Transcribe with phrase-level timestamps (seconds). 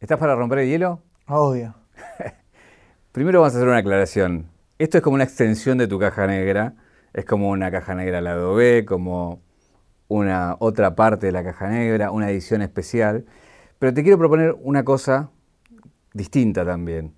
[0.00, 1.02] ¿Estás para romper el hielo?
[1.26, 1.74] Obvio.
[3.12, 4.48] Primero vamos a hacer una aclaración.
[4.78, 6.76] Esto es como una extensión de tu caja negra.
[7.12, 9.42] Es como una caja negra lado B, como
[10.06, 13.24] una otra parte de la caja negra, una edición especial.
[13.80, 15.30] Pero te quiero proponer una cosa
[16.14, 17.12] distinta también.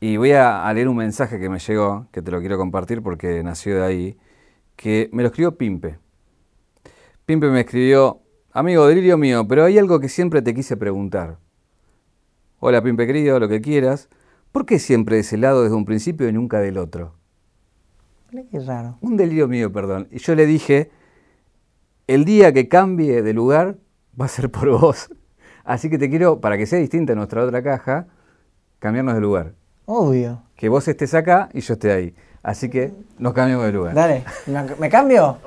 [0.00, 3.40] Y voy a, leer un mensaje que me llegó, que te lo quiero compartir porque
[3.44, 4.18] nació de ahí,
[4.74, 6.00] que me lo escribió Pimpe.
[7.24, 8.20] Pimpe me escribió,
[8.50, 11.38] amigo, delirio mío, pero hay algo que siempre te quise preguntar.
[12.62, 14.10] Hola Pimpe querido, lo que quieras.
[14.52, 17.14] ¿Por qué siempre de ese lado desde un principio y nunca del otro?
[18.30, 18.98] Qué raro.
[19.00, 20.08] Un delirio mío, perdón.
[20.10, 20.90] Y yo le dije,
[22.06, 23.78] el día que cambie de lugar
[24.20, 25.08] va a ser por vos.
[25.64, 28.08] Así que te quiero, para que sea distinta nuestra otra caja,
[28.78, 29.54] cambiarnos de lugar.
[29.86, 30.42] Obvio.
[30.54, 32.14] Que vos estés acá y yo esté ahí.
[32.42, 33.94] Así que nos cambiamos de lugar.
[33.94, 34.22] Dale,
[34.78, 35.38] ¿me, cambio?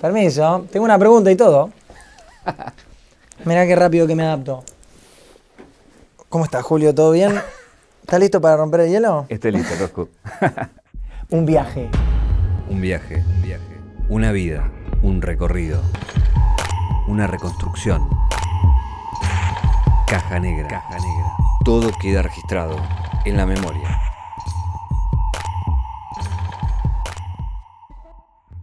[0.00, 1.70] Permiso, tengo una pregunta y todo.
[3.44, 4.64] Mirá qué rápido que me adapto.
[6.30, 6.94] ¿Cómo estás, Julio?
[6.94, 7.40] ¿Todo bien?
[8.02, 9.26] ¿Estás listo para romper el hielo?
[9.28, 10.08] Estoy listo, Rosco.
[11.30, 11.90] un viaje.
[12.68, 13.80] Un viaje, un viaje.
[14.08, 14.70] Una vida,
[15.02, 15.82] un recorrido.
[17.08, 18.08] Una reconstrucción.
[20.06, 20.68] Caja negra.
[20.68, 21.32] Caja negra.
[21.64, 22.76] Todo queda registrado
[23.24, 23.98] en la memoria.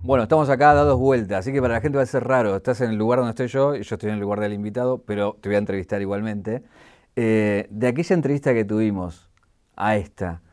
[0.04, 2.56] Bueno, estamos acá dados vueltas, así que para la gente va a ser raro.
[2.56, 5.00] Estás en el lugar donde estoy yo y yo estoy en el lugar del invitado,
[5.00, 6.64] pero te voy a entrevistar igualmente.
[7.20, 9.28] Eh, de aquella entrevista que tuvimos
[9.76, 10.44] a esta,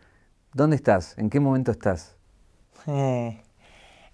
[0.55, 1.13] ¿dónde estás?
[1.19, 2.17] ¿En qué momento estás?
[2.87, 3.43] Eh,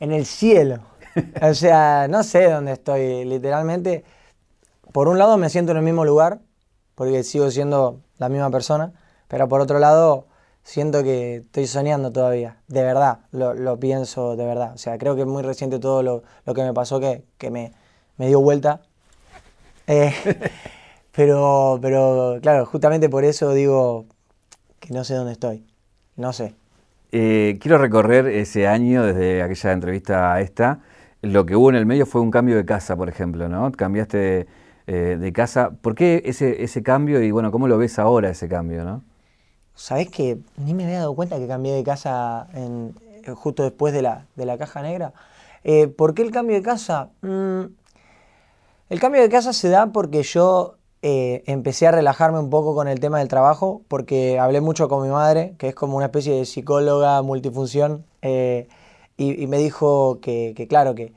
[0.00, 0.80] en el cielo.
[1.42, 4.02] o sea, no sé dónde estoy, literalmente.
[4.90, 6.40] Por un lado me siento en el mismo lugar,
[6.96, 8.94] porque sigo siendo la misma persona,
[9.28, 10.26] pero por otro lado
[10.64, 14.72] siento que estoy soñando todavía, de verdad, lo, pienso de verdad.
[14.74, 17.72] O sea, creo que es muy reciente todo lo, que me pasó que, me,
[18.18, 18.80] dio vuelta.
[19.86, 20.12] Eh,
[21.12, 24.06] pero, pero claro, justamente por eso digo
[24.78, 25.64] que no sé dónde estoy,
[26.16, 26.54] no sé.
[27.12, 30.80] Eh, quiero recorrer ese año desde aquella entrevista a esta.
[31.22, 33.70] Lo que hubo en el medio fue un cambio de casa, por ejemplo, ¿no?
[33.72, 34.46] Cambiaste
[34.86, 35.70] eh, de casa.
[35.70, 39.02] ¿Por qué ese, ese cambio y bueno, cómo lo ves ahora ese cambio, no?
[39.74, 42.94] Sabés que ni me había dado cuenta que cambié de casa en,
[43.24, 45.12] eh, justo después de la, de la caja negra.
[45.64, 47.10] Eh, ¿Por qué el cambio de casa?
[47.22, 47.62] Mm,
[48.88, 53.00] el cambio de casa se da porque yo empecé a relajarme un poco con el
[53.00, 56.44] tema del trabajo, porque hablé mucho con mi madre, que es como una especie de
[56.44, 61.12] psicóloga multifunción, y, me dijo que, que, claro, que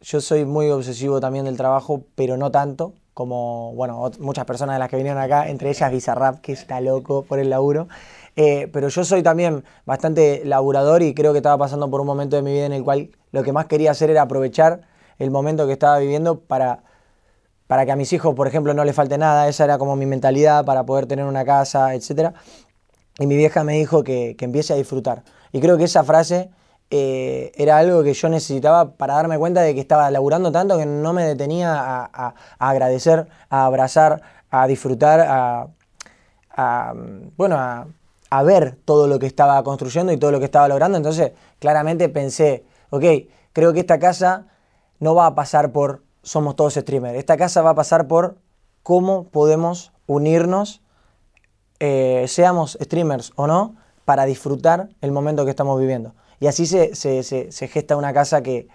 [0.00, 4.80] yo soy muy obsesivo también del trabajo, pero no tanto como, bueno, muchas personas de
[4.80, 7.88] las que vinieron acá, entre ellas Bizarrap, que está loco por el laburo.
[8.36, 12.36] Eh, pero yo soy también bastante laburador y creo que estaba pasando por un momento
[12.36, 14.82] de mi vida en el cual lo que más quería hacer era aprovechar
[15.18, 16.82] el momento que estaba viviendo para,
[17.72, 19.48] para que a mis hijos, por ejemplo, no les falte nada.
[19.48, 22.34] Esa era como mi mentalidad para poder tener una casa, etc.
[23.18, 25.22] Y mi vieja me dijo que, que empiece a disfrutar.
[25.52, 26.50] Y creo que esa frase
[26.90, 30.84] eh, era algo que yo necesitaba para darme cuenta de que estaba laburando tanto que
[30.84, 35.26] no me detenía a, agradecer, a abrazar, a disfrutar,
[36.54, 36.94] a,
[37.38, 40.98] bueno, a, ver todo lo que estaba construyendo y todo lo que estaba logrando.
[40.98, 43.04] Entonces, claramente pensé, ok,
[43.54, 44.48] creo que esta casa
[45.00, 47.18] no va a pasar por somos todos streamers.
[47.18, 48.36] Esta casa va a pasar por
[48.82, 50.82] cómo podemos unirnos,
[51.80, 56.14] eh, seamos streamers o no, para disfrutar el momento que estamos viviendo.
[56.40, 58.68] Y así se, se, gesta una casa que,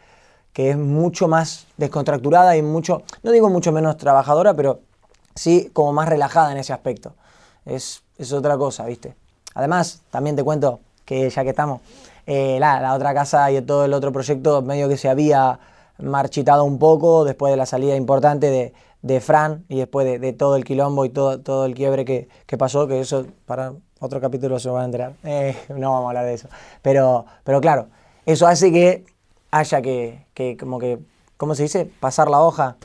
[0.55, 4.79] es mucho más descontracturada y mucho, no digo mucho menos trabajadora, pero
[5.35, 7.13] sí como más relajada en ese aspecto.
[7.65, 8.01] Es,
[8.33, 9.15] otra cosa, ¿viste?
[9.53, 11.81] Además, también te cuento que ya que estamos,
[12.25, 15.59] eh, la, otra casa y todo el otro proyecto medio que se había
[15.99, 20.65] marchitado un poco después de la salida importante de, Fran y después de, todo el
[20.65, 24.69] quilombo y todo, todo el quiebre que, que pasó, que eso para otro capítulo se
[24.69, 25.13] van a enterar.
[25.23, 26.49] Eh, no vamos a hablar de eso.
[26.81, 27.87] Pero, pero claro,
[28.25, 29.05] eso hace que
[29.51, 30.99] haya que, que, como que,
[31.37, 31.89] ¿cómo se dice?
[31.99, 32.77] Pasar la hoja.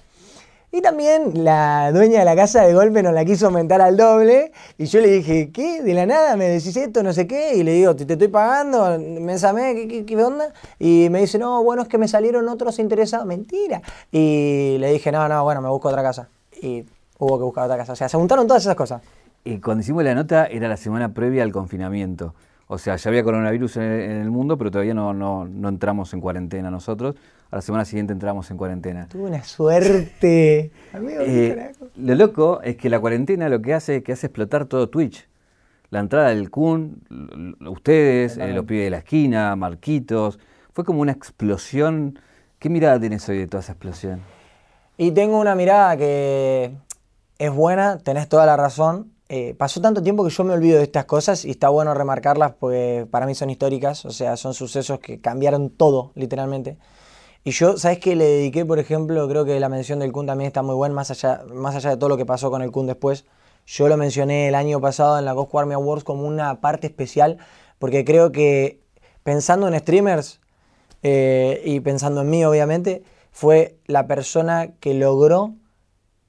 [0.75, 4.53] Y también la dueña de la casa de golpe nos la quiso aumentar al doble.
[4.79, 5.83] Y yo le dije, ¿qué?
[5.83, 7.57] De la nada me decís esto, no sé qué.
[7.57, 10.47] Y le digo, te, te estoy pagando, me ¿qué, qué, qué onda?
[10.79, 13.27] Y me dice, no, bueno, es que me salieron otros interesados.
[13.27, 13.83] Mentira.
[14.11, 16.29] Y le dije, no, no, bueno, me busco otra casa.
[16.63, 16.87] Y
[17.19, 17.93] hubo que buscar otra casa.
[17.93, 19.03] O sea, se juntaron todas esas cosas.
[19.45, 22.35] Y cuando hicimos la nota era la semana previa al confinamiento.
[22.69, 23.83] O sea, ya había coronavirus en
[24.23, 27.17] el, mundo, pero todavía no, no, no, entramos en cuarentena nosotros.
[27.53, 29.09] A la semana siguiente entramos en cuarentena.
[29.09, 30.71] Tuve una suerte.
[30.95, 34.89] Eh, lo loco es que la cuarentena lo que hace es que hace explotar todo
[34.89, 35.29] Twitch.
[35.91, 37.03] La entrada del Kun,
[37.67, 40.39] ustedes, eh, los pibes de la esquina, Marquitos.
[40.73, 42.19] Fue como una explosión.
[42.59, 44.21] ¿Qué mirada tienes hoy de toda esa explosión?
[44.97, 46.75] Y tengo una mirada que
[47.39, 49.13] es buena, tenés toda la razón.
[49.29, 52.53] Eh, pasó tanto tiempo que yo me olvido de estas cosas y está bueno remarcarlas
[52.59, 56.79] porque para mí son históricas, o sea, son sucesos que cambiaron todo, literalmente.
[57.45, 59.29] Y yo, ¿sabes qué le dediqué, por ejemplo?
[59.29, 61.97] Creo que la mención del Kun también está muy buena, más allá, más allá de
[61.97, 63.25] todo lo que pasó con el Kun después.
[63.67, 67.39] Yo lo mencioné el año pasado en la Ghost Army Awards como una parte especial,
[67.81, 68.81] porque creo que
[69.25, 70.41] pensando en streamers
[71.03, 73.03] eh, y pensando en mí, obviamente,
[73.33, 75.55] fue la persona que logró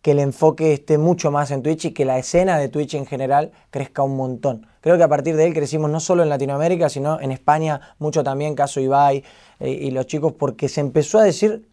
[0.03, 3.05] que el enfoque esté mucho más en Twitch y que la escena de Twitch en
[3.05, 4.67] general crezca un montón.
[4.81, 8.21] Creo que a partir de él crecimos no solo en Latinoamérica, sino en España, mucho
[8.21, 9.23] también, caso Ibai
[9.61, 11.69] eh, y los chicos, porque se empezó a decir,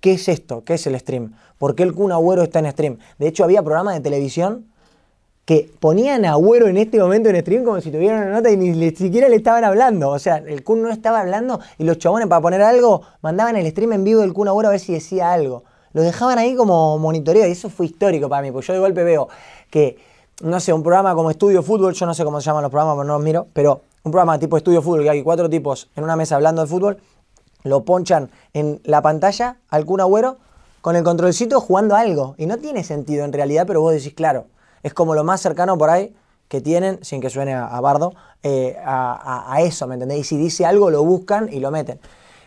[0.00, 0.64] ¿qué es esto?
[0.64, 1.36] ¿Qué es el stream?
[1.56, 2.98] ¿Por qué el Kun Agüero está en stream?
[3.18, 4.66] De hecho, había programas de televisión
[5.44, 8.56] que ponían a Agüero en este momento en stream como si tuvieran una nota y
[8.56, 10.10] ni siquiera le estaban hablando.
[10.10, 13.70] O sea, el Kun no estaba hablando y los chabones para poner algo mandaban el
[13.70, 15.62] stream en vivo del Kun Agüero a ver si decía algo
[15.94, 19.02] lo dejaban ahí como monitoreo y eso fue histórico para mí, porque yo de golpe
[19.04, 19.28] veo
[19.70, 19.96] que,
[20.42, 22.96] no sé, un programa como Estudio Fútbol, yo no sé cómo se llaman los programas,
[22.96, 26.04] pero no los miro, pero un programa tipo Estudio Fútbol, que hay cuatro tipos en
[26.04, 26.98] una mesa hablando de fútbol,
[27.62, 30.36] lo ponchan en la pantalla al Kun Agüero
[30.82, 32.34] con el controlcito jugando algo.
[32.36, 34.44] Y no tiene sentido en realidad, pero vos decís, claro,
[34.82, 36.14] es como lo más cercano por ahí
[36.48, 40.18] que tienen, sin que suene a, bardo, eh, a, a, eso, ¿me entendés?
[40.18, 41.98] Y si dice algo, lo buscan y lo meten.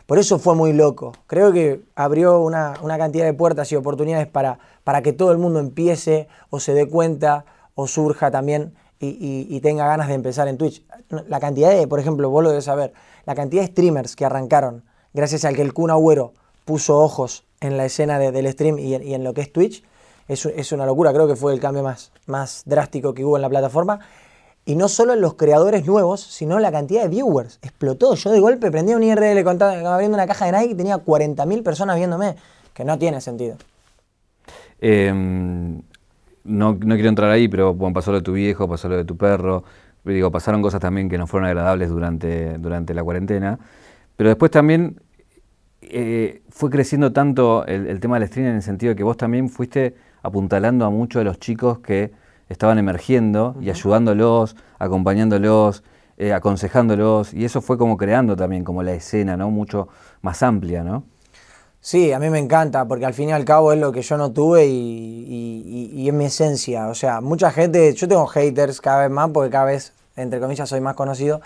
[0.08, 1.12] Por eso fue muy loco.
[1.28, 5.60] Creo que abrió una, cantidad de puertas y oportunidades para, para, que todo el mundo
[5.60, 7.44] empiece o se dé cuenta
[7.76, 10.84] o surja también y, tenga ganas de empezar en Twitch.
[11.28, 12.94] La cantidad de, por ejemplo, vos lo debes saber,
[13.26, 16.34] la cantidad de streamers que arrancaron gracias al que el Kun Agüero
[16.64, 19.84] puso ojos en la escena del stream y en, lo que es Twitch,
[20.30, 21.12] es, es, una locura.
[21.12, 24.00] Creo que fue el cambio más, más drástico que hubo en la plataforma.
[24.68, 27.58] Y no solo los creadores nuevos, sino la cantidad de viewers.
[27.62, 28.16] Explotó.
[28.16, 31.96] Yo de golpe prendía un IRL abriendo una caja de Nike y tenía 40.000 personas
[31.96, 32.36] viéndome.
[32.74, 33.56] Que no tiene sentido.
[34.82, 35.78] Em,
[36.44, 39.16] no, no, quiero entrar ahí, pero pasó lo de tu viejo, pasó lo de tu
[39.16, 39.64] perro.
[40.04, 43.58] Digo, pasaron cosas también que no fueron agradables durante, durante la cuarentena.
[44.18, 45.00] Pero después también
[45.80, 49.16] eh, fue creciendo tanto el, el tema del streaming en el sentido de que vos
[49.16, 52.12] también fuiste apuntalando a muchos de los chicos que
[52.50, 55.84] estaban emergiendo y ayudándolos, acompañándolos,
[56.18, 59.52] eh, aconsejándolos, y eso fue como creando también como la escena, ¿no?
[59.52, 59.88] Mucho
[60.22, 61.04] más amplia, ¿no?
[61.80, 64.18] Sí, a mí me encanta, porque al fin y al cabo es lo que yo
[64.18, 66.88] no tuve y, y, es mi esencia.
[66.88, 70.68] O sea, mucha gente, yo tengo haters cada vez más, porque cada vez, entre comillas,
[70.68, 71.40] soy más conocido,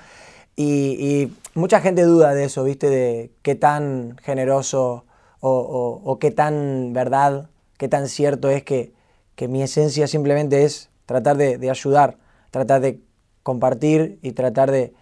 [0.55, 2.89] y, mucha gente duda de eso, ¿viste?
[2.89, 5.05] De qué tan generoso
[5.41, 8.93] o, o qué tan verdad, qué tan cierto es que,
[9.35, 12.17] que mi esencia simplemente es tratar de, ayudar,
[12.51, 13.01] tratar de
[13.43, 14.93] compartir y tratar de,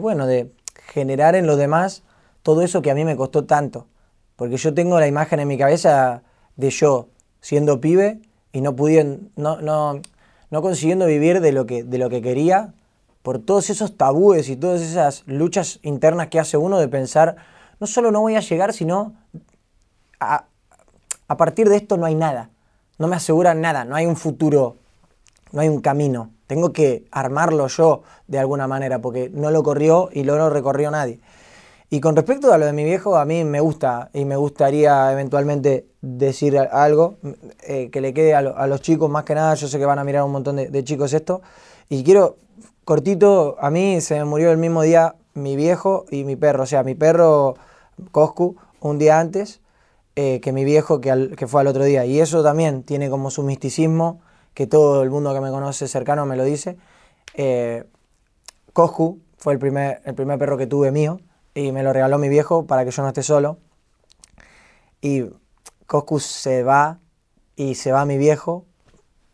[0.00, 0.52] bueno, de
[0.86, 2.04] generar en los demás
[2.42, 3.88] todo eso que a mí me costó tanto.
[4.36, 6.22] Porque yo tengo la imagen en mi cabeza
[6.56, 7.08] de yo
[7.40, 8.20] siendo pibe
[8.52, 10.00] y no pudiendo, no, no,
[10.50, 12.72] no consiguiendo vivir de lo, que, de lo que quería
[13.22, 17.36] por todos esos tabúes y todas esas luchas internas que hace uno de pensar,
[17.78, 19.14] no solo no voy a llegar, sino
[20.18, 20.46] a,
[21.28, 22.51] a partir de esto no hay nada
[23.02, 24.76] no me aseguran nada, no hay un futuro,
[25.50, 26.30] no hay un camino.
[26.46, 31.18] Tengo que armarlo yo de alguna manera, porque no lo corrió y no recorrió nadie.
[31.90, 35.10] Y con respecto a lo de mi viejo, a mí me gusta y me gustaría
[35.10, 37.16] eventualmente decir algo
[37.64, 39.54] eh, que le quede a, los chicos más que nada.
[39.54, 41.42] Yo sé que van a mirar un montón de, chicos esto.
[41.88, 42.36] Y quiero,
[42.84, 46.62] cortito, a mí se me murió el mismo día mi viejo y mi perro.
[46.62, 47.56] O sea, mi perro
[48.12, 49.58] Coscu un día antes
[50.16, 52.04] eh, que mi viejo que, que, fue al otro día.
[52.04, 54.20] Y eso también tiene como su misticismo,
[54.54, 56.76] que todo el mundo que me conoce cercano me lo dice.
[57.34, 57.84] Eh,
[59.36, 61.20] fue el primer, el primer perro que tuve mío
[61.54, 63.58] y me lo regaló mi viejo para que yo no esté solo.
[65.00, 65.24] Y
[65.86, 66.98] Coscu se va
[67.56, 68.66] y se va mi viejo.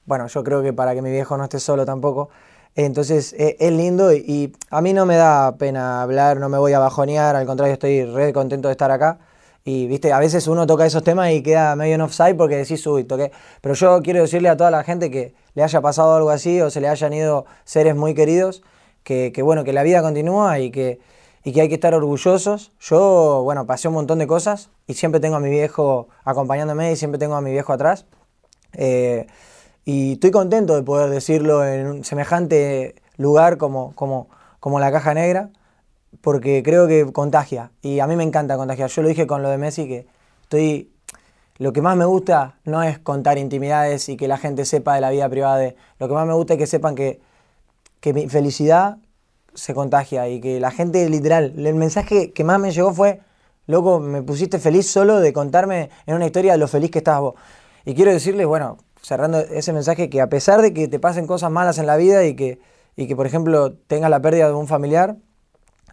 [0.07, 2.31] Bueno, yo creo que para que mi viejo no esté solo tampoco.
[2.75, 6.59] Entonces eh, es lindo y, y, a mí no me da pena hablar, no me
[6.59, 9.19] voy a bajonear, al contrario estoy re contento de estar acá.
[9.69, 12.87] Y viste, a veces uno toca esos temas y queda medio en offside porque decís,
[12.87, 13.33] uy, toqué.
[13.61, 16.71] Pero yo quiero decirle a toda la gente que le haya pasado algo así o
[16.71, 18.63] se le hayan ido seres muy queridos,
[19.03, 21.01] que, bueno, que la vida continúa y que,
[21.45, 22.73] y que hay que estar orgullosos.
[22.81, 26.97] Yo, bueno, pasé un montón de cosas y siempre tengo a mi viejo acompañándome y
[26.97, 28.07] siempre tengo a mi viejo atrás.
[28.73, 29.27] Eh,
[29.85, 35.13] y estoy contento de poder decirlo en un semejante lugar como, como, como la caja
[35.13, 35.51] negra
[36.21, 38.91] porque creo que contagia y a mí me encanta contagiar.
[38.91, 40.07] Yo lo dije con lo de Messi que
[40.43, 40.91] estoy
[41.59, 45.01] lo que más me gusta no es contar intimidades y que la gente sepa de
[45.01, 47.21] la vida privada lo que más me gusta es que sepan que,
[48.01, 48.99] que mi felicidad
[49.55, 53.21] se contagia y que la gente literal, el mensaje que más me llegó fue,
[53.67, 57.35] loco, me pusiste feliz solo de contarme en una historia lo feliz que estabas vos.
[57.85, 61.51] Y quiero decirles, bueno, cerrando ese mensaje, que a pesar de que te pasen cosas
[61.51, 62.61] malas en la vida y que,
[62.95, 65.17] y que por ejemplo, tengas la pérdida de un familiar,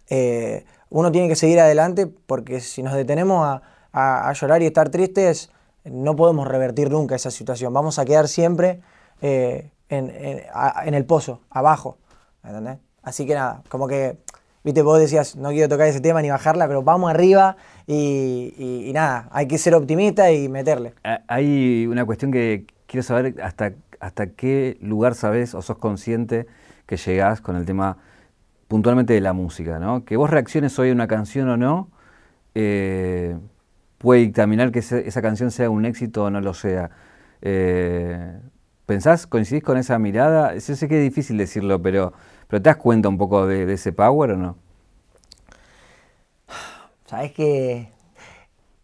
[0.08, 3.60] eh, uno tiene que seguir adelante porque si nos detenemos
[3.92, 5.50] a, llorar y estar tristes,
[5.84, 7.72] no podemos revertir nunca esa situación.
[7.72, 8.80] Vamos a quedar siempre
[9.22, 11.96] eh, en, el pozo, abajo.
[13.02, 14.18] Así que nada, como que,
[14.64, 19.28] viste, vos decías, no quiero tocar ese tema ni bajarla, pero vamos arriba y, nada,
[19.32, 20.92] hay que ser optimista y meterle.
[21.26, 26.46] Hay una cuestión que quiero saber hasta, hasta qué lugar sabes o sos consciente
[26.84, 27.96] que llegás con el tema
[28.68, 30.04] puntualmente de la música, ¿no?
[30.04, 31.90] Que vos reacciones hoy a una canción o no,
[32.54, 33.36] eh,
[33.98, 36.90] puede dictaminar que esa canción sea un éxito o no lo sea.
[37.42, 38.38] Eh,
[38.86, 40.54] ¿Pensás, coincidís con esa mirada?
[40.54, 42.12] Yo sé que es difícil decirlo, pero,
[42.48, 44.56] pero ¿te das cuenta un poco de, ese power o no?
[47.04, 47.88] Sabes que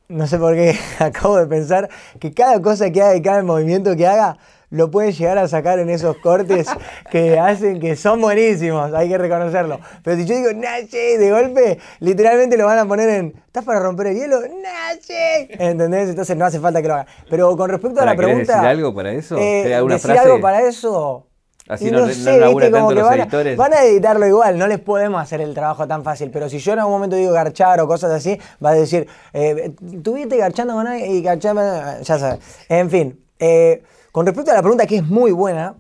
[0.09, 1.89] no sé por qué acabo de pensar
[2.21, 4.39] que cada cosa que haga y cada movimiento que haga
[4.73, 6.67] lo pueden llegar a sacar en esos cortes
[7.11, 9.79] que hacen que son buenísimos, hay que reconocerlo.
[10.03, 13.81] Pero si yo digo Nache, de golpe, literalmente lo van a poner en ¿Estás para
[13.81, 14.41] romper el hielo?
[14.41, 15.47] ¡Nache!
[15.63, 16.09] ¿Entendés?
[16.09, 17.07] Entonces no hace falta que lo haga.
[17.29, 18.55] Pero con respecto a la pregunta.
[18.55, 19.37] ¿Decir algo para eso?
[19.37, 21.27] Eh, ¿Alguna decir algo para eso?
[21.69, 23.57] Así no, no, sé, no tanto los van editores.
[23.59, 26.31] van a editarlo igual, no les podemos hacer el trabajo tan fácil.
[26.31, 29.75] Pero si yo en algún momento digo garchar o cosas así, va a decir, eh,
[30.03, 31.63] tuviste garchando con alguien y garchando,
[32.01, 32.41] ya sabes.
[32.71, 35.75] En fin, eh, con respecto a la pregunta que es muy buena,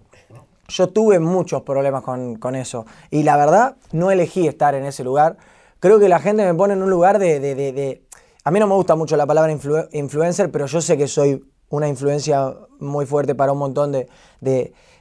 [0.68, 2.86] yo tuve muchos problemas con, eso.
[3.10, 5.36] Y la verdad, no elegí estar en ese lugar.
[5.80, 7.38] Creo que la gente me pone en un lugar de...
[7.40, 8.02] de,
[8.44, 9.52] a mí no me gusta mucho la palabra
[9.92, 14.08] influencer, pero yo sé que soy una influencia muy fuerte para un montón de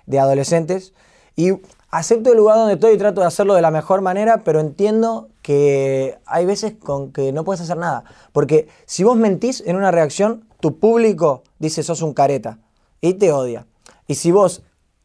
[0.05, 0.93] de adolescentes.
[1.35, 1.53] Y
[1.89, 5.29] acepto el lugar donde estoy y trato de hacerlo de la mejor manera, pero entiendo
[5.41, 8.03] que hay veces con que no puedes hacer nada.
[8.31, 12.59] Porque si vos mentís en una reacción, tu público dice sos un careta
[13.01, 13.67] y te odia.
[14.07, 14.63] Y si vos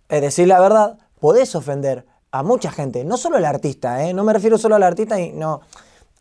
[0.08, 4.12] eh, decís la verdad, podés ofender a mucha gente, no solo al artista, ¿eh?
[4.12, 5.62] no me refiero solo al artista y no,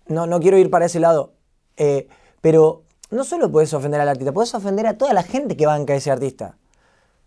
[0.08, 1.34] no, no quiero ir para ese lado,
[1.78, 2.08] eh,
[2.42, 5.94] pero no solo podés ofender al artista, podés ofender a toda la gente que banca
[5.94, 6.58] a ese artista.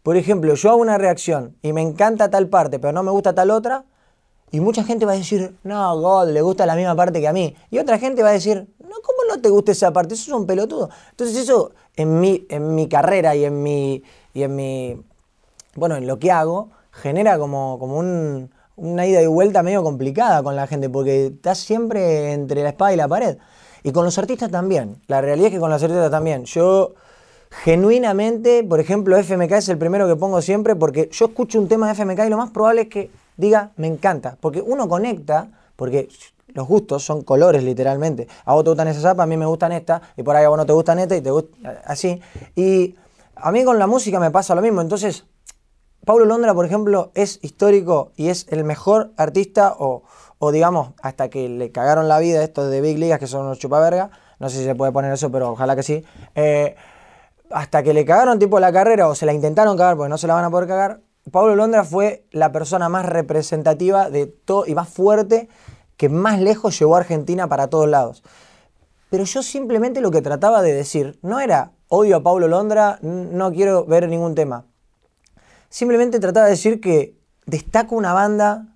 [0.03, 3.35] Por ejemplo, yo hago una reacción y me encanta tal parte, pero no me gusta
[3.35, 3.85] tal otra,
[4.51, 7.33] y mucha gente va a decir, no, God, le gusta la misma parte que a
[7.33, 7.55] mí.
[7.71, 10.15] Y otra gente va a decir, no, ¿cómo no te gusta esa parte?
[10.15, 10.89] Eso es un pelotudo.
[11.11, 14.03] Entonces eso en mi, en mi carrera y en mi,
[14.39, 15.03] y en mi,
[15.75, 20.45] bueno, en lo que hago, genera como, como un, una ida y vuelta medio complicada
[20.45, 23.39] con la gente, porque estás siempre entre la espada y la pared.
[23.83, 25.03] Y con los artistas también.
[25.09, 26.45] La realidad es que con los artistas también.
[26.45, 26.95] Yo
[27.51, 31.89] genuinamente, por ejemplo, FMK es el primero que pongo siempre porque yo escucho un tema
[31.89, 36.09] de FMK y lo más probable es que diga, me encanta, porque uno conecta, porque
[36.55, 38.29] los gustos son colores literalmente.
[38.45, 40.49] A vos te gustan esas zapas, a mí me gustan estas, y por ahí a
[40.49, 42.21] vos no te gustan estas y te gusta así.
[42.55, 42.95] Y
[43.41, 44.81] a mí con la música me pasa lo mismo.
[44.81, 45.27] Entonces,
[46.05, 50.03] Pablo Londra, por ejemplo, es histórico y es el mejor artista, o,
[50.53, 54.11] digamos, hasta que le cagaron la vida estos de Big Ligas, que son unos chupaverga.
[54.39, 56.05] No sé si se puede poner eso, pero ojalá que sí.
[56.35, 56.77] Eh,
[57.51, 60.27] hasta que le cagaron tipo la carrera o se la intentaron cagar porque no se
[60.27, 64.75] la van a poder cagar, Pablo Londra fue la persona más representativa de todo y
[64.75, 65.49] más fuerte
[65.97, 68.23] que más lejos llevó a Argentina para todos lados.
[69.11, 73.53] Pero yo simplemente lo que trataba de decir no era odio a Pablo Londra, no
[73.53, 74.67] quiero ver ningún tema.
[75.71, 78.75] Simplemente trataba de decir que destaco una banda,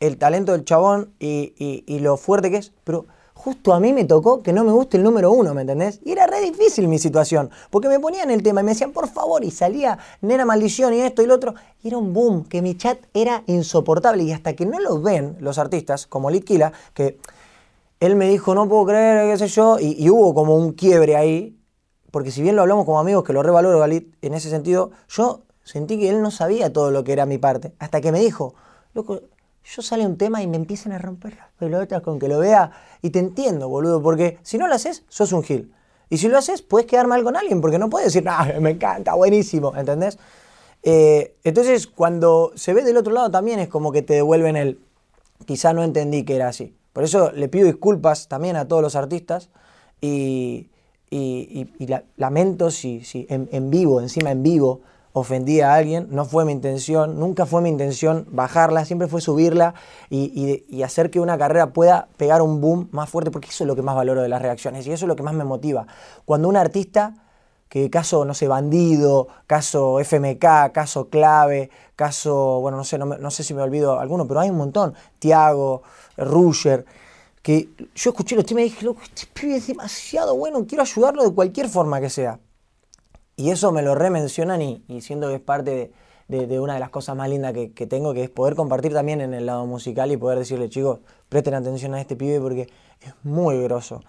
[0.00, 3.06] el talento del chabón y, y lo fuerte que es, pero
[3.38, 6.00] justo a mí me tocó que no me guste el número uno, ¿me entendés?
[6.04, 9.08] Y era re difícil mi situación, porque me ponían el tema y me decían, por
[9.08, 12.62] favor, y salía nena maldición y esto y lo otro, y era un boom, que
[12.62, 17.18] mi chat era insoportable, y hasta que no lo ven los artistas, como Litquila, que
[18.00, 21.58] él me dijo, no puedo creer, qué sé yo, y, hubo como un quiebre ahí,
[22.10, 25.42] porque si bien lo hablamos como amigos, que lo revaloro, Galit, en ese sentido, yo
[25.64, 28.54] sentí que él no sabía todo lo que era mi parte, hasta que me dijo,
[28.94, 29.20] loco,
[29.64, 32.72] yo sale un tema y me empiezan a romper las pelotas con que lo vea.
[33.02, 35.74] Y te entiendo, boludo, porque si no lo haces, sos un gil.
[36.08, 38.70] Y si lo haces, puedes quedar mal con alguien, porque no puedes decir, no, me
[38.70, 40.18] encanta, buenísimo, ¿entendés?
[40.82, 44.80] Eh, entonces, cuando se ve del otro lado también es como que te devuelven el,
[45.44, 46.77] quizá no entendí que era así.
[46.98, 49.50] Por eso le pido disculpas también a todos los artistas
[50.00, 50.66] y,
[52.16, 54.80] lamento si, si en vivo, encima en vivo,
[55.12, 59.74] ofendí a alguien, no fue mi intención, nunca fue mi intención bajarla, siempre fue subirla
[60.10, 63.76] y, hacer que una carrera pueda pegar un boom más fuerte, porque eso es lo
[63.76, 65.86] que más valoro de las reacciones y eso es lo que más me motiva.
[66.24, 67.14] Cuando un artista,
[67.68, 73.44] que caso, no sé, Bandido, caso FMK, caso Clave, caso, bueno, no sé, no, sé
[73.44, 75.82] si me olvido alguno, pero hay un montón, Tiago,
[76.16, 76.84] Rusher,
[77.42, 81.24] que yo escuché los temas y dije, loco, este pibe es demasiado bueno, quiero ayudarlo
[81.24, 82.40] de cualquier forma que sea.
[83.36, 85.92] y eso me lo remencionan y, y siento que es parte
[86.28, 89.32] de, una de las cosas más lindas que, tengo, que es poder compartir también en
[89.32, 92.68] el lado musical y poder decirle, chicos, presten atención a este pibe porque
[93.00, 94.02] es muy grosso.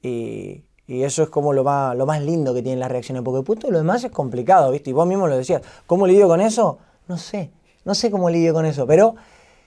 [0.00, 3.70] Y, eso es como lo más, lo más lindo que tienen las reacciones, porque puto
[3.70, 4.90] lo demás es complicado, ¿viste?
[4.90, 6.78] Y vos mismo lo decías, ¿cómo lidio con eso?
[7.08, 7.50] No sé,
[7.84, 9.14] no sé cómo lidio con eso, pero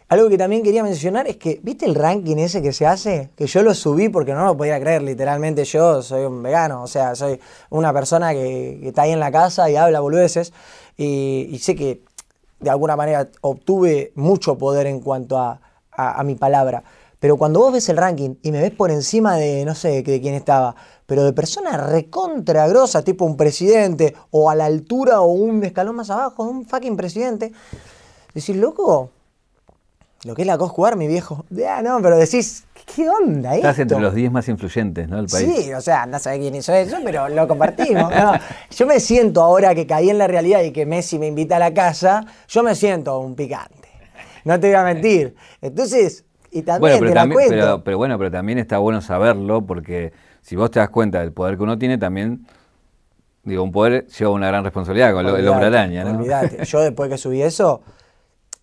[0.10, 3.30] algo que también quería mencionar es que, ¿viste el ranking ese que se hace?
[3.36, 6.88] Que yo lo subí porque no lo podía creer, literalmente yo soy un vegano, o
[6.88, 10.54] sea, soy una persona que, está ahí en la casa y habla boludeces,
[10.96, 12.02] y, y, sé que
[12.60, 15.60] de alguna manera obtuve mucho poder en cuanto a,
[16.24, 16.84] mi palabra.
[17.20, 20.22] Pero cuando vos ves el ranking y me ves por encima de, no sé de
[20.22, 20.76] quién estaba,
[21.08, 25.96] pero de personas recontra grosa, tipo un presidente, o a la altura o un escalón
[25.96, 27.52] más abajo, un fucking presidente,
[28.36, 29.10] decís, loco,
[30.24, 31.46] lo que es la jugar, mi viejo.
[31.50, 33.68] Ya, no, pero decís, ¿qué onda esto?
[33.68, 35.18] Estás entre los 10 más influyentes, ¿no?
[35.18, 35.66] Del país.
[35.66, 38.12] Sí, o sea, no sabés quién hizo eso, pero lo compartimos.
[38.72, 41.60] Yo me siento ahora que caí en la realidad y que Messi me invita a
[41.60, 43.88] la casa, yo me siento un picante.
[44.44, 45.36] No te voy a mentir.
[45.62, 50.12] Entonces, y también bueno, pero, también, pero, bueno, pero también está bueno saberlo porque
[50.48, 52.48] si vos te das cuenta del poder que uno tiene, también
[53.44, 56.22] Digo, un poder lleva una gran responsabilidad con el hombre araña, ¿no?
[56.66, 57.82] Yo después que subí eso,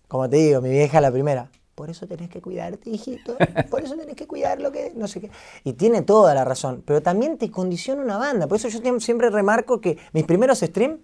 [0.07, 1.49] como te digo, mi vieja la primera.
[1.73, 3.35] Por eso tenés que cuidarte, hijito.
[3.71, 4.93] Por eso tenés que cuidar lo que.
[4.95, 5.31] no sé qué.
[5.63, 6.83] Y tiene toda la razón.
[6.85, 8.45] Pero también te condiciona una banda.
[8.45, 10.99] Por eso yo siempre remarco que mis primeros streams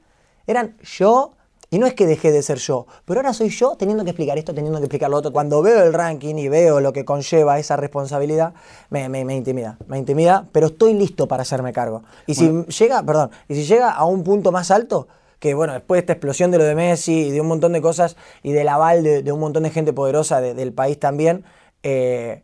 [0.45, 1.33] eran yo.
[1.73, 4.37] Y no es que dejé de ser yo, pero ahora soy yo teniendo que explicar
[4.37, 5.31] esto, teniendo que explicar lo otro.
[5.31, 8.53] Cuando veo el ranking y veo lo que conlleva esa responsabilidad,
[8.89, 9.77] me, me, me intimida.
[9.87, 12.03] Me intimida, pero estoy listo para hacerme cargo.
[12.27, 15.07] Y si llega, perdón, y si llega a un punto más alto,
[15.39, 17.81] que bueno, después de esta explosión de lo de Messi y de un montón de
[17.81, 21.45] cosas y del aval de, un montón de gente poderosa del país también,
[21.83, 22.43] eh,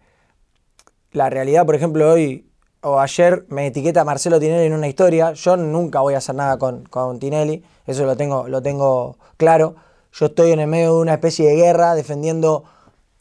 [1.11, 2.46] la realidad, por ejemplo, hoy
[2.87, 6.57] o ayer me etiqueta Marcelo Tinelli en una historia, yo nunca voy a hacer nada
[6.57, 9.75] con, con Tinelli, eso lo tengo, lo tengo claro,
[10.13, 12.63] yo estoy en el medio de una especie de guerra defendiendo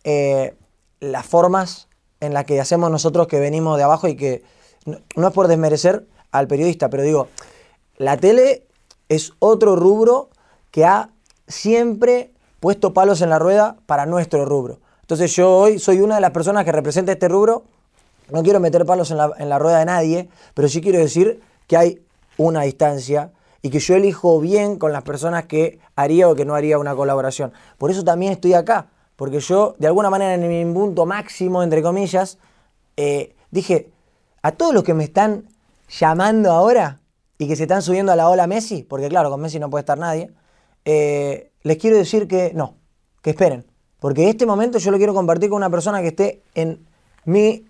[0.04, 0.54] eh,
[1.00, 1.88] las formas
[2.20, 4.44] en las que hacemos nosotros que venimos de abajo y que
[5.16, 7.28] no es por desmerecer al periodista, pero digo,
[7.96, 8.66] la tele
[9.08, 10.30] es otro rubro
[10.70, 11.10] que ha
[11.48, 14.80] siempre puesto palos en la rueda para nuestro rubro.
[15.00, 17.64] Entonces yo hoy soy una de las personas que representa este rubro.
[18.30, 22.02] No quiero meter palos en la, rueda de nadie, pero sí quiero decir que hay
[22.36, 26.54] una distancia y que yo elijo bien con las personas que haría o que no
[26.54, 27.52] haría una colaboración.
[27.78, 31.82] Por eso también estoy acá, porque yo de alguna manera en mi punto máximo, entre
[31.82, 32.38] comillas,
[32.96, 33.90] eh, dije,
[34.42, 35.48] a todos los que me están
[35.88, 37.00] llamando ahora,
[37.38, 39.82] y que se están subiendo a la ola Messi, porque claro, con Messi no puede
[39.82, 40.30] estar nadie,
[40.84, 42.76] eh, les quiero decir que no,
[43.22, 43.66] que esperen.
[43.98, 46.86] Porque este momento yo lo quiero compartir con una persona que esté en
[47.24, 47.66] mi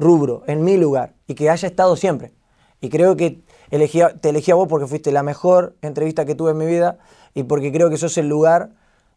[0.00, 2.32] rubro, en mi lugar, y que haya estado siempre.
[2.80, 6.50] Y creo que elegí te elegí a vos porque fuiste la mejor entrevista que tuve
[6.52, 6.98] en mi vida
[7.34, 8.70] y porque creo que sos el lugar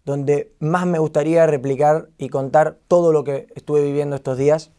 [0.06, 4.72] donde más me gustaría replicar y contar todo lo que estuve viviendo estos días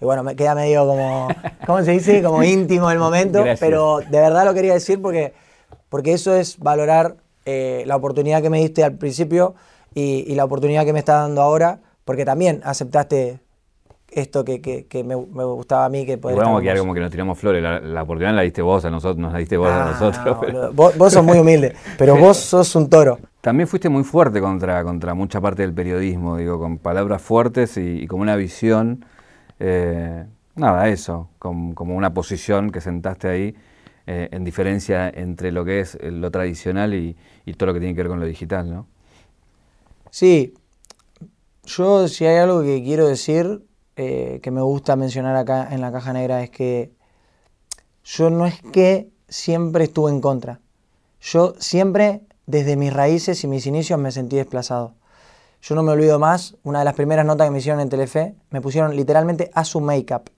[0.00, 1.28] y bueno, me queda medio como,
[1.66, 2.22] ¿cómo se dice?
[2.22, 5.32] Como íntimo el momento, pero de verdad lo quería decir porque,
[5.88, 9.54] porque eso es valorar eh, la oportunidad que me diste al principio
[9.94, 13.38] y, la oportunidad que me estás dando ahora, porque también aceptaste
[14.14, 16.38] esto que, que, me, gustaba a mí que poder.
[16.38, 17.62] Vamos a quedar como que nos tiramos flores.
[17.62, 20.74] La, oportunidad la diste vos a nosotros, nos la diste vos a ah, nosotros.
[20.74, 23.18] vos, sos muy humilde, pero vos sos un toro.
[23.40, 28.02] También fuiste muy fuerte contra, contra mucha parte del periodismo, digo, con palabras fuertes y,
[28.02, 29.04] y como una visión
[29.60, 33.54] eh, nada, eso, como, una posición que sentaste ahí
[34.06, 37.16] eh, en diferencia entre lo que es lo tradicional y,
[37.56, 38.86] todo lo que tiene que ver con lo digital, ¿no?
[40.10, 40.54] Sí,
[41.64, 43.62] yo si hay algo que quiero decir,
[43.96, 46.92] eh, que me gusta mencionar acá en la caja negra, es que
[48.04, 50.60] yo no es que siempre estuve en contra.
[51.20, 54.94] Yo siempre, desde mis raíces y mis inicios, me sentí desplazado.
[55.62, 58.34] Yo no me olvido más, una de las primeras notas que me hicieron en Telefe,
[58.50, 60.30] me pusieron literalmente a su make-up.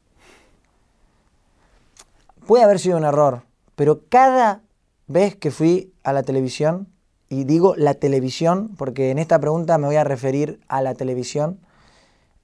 [2.47, 3.43] Puede haber sido un error,
[3.75, 4.63] pero cada
[5.09, 6.89] vez que fui a la televisión,
[7.29, 11.59] y digo la televisión, porque en esta pregunta me voy a referir a la televisión,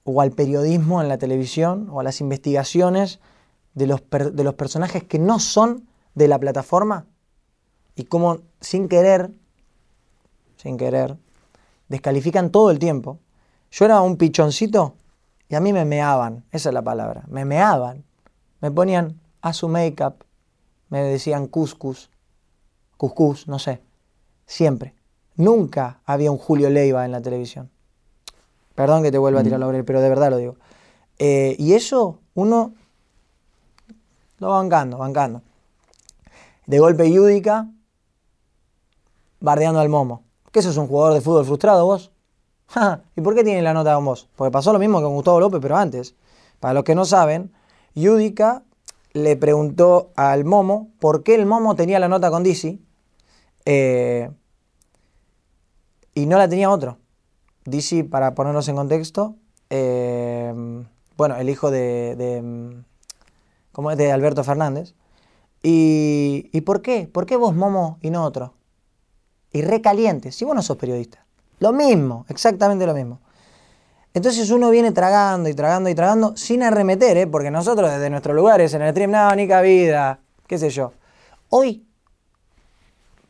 [0.03, 3.19] o al periodismo en la televisión, o a las investigaciones
[3.73, 7.07] de los, de los personajes que no son de la plataforma,
[7.95, 9.31] y cómo sin querer,
[10.57, 11.17] sin querer,
[11.89, 13.19] descalifican todo el tiempo.
[13.71, 14.95] Yo era un pichoncito
[15.49, 18.03] y a mí me meaban, esa es la palabra, me meaban.
[18.61, 20.23] Me ponían a su make-up,
[20.89, 22.09] me decían cuscus,
[22.97, 23.81] cuscus, no sé,
[24.45, 24.95] siempre.
[25.35, 27.69] Nunca había un Julio Leiva en la televisión.
[28.75, 30.55] Perdón que te vuelva a tirar la oreja, pero de verdad lo digo.
[31.19, 32.73] Eh, y eso uno
[34.39, 35.41] lo va bancando, bancando.
[36.65, 37.69] De golpe Yudica
[39.39, 40.23] bardeando al Momo.
[40.51, 42.11] ¿Qué sos un jugador de fútbol frustrado vos?
[43.15, 44.29] ¿Y por qué tiene la nota con vos?
[44.35, 46.15] Porque pasó lo mismo con Gustavo López, pero antes.
[46.59, 47.51] Para los que no saben,
[47.93, 48.63] Yudica
[49.13, 52.83] le preguntó al Momo por qué el Momo tenía la nota con Dizzy
[53.65, 54.31] eh,
[56.15, 56.97] y no la tenía otro.
[57.65, 59.35] Dizzy, para ponernos en contexto,
[59.69, 60.53] eh,
[61.17, 62.83] bueno, el hijo de, de,
[63.71, 63.97] ¿cómo es?
[63.97, 64.95] de Alberto Fernández.
[65.61, 67.07] Y, ¿Y por qué?
[67.07, 68.53] ¿Por qué vos Momo y no otro?
[69.51, 71.25] Y recaliente, si vos no sos periodista.
[71.59, 73.19] Lo mismo, exactamente lo mismo.
[74.13, 77.27] Entonces uno viene tragando y tragando y tragando sin arremeter, ¿eh?
[77.27, 80.93] porque nosotros desde nuestros lugares en el stream, no, ni cabida, qué sé yo.
[81.49, 81.85] Hoy,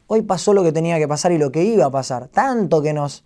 [0.07, 2.27] hoy pasó lo que tenía que pasar y lo que iba a pasar.
[2.27, 3.23] Tanto que nos,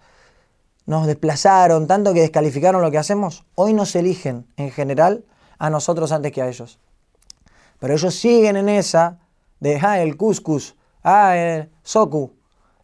[0.88, 5.26] nos desplazaron, tanto que descalificaron lo que hacemos, hoy nos eligen en general
[5.60, 6.80] a nosotros antes que a ellos.
[7.78, 9.20] Pero ellos siguen en esa
[9.60, 12.32] de, ah, el couscous, ah, el soku,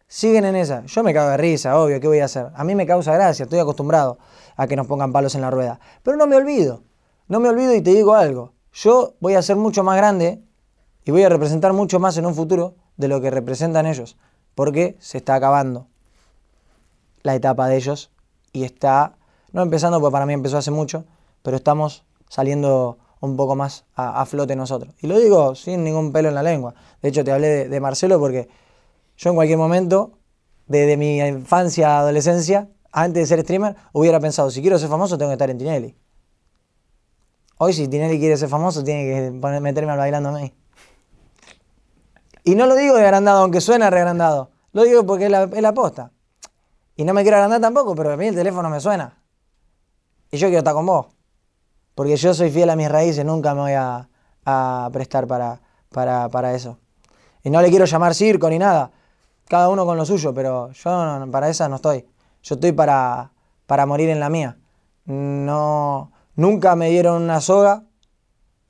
[0.06, 0.84] siguen en esa.
[0.84, 2.48] Yo me cago de risa, obvio, ¿qué voy a hacer?
[2.54, 4.18] A mí me causa gracia, estoy acostumbrado
[4.54, 5.80] a que nos pongan palos en la rueda.
[6.02, 6.82] Pero no me olvido,
[7.26, 8.52] no me olvido y te digo algo.
[8.74, 10.44] Yo voy a ser mucho más grande
[11.04, 14.18] y voy a representar mucho más en un futuro de lo que representan ellos.
[14.54, 15.88] Porque se está acabando
[17.24, 18.12] la etapa de ellos
[18.52, 19.16] y está,
[19.52, 21.04] no empezando, porque para mí empezó hace mucho,
[21.42, 24.94] pero estamos saliendo un poco más a, flote nosotros.
[25.00, 26.74] Y lo digo sin ningún pelo en la lengua.
[27.02, 28.48] De hecho, te hablé de Marcelo porque
[29.16, 30.18] yo en cualquier momento,
[30.66, 35.30] desde mi infancia, adolescencia, antes de ser streamer, hubiera pensado, si quiero ser famoso, tengo
[35.30, 35.96] que estar en Tinelli.
[37.56, 40.52] Hoy si Tinelli quiere ser famoso, tiene que meterme al bailando a mí.
[42.44, 44.50] Y no lo digo de agrandado, aunque suena reagrandado.
[44.72, 46.12] Lo digo porque es la, es la posta.
[46.96, 49.22] Y no me quiero agrandar tampoco, pero a mí el teléfono me suena.
[50.30, 51.06] Y yo quiero estar con vos.
[51.94, 54.08] Porque yo soy fiel a mis raíces, nunca me voy a,
[54.92, 56.78] prestar para, para, para eso.
[57.42, 58.90] Y no le quiero llamar circo ni nada
[59.48, 62.06] cada uno con lo suyo, pero yo para esa no estoy.
[62.42, 63.32] Yo estoy para,
[63.66, 64.58] para morir en la mía.
[65.04, 67.84] No, nunca me dieron una soga,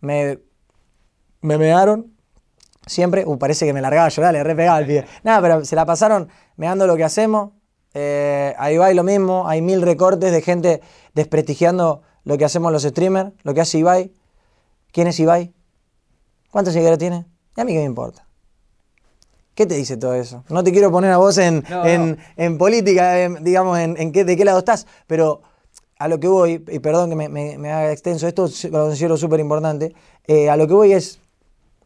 [0.00, 0.40] me,
[1.40, 2.12] me mearon,
[2.86, 5.06] siempre, uh, parece que me largaba yo, dale, re pegaba el pie.
[5.22, 7.52] Nada, pero se la pasaron meando lo que hacemos.
[7.94, 10.80] Eh, ahí va y lo mismo, hay mil recortes de gente
[11.14, 14.12] desprestigiando lo que hacemos los streamers, lo que hace Ibai.
[14.92, 15.54] ¿Quién es Ibai?
[16.50, 17.26] ¿Cuántos seguidores tiene?
[17.56, 18.26] Y a mí qué me importa.
[19.54, 20.42] ¿Qué te dice todo eso?
[20.48, 21.64] No te quiero poner a vos en,
[22.36, 25.42] en, política, digamos, en, qué, de qué lado estás, pero
[25.96, 29.94] a lo que voy, y perdón que me, haga extenso, esto lo considero súper importante,
[30.26, 31.20] eh, a lo que voy es,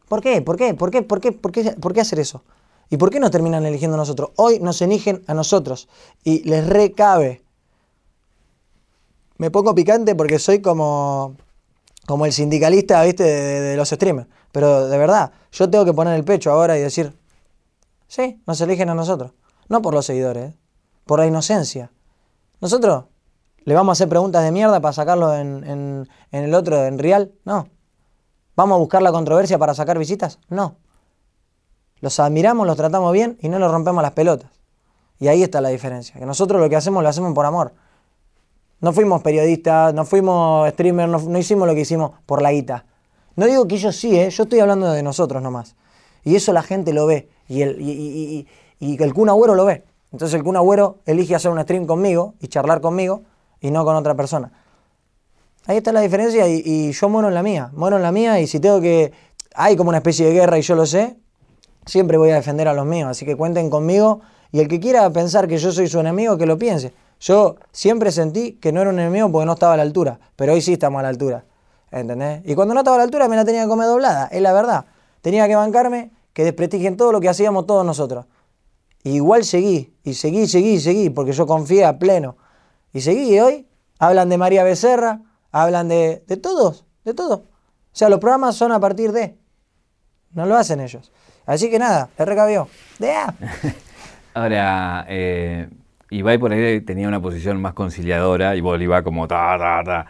[0.07, 0.41] ¿por qué?
[0.41, 0.73] ¿Por qué?
[0.73, 1.03] ¿Por qué?
[1.03, 1.31] ¿Por qué?
[1.31, 1.63] ¿Por qué?
[1.73, 2.43] ¿Por qué hacer eso?
[2.89, 4.31] ¿Y por qué nos terminan eligiendo a nosotros?
[4.35, 5.87] Hoy nos eligen a nosotros
[6.23, 7.43] y les recabe.
[9.37, 11.35] Me pongo picante porque soy como,
[12.05, 13.23] como el sindicalista, ¿viste?
[13.23, 14.27] de los streamers.
[14.51, 17.13] Pero de verdad, yo tengo que poner el pecho ahora y decir,
[18.09, 19.33] Sí, nos eligen a nosotros.
[19.69, 20.57] No por los seguidores, ¿eh?
[21.05, 21.91] por la inocencia.
[22.59, 23.05] Nosotros
[23.63, 27.31] le vamos a hacer preguntas de mierda para sacarlo en, el otro, en Real.
[27.45, 27.69] No.
[28.55, 30.39] ¿Vamos a buscar la controversia para sacar visitas?
[30.49, 30.77] No.
[32.01, 34.49] Los admiramos, los tratamos bien y no nos rompemos las pelotas.
[35.19, 36.19] Y ahí está la diferencia.
[36.19, 37.73] Que nosotros lo que hacemos lo hacemos por amor.
[38.79, 42.85] No fuimos periodistas, no fuimos streamers, no, hicimos lo que hicimos por la guita.
[43.35, 44.29] No digo que ellos sí, ¿eh?
[44.29, 45.75] yo estoy hablando de nosotros nomás.
[46.23, 48.47] Y eso la gente lo ve y el, y,
[48.79, 49.83] el Kun lo ve.
[50.11, 50.57] Entonces el Kun
[51.05, 53.23] elige hacer un stream conmigo y charlar conmigo
[53.59, 54.51] y no con otra persona.
[55.65, 58.47] Ahí está la diferencia y, yo muero en la mía, muero en la mía y
[58.47, 59.11] si tengo que...
[59.55, 61.17] Hay como una especie de guerra y yo lo sé,
[61.89, 64.21] siempre voy a defender a los míos, así que cuenten conmigo
[64.51, 66.93] y el que quiera pensar que yo soy su enemigo, que lo piense.
[67.19, 70.53] Yo siempre sentí que no era un enemigo porque no estaba a la altura, pero
[70.53, 71.45] hoy sí estamos a la altura,
[71.91, 72.41] ¿entendés?
[72.45, 74.53] Y cuando no estaba a la altura me la tenía que comer doblada, es la
[74.53, 74.85] verdad.
[75.21, 78.25] Tenía que bancarme que desprestigien todo lo que hacíamos todos nosotros.
[79.03, 82.37] igual seguí, y seguí, seguí, seguí, porque yo confié a pleno.
[82.93, 85.21] Y seguí, y hoy hablan de María Becerra,
[85.51, 87.35] hablan de, de todos, de todo.
[87.35, 89.37] O sea, los programas son a partir de.
[90.31, 91.11] No lo hacen ellos.
[91.49, 92.67] Así que nada, te recabió.
[92.99, 93.11] ¡De
[94.35, 95.67] Ahora, eh,
[96.11, 100.05] Ibai por ahí tenía una posición más conciliadora y Bolívar como ta, ta, ta.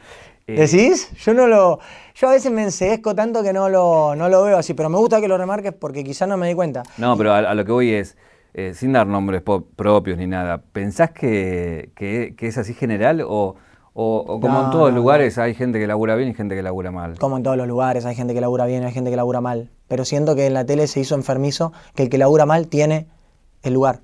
[0.48, 1.10] Eh, ¿Decís?
[1.24, 1.80] Yo no lo.
[2.14, 4.98] Yo a veces me enseguezco tanto que no lo, no lo veo así, pero me
[4.98, 6.84] gusta que lo remarques porque quizás no me di cuenta.
[6.98, 8.18] No, pero a, lo que voy es,
[8.54, 11.90] eh, sin dar nombres propios ni nada, ¿pensás que,
[12.38, 13.56] es así general o,
[13.94, 17.18] como en todos los lugares hay gente que labura bien y gente que labura mal?
[17.18, 19.40] Como en todos los lugares hay gente que labura bien y hay gente que labura
[19.40, 19.70] mal.
[19.90, 23.08] Pero siento que en la tele se hizo enfermizo que el que labura mal tiene
[23.64, 24.00] el lugar.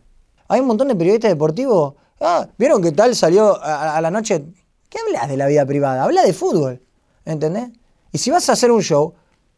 [0.49, 1.93] Hay un montón de periodistas deportivos.
[2.19, 4.43] Ah, ¿vieron qué tal salió a, a la noche?
[4.89, 6.03] ¿Qué hablas de la vida privada?
[6.03, 6.81] Habla de fútbol.
[7.23, 7.69] ¿Entendés?
[8.11, 9.13] Y si vas a hacer un show,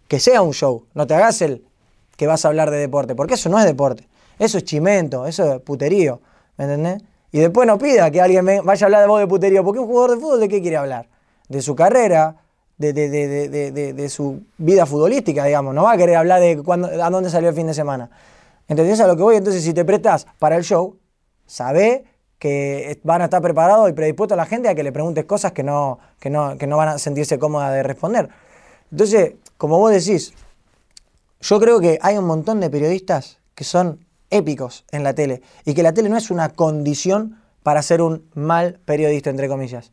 [0.08, 1.64] que sea un show, no te hagas el
[2.16, 4.08] que vas a hablar de deporte, porque eso no es deporte.
[4.40, 6.22] Eso es chimento, eso es puterío,
[6.58, 7.02] ¿me entendés?
[7.32, 9.88] Y después no pida que alguien vaya a hablar de vos de puterío, porque un
[9.88, 11.08] jugador de fútbol de qué quiere hablar?
[11.50, 12.36] De su carrera,
[12.78, 15.74] de, de, su vida futbolística, digamos.
[15.74, 18.10] No va a querer hablar de cuándo, a dónde salió el fin de semana.
[18.68, 19.36] ¿Entendés a lo que voy?
[19.36, 20.98] Entonces, si te prestas para el show,
[21.46, 22.06] sabe
[22.38, 25.54] que van a estar preparados y predispuestos a la gente a que le preguntes cosas
[25.54, 28.30] que no, que no, que no van a sentirse cómoda de responder.
[28.92, 30.34] Entonces, como vos decís,
[31.42, 35.74] yo creo que hay un montón de periodistas que son épicos en la tele y
[35.74, 39.92] que la tele no es una condición para ser un mal periodista, entre comillas,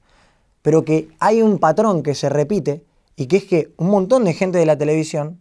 [0.64, 4.33] pero que hay un patrón que se repite y que es que un montón de
[4.33, 5.38] gente de la televisión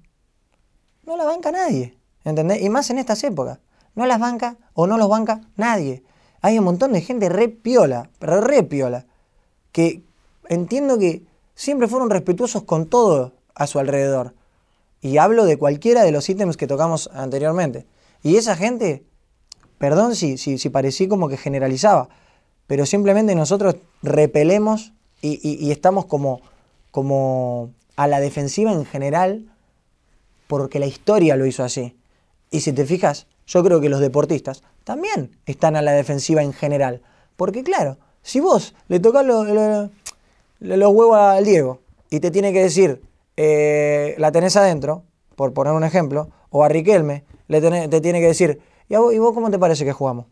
[1.06, 2.62] no la banca nadie, ¿entendés?
[2.62, 3.60] Y más en estas épocas,
[3.96, 6.04] no las banca o no los banca nadie.
[6.42, 9.06] Hay un montón de gente re piola, re piola,
[9.72, 10.04] que
[10.50, 11.24] entiendo que
[11.56, 14.34] siempre fueron respetuosos con todo a su alrededor.
[15.00, 17.88] Y hablo de cualquiera de los ítems que tocamos anteriormente.
[18.24, 19.06] Y esa gente,
[19.78, 22.10] perdón si, si, si parecí como que generalizaba,
[22.68, 24.92] pero simplemente nosotros repelemos
[25.24, 26.42] y, estamos como,
[26.92, 29.50] como a la defensiva en general
[30.48, 31.98] porque la historia lo hizo así.
[32.52, 36.54] Y si te fijas, yo creo que los deportistas también están a la defensiva en
[36.54, 37.02] general.
[37.38, 39.90] Porque claro, si vos le tocas los
[40.60, 43.02] huevos al Diego y te tiene que decir,
[43.38, 45.04] eh, la tenés adentro,
[45.36, 49.50] por poner un ejemplo, o a Riquelme, le te tiene que decir, ¿y, vos, cómo
[49.50, 50.28] te parece que jugamos?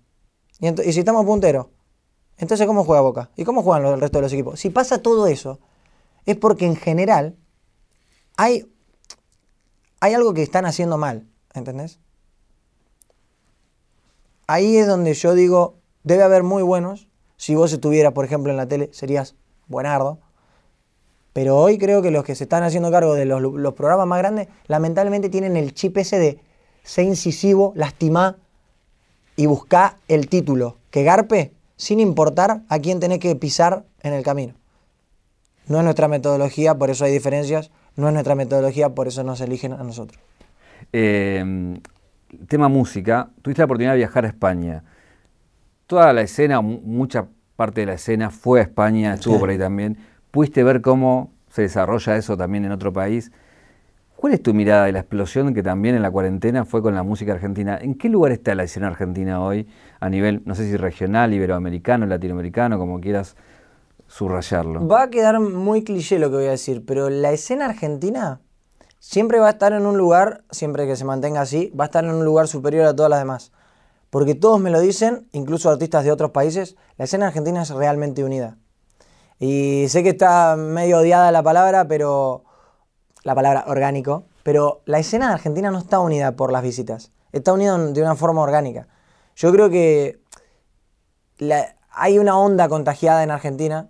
[0.60, 1.68] Y, y si estamos punteros,
[2.42, 3.30] entonces ¿cómo juega Boca?
[3.38, 4.60] ¿Y cómo juegan los, el resto de los equipos?
[4.60, 5.60] Si pasa todo eso,
[6.26, 7.38] es porque en general
[8.36, 8.70] hay,
[10.00, 12.00] hay algo que están haciendo mal, ¿entendés?
[14.48, 17.08] Ahí es donde yo digo, debe haber muy buenos.
[17.38, 19.36] Si vos estuvieras, por ejemplo, en la tele, serías
[19.68, 20.20] buenardo.
[21.34, 24.48] Pero hoy creo que los que se están haciendo cargo de los, programas más grandes,
[24.68, 26.40] lamentablemente tienen el chip ese de
[26.84, 28.38] ser incisivo, lastimar
[29.36, 30.78] y buscar el título.
[30.90, 34.54] Que garpe sin importar a quién tenés que pisar en el camino.
[35.66, 37.72] No es nuestra metodología, por eso hay diferencias.
[37.96, 40.22] No es nuestra metodología, por eso nos eligen a nosotros.
[40.94, 41.44] Eh,
[42.48, 43.30] tema música.
[43.42, 44.84] Tuviste la oportunidad de viajar a España.
[45.88, 49.98] Toda la escena, mucha parte de la escena fue a España, estuvo por ahí también
[50.32, 53.32] pudiste ver cómo se desarrolla eso también en otro país.
[54.22, 57.02] ¿Cuál es tu mirada de la explosión que también en la cuarentena fue con la
[57.02, 57.80] música argentina?
[57.82, 59.68] ¿En qué lugar está la escena argentina hoy
[60.00, 63.36] a nivel, no sé si regional, iberoamericano, latinoamericano, como quieras
[64.06, 64.88] subrayarlo?
[64.88, 68.42] Va a quedar muy cliché lo que voy a decir, pero la escena argentina
[69.00, 72.04] siempre va a estar en un lugar, siempre que se mantenga así, va a estar
[72.04, 73.52] en un lugar superior a todas las demás.
[74.12, 78.24] Porque todos me lo dicen, incluso artistas de otros países, la escena argentina es realmente
[78.24, 78.60] unida.
[79.40, 82.44] Y sé que está medio odiada la palabra, pero
[83.24, 87.54] la palabra orgánico, pero la escena de Argentina no está unida por las visitas, está
[87.54, 88.88] unida de una forma orgánica.
[89.36, 90.20] Yo creo que
[91.92, 93.90] hay una onda contagiada en Argentina,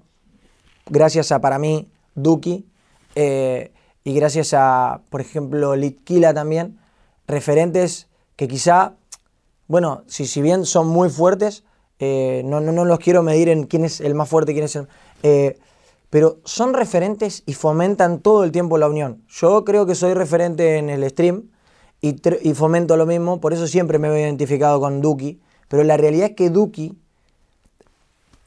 [0.87, 2.67] gracias a, para mí, Duki,
[3.15, 3.71] eh,
[4.03, 6.79] y gracias a, por ejemplo, Litquila también,
[7.27, 8.95] referentes que quizá,
[9.67, 11.63] bueno, si, si bien son muy fuertes,
[11.99, 14.75] eh, no, no, no, los quiero medir en quién es el más fuerte, quién es
[14.75, 14.87] el...
[15.21, 15.59] Eh,
[16.11, 19.23] pero son referentes y fomentan todo el tiempo la unión.
[19.29, 21.49] Yo creo que soy referente en el stream
[22.01, 26.31] y, fomento lo mismo, por eso siempre me he identificado con Duki, pero la realidad
[26.31, 26.99] es que Duki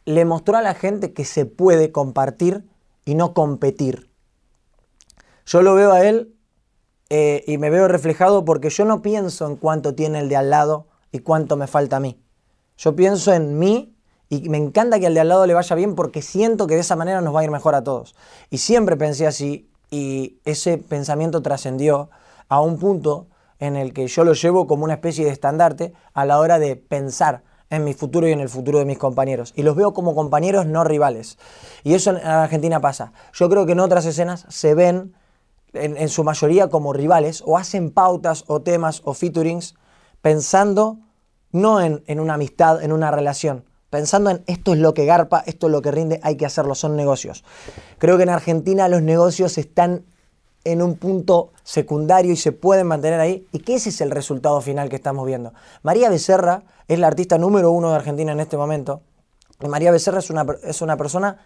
[0.05, 2.65] le mostró a la gente que se puede compartir
[3.07, 4.11] y no competir.
[5.47, 6.35] Yo lo veo a él
[7.09, 10.51] eh, y me veo reflejado porque yo no pienso en cuánto tiene el de al
[10.51, 12.21] lado y cuánto me falta a mí.
[12.77, 13.94] Yo pienso en mí
[14.29, 16.81] y me encanta que al de al lado le vaya bien porque siento que de
[16.81, 18.15] esa manera nos va a ir mejor a todos.
[18.51, 22.11] Y siempre pensé así y ese pensamiento trascendió
[22.49, 26.25] a un punto en el que yo lo llevo como una especie de estandarte a
[26.25, 29.53] la hora de pensar en mi futuro y en el futuro de mis compañeros.
[29.57, 31.39] Y los veo como compañeros, no rivales.
[31.83, 33.13] Y eso en Argentina pasa.
[33.33, 35.15] Yo creo que en otras escenas se ven
[35.73, 39.75] en, su mayoría como rivales o hacen pautas o temas o featurings
[40.23, 40.99] pensando
[41.51, 45.45] no en, en una amistad, en una relación, pensando en esto es lo que garpa,
[45.47, 47.45] esto es lo que rinde, hay que hacerlo, son negocios.
[47.99, 50.03] Creo que en Argentina los negocios están
[50.65, 54.61] en un punto secundario y se pueden mantener ahí y que ese es el resultado
[54.61, 55.55] final que estamos viendo.
[55.85, 59.01] María Becerra es la artista número uno de Argentina en este momento.
[59.61, 61.39] Y María Becerra es una, es una persona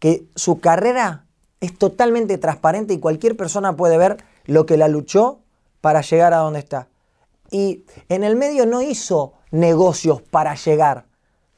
[0.00, 1.26] que su carrera
[1.60, 5.38] es totalmente transparente y cualquier persona puede ver lo que la luchó
[5.80, 6.88] para llegar a donde está.
[7.48, 11.06] Y en el medio no hizo negocios para llegar.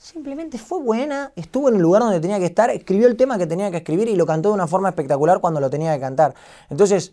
[0.00, 3.48] Simplemente fue buena, estuvo en el lugar donde tenía que estar, escribió el tema que
[3.48, 6.34] tenía que escribir y lo cantó de una forma espectacular cuando lo tenía que cantar.
[6.70, 7.12] Entonces,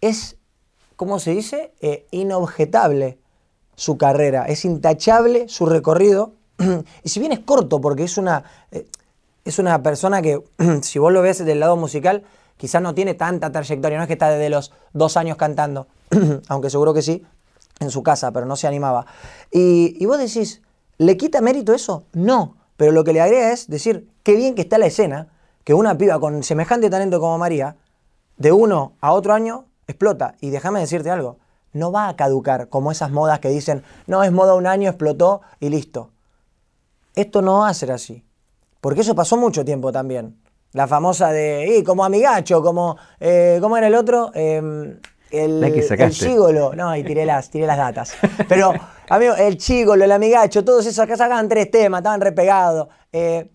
[0.00, 0.38] es,
[0.96, 1.74] ¿cómo se dice?
[1.82, 3.18] Eh, inobjetable
[3.76, 6.32] su carrera, es intachable su recorrido.
[7.04, 8.86] y si bien es corto, porque es una, eh,
[9.44, 10.42] es una persona que,
[10.80, 12.24] si vos lo ves del lado musical,
[12.56, 15.88] quizás no tiene tanta trayectoria, no es que está desde los dos años cantando,
[16.48, 17.22] aunque seguro que sí,
[17.80, 19.04] en su casa, pero no se animaba.
[19.52, 20.62] Y, y vos decís,
[20.98, 22.04] ¿le quita mérito eso?
[22.12, 25.28] No, pero lo que le agrega es decir, qué bien que está la escena,
[25.64, 27.76] que una piba con semejante talento como María,
[28.36, 30.34] de uno a otro año, explota.
[30.40, 31.38] Y déjame decirte algo,
[31.72, 35.42] no va a caducar como esas modas que dicen, no, es moda un año, explotó
[35.60, 36.10] y listo.
[37.14, 38.24] Esto no va a ser así.
[38.80, 40.36] Porque eso pasó mucho tiempo también.
[40.72, 44.30] La famosa de, y como amigacho, como, eh, ¿cómo era el otro?
[44.34, 44.98] Em,
[45.34, 46.74] el, el chigolo.
[46.74, 48.14] No, y tiré las, tiré las datas.
[48.48, 48.72] Pero,
[49.08, 52.88] amigo, el chigolo, el amigacho, todos esos que sacaban tres temas, estaban repegados.
[53.12, 53.48] Eh,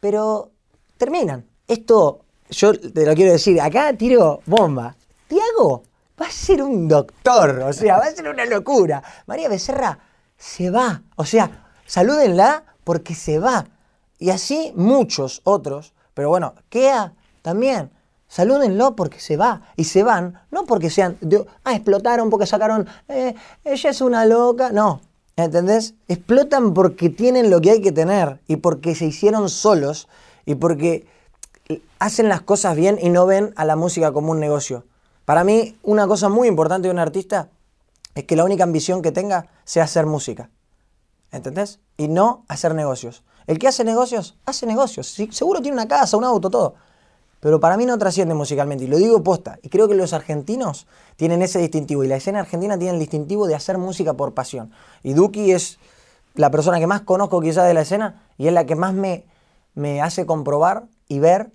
[0.00, 0.50] pero
[0.96, 1.44] terminan.
[1.66, 4.96] Esto, yo te lo quiero decir, acá tiro bomba.
[5.28, 5.84] Tiago
[6.20, 9.02] va a ser un doctor, o sea, va a ser una locura.
[9.26, 9.98] María Becerra
[10.36, 13.66] se va, o sea, salúdenla porque se va.
[14.18, 17.90] Y así muchos otros, pero bueno, Kea también.
[18.32, 19.60] Salúdenlo porque se va.
[19.76, 21.18] Y se van, no porque sean,
[21.64, 24.72] ah, explotaron porque sacaron, eh, ella es una loca.
[24.72, 25.02] No,
[25.36, 25.92] ¿entendés?
[26.08, 30.08] Explotan porque tienen lo que hay que tener y porque se hicieron solos
[30.46, 31.06] y porque
[31.98, 34.86] hacen las cosas bien y no ven a la música como un negocio.
[35.26, 37.50] Para mí, una cosa muy importante de un artista
[38.14, 40.48] es que la única ambición que tenga sea hacer música.
[41.32, 41.80] ¿Entendés?
[41.98, 43.24] Y no hacer negocios.
[43.46, 45.18] El que hace negocios, hace negocios.
[45.32, 46.76] seguro tiene una casa, un auto, todo.
[47.42, 48.84] Pero para mí no trasciende musicalmente.
[48.84, 49.58] Y lo digo posta.
[49.62, 52.04] Y creo que los argentinos tienen ese distintivo.
[52.04, 54.70] Y la escena argentina tiene el distintivo de hacer música por pasión.
[55.02, 55.80] Y Duki es
[56.34, 59.24] la persona que más conozco quizás de la escena y es la que más me,
[59.74, 61.50] me hace comprobar y ver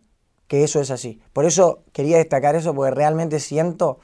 [0.50, 1.22] que eso es así.
[1.32, 4.00] Por eso quería destacar eso, porque realmente siento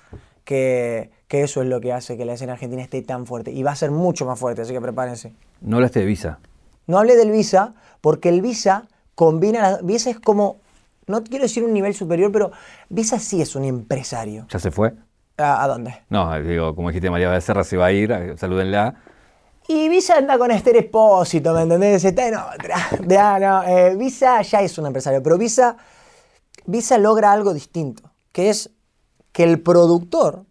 [0.45, 3.51] que, eso es lo que hace que la escena argentina esté tan fuerte.
[3.51, 5.33] Y va a ser mucho más fuerte, así que prepárense.
[5.61, 6.39] No hablaste de Visa.
[6.87, 9.79] No hablé del Visa, porque el Visa combina.
[9.83, 10.62] Visa es como.
[11.07, 12.51] No quiero decir un nivel superior, pero
[12.89, 14.45] Visa sí es un empresario.
[14.49, 14.93] ¿Ya se fue?
[15.37, 16.03] ¿A, dónde?
[16.09, 18.95] No, digo, como dijiste, María Becerra se va a ir, salúdenla.
[19.67, 22.03] Y Visa anda con Esther Espósito, ¿me entendés?
[22.03, 22.77] Está en otra.
[23.07, 25.77] Ya, no, eh, Visa ya es un empresario, pero Visa
[26.65, 28.69] Visa logra algo distinto, que es
[29.31, 30.45] que el productor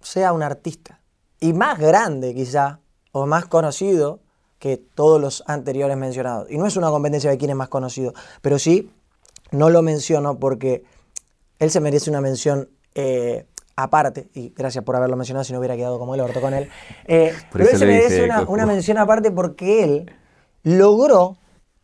[0.00, 1.00] sea un artista.
[1.38, 2.80] Y más grande quizá,
[3.12, 4.20] o más conocido
[4.58, 6.50] que todos los anteriores mencionados.
[6.50, 8.90] Y no es una competencia de quién es más conocido, pero sí,
[9.52, 10.84] no lo menciono porque
[11.58, 15.76] él se merece una mención eh, aparte, y gracias por haberlo mencionado, si no hubiera
[15.76, 16.68] quedado como el orto con él,
[17.06, 20.10] eh, pero él se merece una, una mención aparte porque él
[20.62, 21.36] logró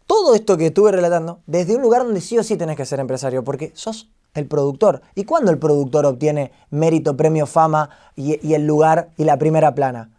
[0.06, 3.00] todo esto que estuve relatando desde un lugar donde sí o sí tenés que ser
[3.00, 5.02] empresario, porque sos el productor.
[5.14, 10.10] ¿Y cuándo el productor obtiene mérito, premio, fama y, el lugar y la primera plana?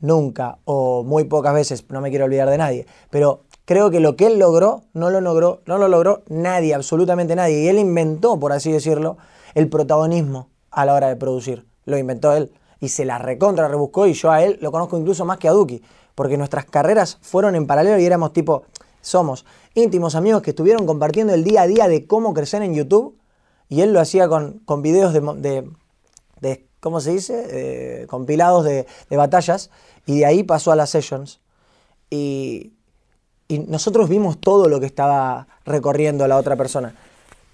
[0.00, 2.86] Nunca, o muy pocas veces, no me quiero olvidar de nadie.
[3.10, 7.36] Pero creo que lo que él logró, no lo logró, no lo logró nadie, absolutamente
[7.36, 7.64] nadie.
[7.64, 9.18] Y él inventó, por así decirlo,
[9.54, 11.66] el protagonismo a la hora de producir.
[11.84, 12.52] Lo inventó él.
[12.80, 15.52] Y se la recontra rebuscó y yo a él lo conozco incluso más que a
[15.52, 15.82] Duki.
[16.14, 18.64] Porque nuestras carreras fueron en paralelo y éramos tipo,
[19.00, 19.44] somos
[19.74, 23.16] íntimos amigos que estuvieron compartiendo el día a día de cómo crecer en YouTube
[23.68, 25.70] y él lo hacía con, con videos de,
[26.40, 28.06] de, ¿cómo se dice?
[28.08, 29.70] compilados de, de, batallas
[30.04, 31.40] y de ahí pasó a las sessions.
[32.10, 32.74] Y,
[33.52, 36.94] y nosotros vimos todo lo que estaba recorriendo la otra persona.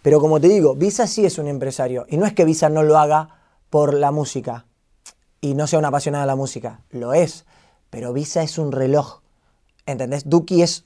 [0.03, 2.85] Pero como te digo, Visa sí es un empresario y no es que Visa no
[2.85, 4.67] lo haga por la música
[5.41, 7.47] y no sea una apasionada de la música, lo es,
[7.91, 9.21] pero Visa es un reloj.
[9.87, 10.29] ¿Entendés?
[10.29, 10.85] Duki es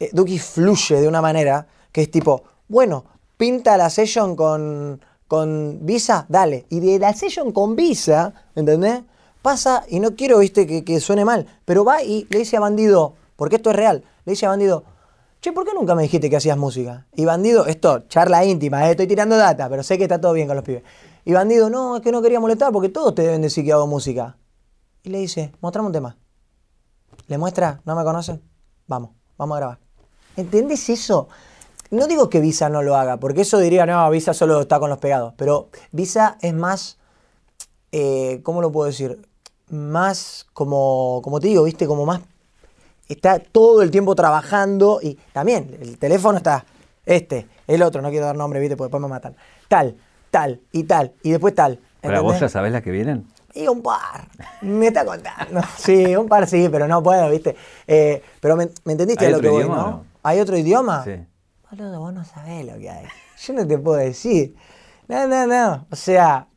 [0.00, 3.04] eh, Duki fluye de una manera que es tipo, bueno,
[3.38, 6.66] pinta la session con, con Visa, dale.
[6.68, 9.02] Y de la session con Visa, ¿entendés?
[9.40, 13.14] Pasa, y no quiero, viste, que, suene mal, pero va y le dice a Bandido,
[13.36, 14.84] porque esto es real, le dice a Bandido,
[15.40, 17.06] che, ¿por qué nunca me dijiste que hacías música?
[17.14, 20.46] Y Bandido, esto, charla íntima, eh, estoy tirando data, pero sé que está todo bien
[20.46, 20.82] con los pibes.
[21.24, 23.86] Y Bandido, no, es que no quería molestar porque todos te deben decir que hago
[23.86, 24.36] música.
[25.02, 26.16] Y le dice, mostrame un tema.
[27.28, 28.42] Le muestra, ¿no me conocen?
[28.86, 29.78] Vamos, vamos a grabar.
[30.36, 31.28] ¿Entendés eso?
[31.90, 34.90] No digo que Visa no lo haga, porque eso diría, no, Visa solo está con
[34.90, 36.98] los pegados, pero Visa es más,
[37.92, 39.20] eh, ¿cómo lo puedo decir?
[39.68, 42.20] Más como, como te digo, viste, como más,
[43.08, 46.64] está todo el tiempo trabajando y también el teléfono está,
[47.04, 49.36] este, el otro, no quiero dar nombre, viste, porque después me matan,
[49.68, 49.96] tal,
[50.30, 51.80] tal y tal, y después tal.
[52.00, 53.26] ¿Pero vos ya sabés las que vienen?
[53.54, 54.28] Y un par.
[54.60, 55.62] Me está contando.
[55.78, 57.56] Sí, un par sí, pero no puedo, ¿viste?
[57.86, 60.04] Eh, pero me, entendiste lo que voy, ¿no?
[60.22, 61.02] ¿Hay otro idioma?
[61.04, 61.16] Sí.
[61.70, 63.06] Boludo, vos no sabés lo que hay.
[63.38, 64.54] Yo no te puedo decir.
[65.08, 65.86] No, no, no.
[65.90, 66.48] O sea,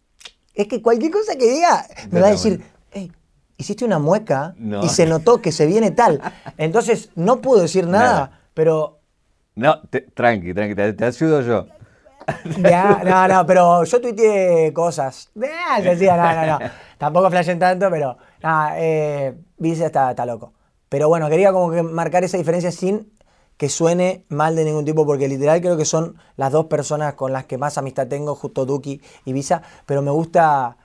[0.53, 2.63] es que cualquier cosa que diga me va a decir,
[3.59, 6.21] hiciste una mueca y se notó que se viene tal.
[6.57, 8.99] Entonces, no puedo decir nada, pero...
[9.55, 9.81] No,
[10.13, 11.67] tranqui, tranqui, te, ayudo yo.
[13.05, 15.29] no, no, pero yo tuiteé cosas.
[15.35, 16.71] yo decía, no, no, no.
[16.97, 18.17] Tampoco flashen tanto, pero...
[18.41, 20.53] Nada, eh, Vice está, está loco.
[20.87, 23.11] Pero bueno, quería como que marcar esa diferencia sin
[23.57, 27.33] que suene mal de ningún tipo, porque literal creo que son las dos personas con
[27.33, 30.77] las que más amistad tengo, justo Duki y Visa, pero me gusta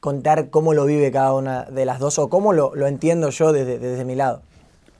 [0.00, 4.04] contar cómo lo vive cada una de las dos o cómo lo, entiendo yo desde,
[4.04, 4.42] mi lado.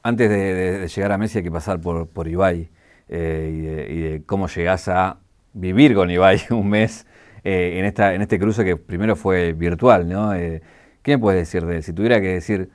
[0.02, 2.68] Antes de, llegar a Messi hay que pasar por, por Ibai
[3.08, 5.18] eh, y, de, cómo llegás a
[5.52, 7.06] vivir con Ibai un mes
[7.42, 10.34] eh, en, esta, en este cruce que primero fue virtual, ¿no?
[10.34, 10.62] Eh,
[11.02, 11.82] ¿Qué me puedes decir de él?
[11.82, 12.68] Si tuviera que decir,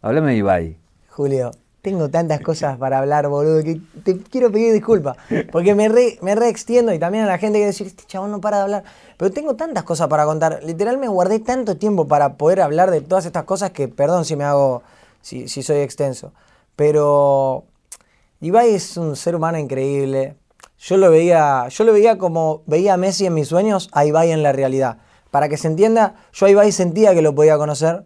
[0.00, 0.78] háblame de Ibai.
[1.10, 1.50] Julio,
[1.86, 5.16] tengo tantas cosas para hablar, boludo, que te quiero pedir disculpas.
[5.52, 8.40] Porque me re, me extiendo y también a la gente que decir, este chabón no
[8.40, 8.84] para de hablar.
[9.16, 10.64] Pero tengo tantas cosas para contar.
[10.64, 14.34] Literal me guardé tanto tiempo para poder hablar de todas estas cosas que, perdón si
[14.34, 14.82] me hago,
[15.20, 16.32] si, si soy extenso.
[16.74, 17.66] Pero
[18.40, 20.34] Ibai es un ser humano increíble.
[20.80, 24.32] Yo lo veía, yo lo veía como veía a Messi en mis sueños, a Ibai
[24.32, 24.98] en la realidad.
[25.30, 28.04] Para que se entienda, yo a Ibai sentía que lo podía conocer,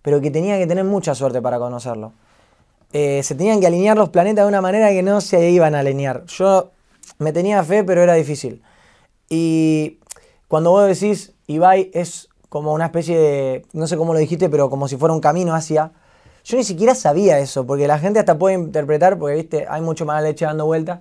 [0.00, 2.14] pero que tenía que tener mucha suerte para conocerlo.
[2.92, 5.80] Eh, se tenían que alinear los planetas de una manera que no se iban a
[5.80, 6.24] alinear.
[6.26, 6.72] Yo
[7.18, 8.62] me tenía fe, pero era difícil.
[9.28, 9.98] Y
[10.48, 14.68] cuando vos decís, Ibai es como una especie de, no sé cómo lo dijiste, pero
[14.68, 15.92] como si fuera un camino hacia...
[16.44, 20.04] Yo ni siquiera sabía eso, porque la gente hasta puede interpretar, porque viste, hay mucho
[20.04, 21.00] más leche dando vuelta.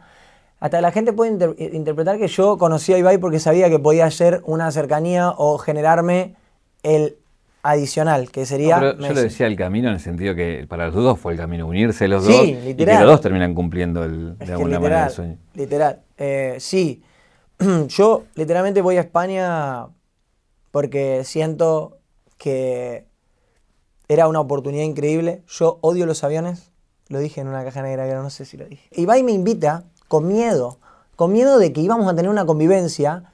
[0.59, 4.43] Hasta la gente puede interpretar que yo conocía a Ibai porque sabía que podía ser
[4.45, 6.35] una cercanía o generarme
[6.83, 7.17] el
[7.63, 8.79] adicional, que sería.
[8.79, 11.67] yo le decía el camino en el sentido que para los dos fue el camino
[11.67, 15.37] unirse los dos y que los dos terminan cumpliendo el, de alguna manera el sueño.
[15.53, 17.03] Literal, eh, sí.
[17.87, 19.87] yo literalmente voy a España
[20.71, 21.99] porque siento
[22.37, 23.05] que
[24.07, 25.43] era una oportunidad increíble.
[25.47, 26.71] Yo odio los aviones,
[27.09, 28.87] lo dije en una caja negra, pero no sé si lo dije.
[28.91, 30.79] Ibai me invita con miedo,
[31.15, 33.25] con miedo de que íbamos a tener una convivencia.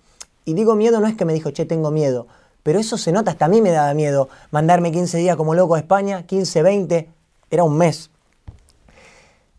[0.44, 2.28] Y digo miedo no es que me dijo, che, tengo miedo
[2.68, 5.76] pero eso se nota, hasta a mí me daba miedo mandarme 15 días como loco
[5.76, 7.10] a España, 15, 20,
[7.50, 8.12] era un mes.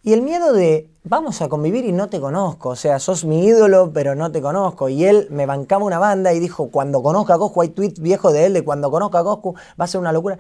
[0.03, 3.47] Y el miedo de, vamos a convivir y no te conozco, o sea, sos mi
[3.47, 4.91] ídolo, pero no te conozco.
[4.91, 8.31] Y él me bancaba una banda y dijo, cuando conozca a Coscu, hay tweet viejo
[8.31, 10.37] de él de cuando conozca a Coscu, va a ser una locura.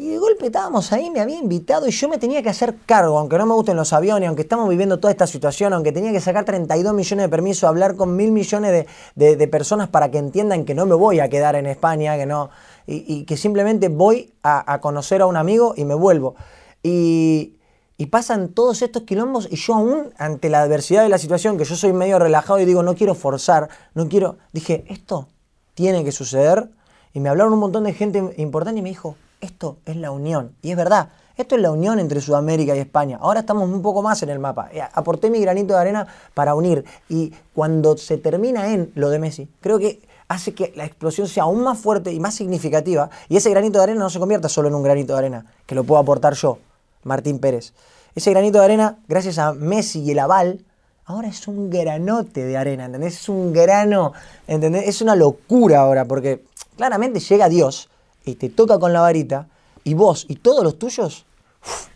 [0.00, 3.18] Y de golpe estábamos ahí, me había invitado y yo me tenía que hacer cargo,
[3.18, 6.20] aunque no me gusten los aviones, aunque estamos viviendo toda esta situación, aunque tenía que
[6.20, 8.86] sacar 32 millones de permisos, hablar con mil millones
[9.16, 12.50] de, personas para que entiendan que no me voy a quedar en España, que no,
[12.86, 16.36] y, que simplemente voy a, conocer a un amigo y me vuelvo.
[16.80, 17.56] Y,
[17.96, 21.64] y pasan todos estos quilombos y yo aún ante la adversidad de la situación, que
[21.64, 25.26] yo soy medio relajado y digo, no quiero forzar, no quiero, dije, esto
[25.74, 26.70] tiene que suceder.
[27.12, 30.52] Y me hablaron un montón de gente importante y me dijo, esto es la unión.
[30.62, 33.18] Y es verdad, esto es la unión entre Sudamérica y España.
[33.20, 34.70] Ahora estamos un poco más en el mapa.
[34.72, 36.84] Eh, aporté mi granito de arena para unir.
[37.08, 41.44] Y cuando se termina en lo de Messi, creo que hace que la explosión sea
[41.44, 43.08] aún más fuerte y más significativa.
[43.28, 45.74] Y ese granito de arena no se convierta solo en un granito de arena, que
[45.74, 46.58] lo puedo aportar yo,
[47.04, 47.72] Martín Pérez.
[48.14, 50.64] Ese granito de arena, gracias a Messi y el aval,
[51.04, 53.14] ahora es un granote de arena, ¿entendés?
[53.14, 54.12] Es un grano.
[54.46, 56.44] Es una locura ahora, porque
[56.76, 57.88] claramente llega Dios
[58.28, 59.48] y te toca con la varita
[59.84, 61.24] y vos y todos los tuyos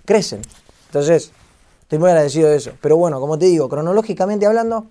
[0.04, 0.42] crecen.
[0.86, 1.32] Entonces,
[1.82, 2.72] estoy muy agradecido de eso.
[2.80, 4.86] Pero bueno, como te digo, cronológicamente hablando,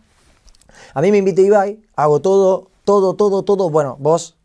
[0.94, 3.70] a mí me invita Ibai, hago todo, todo, todo, todo.
[3.70, 4.36] Bueno, vos,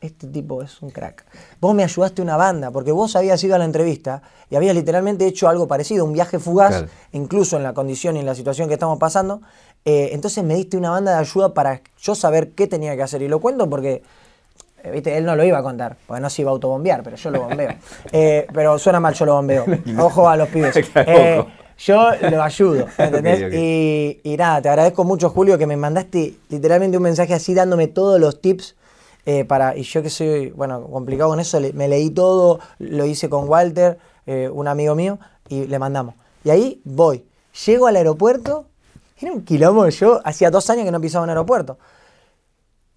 [0.00, 1.24] este tipo es un crack.
[1.60, 5.26] Vos me ayudaste una banda, porque vos habías ido a la entrevista y habías literalmente
[5.26, 8.74] hecho algo parecido, un viaje fugaz, incluso en la condición y en la situación que
[8.74, 9.40] estamos pasando.
[9.84, 13.22] Eh, entonces me diste una banda de ayuda para yo saber qué tenía que hacer.
[13.22, 14.02] Y lo cuento porque
[14.94, 17.30] eh, él no lo iba a contar, porque no se iba a autobombear, pero yo
[17.30, 17.70] lo bombeo.
[18.12, 19.64] Eh, pero suena mal, yo lo bombeo.
[19.98, 20.76] Ojo a los pibes.
[20.96, 21.44] Eh,
[21.78, 23.52] yo lo ayudo, ¿entendés?
[23.52, 28.18] Y, nada, te agradezco mucho, Julio, que me mandaste literalmente un mensaje así dándome todos
[28.18, 28.76] los tips
[29.46, 29.76] para.
[29.76, 33.98] Y yo que soy, bueno, complicado con eso, me leí todo, lo hice con Walter,
[34.26, 35.18] un amigo mío,
[35.50, 36.14] y le mandamos.
[36.44, 37.26] Y ahí voy.
[37.66, 38.66] Llego al aeropuerto,
[39.20, 41.76] era un quilombo, yo hacía dos años que no pisaba un aeropuerto.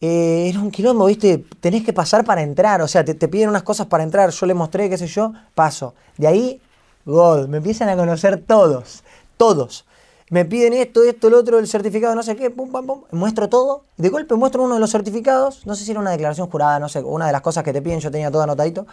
[0.01, 1.43] Eh, era un quilombo, ¿viste?
[1.59, 4.53] Tenés que pasar para entrar, o sea, te, piden unas cosas para entrar, yo le
[4.53, 5.93] mostré, qué sé yo, paso.
[6.17, 6.61] De ahí,
[7.05, 9.03] God, me empiezan a conocer todos,
[9.35, 9.85] todos.
[10.29, 13.01] Me piden esto, esto, lo otro, el certificado, no sé qué, pum, pum, pum.
[13.11, 13.83] Muestro todo.
[13.97, 16.87] De golpe muestro uno de los certificados, no sé si era una declaración jurada, no
[16.87, 18.85] sé, una de las cosas que te piden, yo tenía todo anotadito.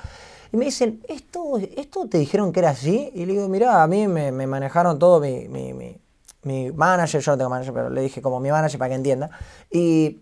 [0.52, 3.12] Y me dicen, ¿esto, esto te dijeron que era así?
[3.14, 5.98] Y le digo, mirá, a mí me, manejaron todo mi, mi, mi,
[6.44, 9.30] mi manager, yo no tengo manager, pero le dije como mi manager para que entienda.
[9.70, 10.18] Y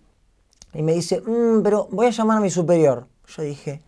[0.74, 3.06] y me dice, mm, pero voy a llamar a mi superior.
[3.26, 3.82] Yo dije,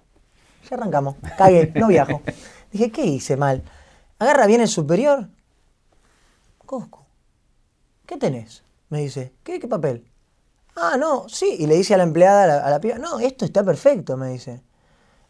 [0.69, 1.17] ya arrancamos.
[1.37, 2.23] Cagué, no viajo.
[2.73, 3.63] Dije, ¿qué hice mal?
[4.19, 5.29] Agarra bien el superior.
[6.65, 7.01] Coscu,
[8.07, 8.65] ¿qué tenés?
[8.89, 10.11] Me dice, ¿qué, qué papel?
[10.75, 11.57] Ah, no, sí.
[11.59, 14.17] Y le dice a la empleada, a la, a la piba, no, esto está perfecto,
[14.17, 14.63] me dice.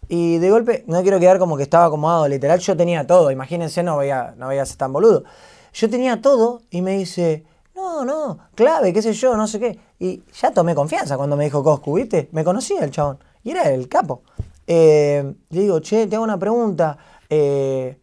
[0.09, 3.83] Y de golpe, no quiero quedar como que estaba acomodado, literal, yo tenía todo, imagínense,
[3.83, 5.25] no voy a, no ser tan boludo.
[5.73, 7.45] Yo tenía todo y me dice,
[7.77, 9.79] no, no, clave, qué sé yo, no sé qué.
[9.99, 12.31] Y ya tomé confianza cuando me dijo Coscu, ¿viste?
[12.33, 13.19] Me conocía el chabón.
[13.45, 14.23] Y era el capo.
[14.67, 16.97] Eh, le digo, che, te hago una pregunta.
[17.29, 18.01] Eh,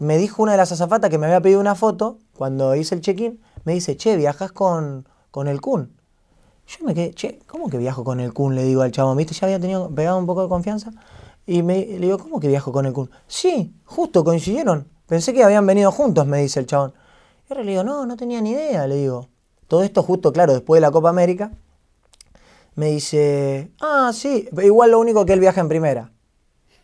[0.00, 3.00] me dijo una de las azafatas que me había pedido una foto cuando hice el
[3.02, 3.40] check-in.
[3.64, 5.96] Me dice, che, viajas con, con el Kun.
[6.66, 8.56] Yo me quedé, che, ¿cómo que viajo con el Kun?
[8.56, 9.32] Le digo al chabón, ¿viste?
[9.32, 10.90] Ya había tenido pegado un poco de confianza.
[11.46, 13.10] Y me, le digo, ¿cómo que viajo con el Kun?
[13.28, 14.88] Sí, justo coincidieron.
[15.06, 16.94] Pensé que habían venido juntos, me dice el chabón.
[17.48, 19.28] Y ahora le digo, no, no tenía ni idea, le digo.
[19.68, 21.52] Todo esto justo, claro, después de la Copa América.
[22.74, 26.10] Me dice, ah, sí, igual lo único que él viaja en primera.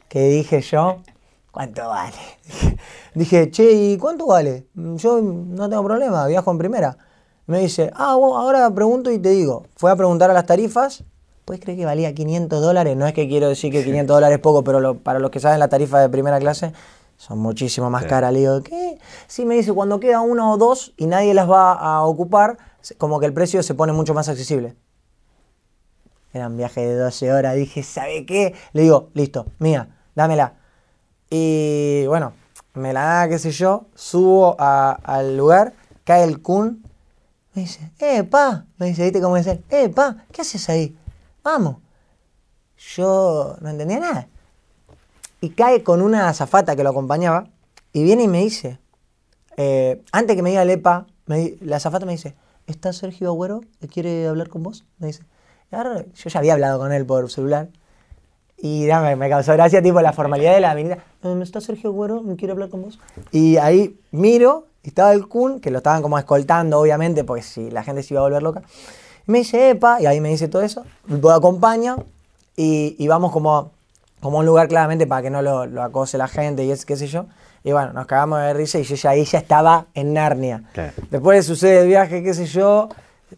[0.08, 0.98] Que dije yo,
[1.50, 2.16] ¿cuánto vale?
[3.14, 4.66] dije, che, ¿y cuánto vale?
[4.74, 6.98] Yo no tengo problema, viajo en primera.
[7.46, 9.64] Me dice, ah, bueno, ahora pregunto y te digo.
[9.76, 11.04] Fue a preguntar a las tarifas.
[11.46, 12.94] ¿Puedes creer que valía 500 dólares?
[12.94, 15.40] No es que quiero decir que 500 dólares es poco, pero lo- para los que
[15.40, 16.74] saben la tarifa de primera clase
[17.18, 18.08] son muchísimo más Sí.
[18.08, 18.32] caras.
[18.32, 18.98] Le digo, ¿qué?
[19.26, 22.56] Sí, me dice, cuando queda uno o dos y nadie las va a ocupar,
[22.96, 24.74] como que el precio se pone mucho más accesible.
[26.32, 27.56] Eran viajes de 12 horas.
[27.56, 28.54] Dije, ¿sabe qué?
[28.72, 30.54] Le digo, listo, mía, dámela.
[31.30, 32.32] Y bueno,
[32.74, 36.82] me la da, qué sé yo, subo a- al lugar, cae el Kun,
[37.54, 39.64] me dice, eh, pa, me dice, ¿viste cómo es él?
[39.70, 40.96] Eh, pa, ¿qué haces ahí?
[41.42, 41.76] Vamos.
[42.94, 44.28] Yo no entendía nada.
[45.40, 47.48] Y cae con una azafata que lo acompañaba
[47.92, 48.78] y viene y me dice,
[49.56, 51.06] eh, antes que me diga el EPA,
[51.60, 52.34] la azafata me dice,
[52.66, 53.60] ¿está Sergio Agüero
[53.92, 54.84] quiere hablar con vos?
[54.98, 55.22] Me dice.
[55.70, 57.68] Y yo ya había hablado con él por celular.
[58.56, 60.98] Y ya me, causó gracia, tipo, la formalidad de la avenida.
[61.22, 62.22] "Eh, ¿Está Sergio Agüero?
[62.22, 62.98] ¿Me quiere hablar con vos?
[63.30, 67.84] Y ahí miro, estaba el Kun, que lo estaban como escoltando, obviamente, porque si la
[67.84, 68.62] gente se iba a volver loca.
[69.26, 70.84] Me dice, epa, y ahí me dice todo eso.
[71.06, 71.96] Lo acompaña
[72.56, 73.70] y, y vamos como,
[74.20, 76.96] como un lugar claramente para que no lo, lo acose la gente y es qué
[76.96, 77.26] sé yo.
[77.64, 80.62] Y bueno, nos cagamos de risa y yo ya ahí ya estaba en Narnia.
[80.72, 80.92] Claro.
[81.10, 82.88] Después sucede el viaje, qué sé yo,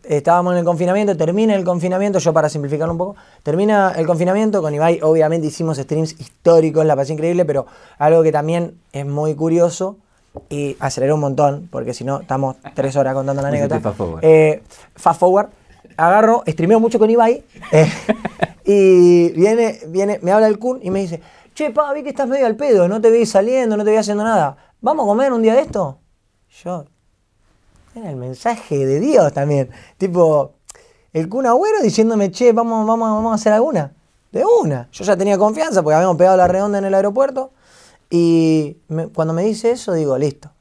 [0.04, 4.62] estábamos en el confinamiento, termina el confinamiento, yo para simplificarlo un poco, termina el confinamiento,
[4.62, 7.66] con Ibai obviamente hicimos streams históricos, la pasé increíble, pero
[7.98, 9.96] algo que también es muy curioso
[10.48, 13.80] y aceleró un montón, porque si no estamos tres horas contando la anécdota.
[13.80, 14.20] fast forward.
[14.22, 14.62] Eh,
[14.94, 15.48] fast forward,
[15.96, 17.90] agarro, streameo mucho con Ibai eh,
[18.64, 21.20] y viene, viene, me habla el Kun y me dice,
[21.54, 23.96] che, pa, vi que estás medio al pedo, no te vi saliendo, no te vi
[23.96, 24.56] haciendo nada.
[24.80, 25.98] ¿Vamos a comer un día de esto?
[26.62, 26.84] Yo,
[27.94, 29.70] era el mensaje de Dios también.
[29.98, 30.54] Tipo,
[31.12, 33.92] el Kun Agüero diciéndome, che, vamos, vamos, vamos a hacer alguna.
[34.30, 34.88] De una.
[34.92, 37.50] Yo ya tenía confianza porque habíamos pegado la redonda en el aeropuerto.
[38.08, 38.76] Y
[39.12, 40.52] cuando me dice eso, digo, listo,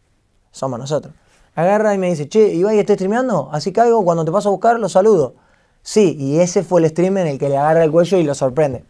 [0.51, 1.13] somos nosotros.
[1.59, 3.49] Agarra y me dice, che, Ibai, ¿estás streameando?
[3.51, 5.35] Así caigo, cuando te paso a buscar, lo saludo.
[5.81, 8.33] Sí, y ese fue el stream en el que le agarra el cuello y lo
[8.33, 8.85] sorprende.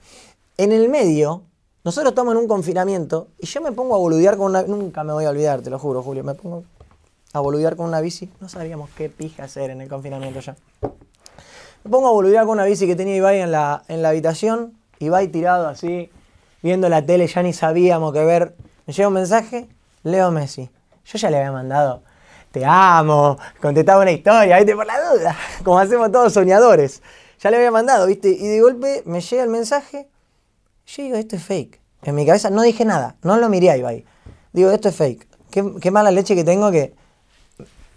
[0.56, 1.42] En el medio,
[1.84, 4.62] nosotros estamos en un confinamiento y yo me pongo a boludear con una...
[4.62, 6.24] Nunca me voy a olvidar, te lo juro, Julio.
[6.24, 6.64] Me pongo
[7.34, 8.30] a boludear con una bici.
[8.40, 10.56] No sabíamos qué pija hacer en el confinamiento ya.
[11.84, 14.74] Me pongo a boludear con una bici que tenía Ibai en la, en la habitación.
[15.00, 16.12] Ibai tirado así,
[16.62, 18.56] viendo la tele, ya ni sabíamos qué ver.
[18.86, 19.70] Me llega un mensaje,
[20.04, 20.70] Leo Messi.
[21.06, 22.04] Yo ya le había mandado,
[22.52, 24.76] te amo, contestaba una historia, ¿viste?
[24.76, 27.02] Por la duda, como hacemos todos soñadores.
[27.42, 28.30] Ya le había mandado, ¿viste?
[28.30, 30.08] Y de golpe me llega el mensaje.
[30.88, 31.80] Yo digo, esto es fake.
[32.04, 34.06] En mi cabeza no dije nada, no lo miré a Ibai.
[34.52, 35.28] Digo, esto es fake.
[35.52, 36.94] Qué, qué mala leche que tengo que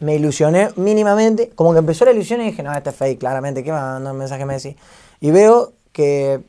[0.01, 1.51] me ilusioné mínimamente.
[1.55, 3.63] Como que empezó la ilusión y dije, no, esto es fake, claramente.
[3.65, 4.77] ¿Qué me va a mandar un mensaje Messi?
[5.21, 6.41] Y veo que,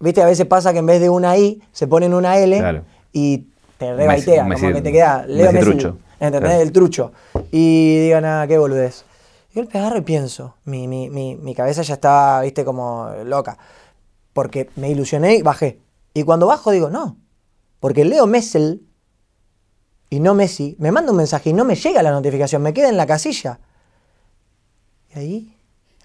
[0.00, 2.84] viste, a veces pasa que en vez de una I se ponen una L Claro.
[3.12, 3.46] y
[3.78, 5.98] te rebaitea, como que te queda Leo Messi Messi.
[6.26, 6.50] ¿Entendés?
[6.50, 6.62] Claro.
[6.62, 7.12] El trucho.
[7.50, 9.04] Y digo, nada, qué boludez.
[9.52, 13.58] Y yo agarro y pienso, mi, mi, mi, mi cabeza ya estaba, viste, como loca.
[14.32, 15.80] Porque me ilusioné y bajé.
[16.14, 17.18] Y cuando bajo digo, no.
[17.80, 18.86] Porque Leo Messel
[20.12, 22.90] y no Messi, me manda un mensaje y no me llega la notificación, me queda
[22.90, 23.60] en la casilla.
[25.14, 25.56] Y ahí,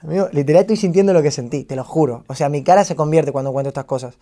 [0.01, 2.23] amigo, literal estoy sintiendo lo que sentí, te lo juro.
[2.27, 4.15] O sea, mi cara se convierte cuando cuento estas cosas.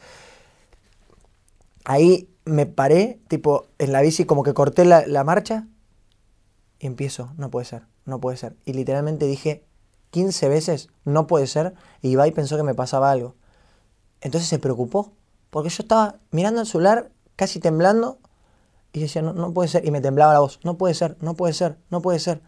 [1.83, 5.67] Ahí me paré, tipo, en la bici, como que corté la, la marcha
[6.79, 8.55] y empiezo, no puede ser, no puede ser.
[8.65, 9.65] Y literalmente dije
[10.11, 13.35] 15 veces, no puede ser, y Ibai pensó que me pasaba algo.
[14.21, 15.11] Entonces se preocupó,
[15.49, 18.19] porque yo estaba mirando el celular, casi temblando,
[18.93, 21.35] y decía, no, no puede ser, y me temblaba la voz, no puede ser, no
[21.35, 22.41] puede ser, no puede ser,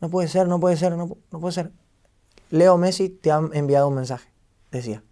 [0.00, 1.72] no puede ser, no puede ser, no, no puede ser.
[2.50, 4.28] Leo Messi te ha enviado un mensaje,
[4.70, 5.02] decía.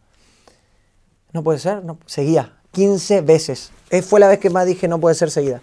[1.32, 2.54] No puede ser, no, seguía.
[2.72, 3.70] 15 veces.
[3.90, 5.60] Eh, fue la vez que más dije no puede ser seguida.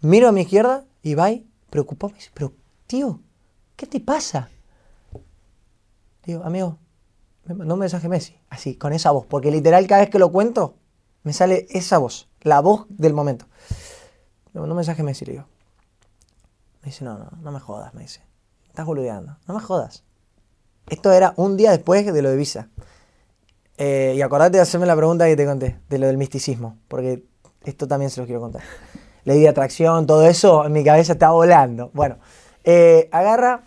[0.00, 0.84] Miro a mi izquierda
[1.14, 1.30] va
[1.70, 2.12] preocupado.
[2.12, 2.52] Me pero
[2.86, 3.20] tío,
[3.76, 4.48] ¿qué te pasa?
[6.24, 6.78] Digo, amigo,
[7.44, 8.38] me mandó un mensaje Messi.
[8.48, 9.26] Así, con esa voz.
[9.26, 10.76] Porque literal cada vez que lo cuento,
[11.22, 12.28] me sale esa voz.
[12.42, 13.46] La voz del momento.
[14.52, 15.46] Me mandó un mensaje Messi, le digo.
[16.82, 18.22] Me dice, no, no, no me jodas, me dice.
[18.68, 19.36] Estás boludeando.
[19.46, 20.04] No me jodas.
[20.88, 22.68] Esto era un día después de lo de Visa.
[23.78, 27.24] Eh, y acordate de hacerme la pregunta que te conté, de lo del misticismo, porque
[27.64, 28.62] esto también se lo quiero contar.
[29.26, 31.90] Ley de atracción, todo eso, en mi cabeza está volando.
[31.94, 32.16] Bueno,
[32.62, 33.64] eh, agarra,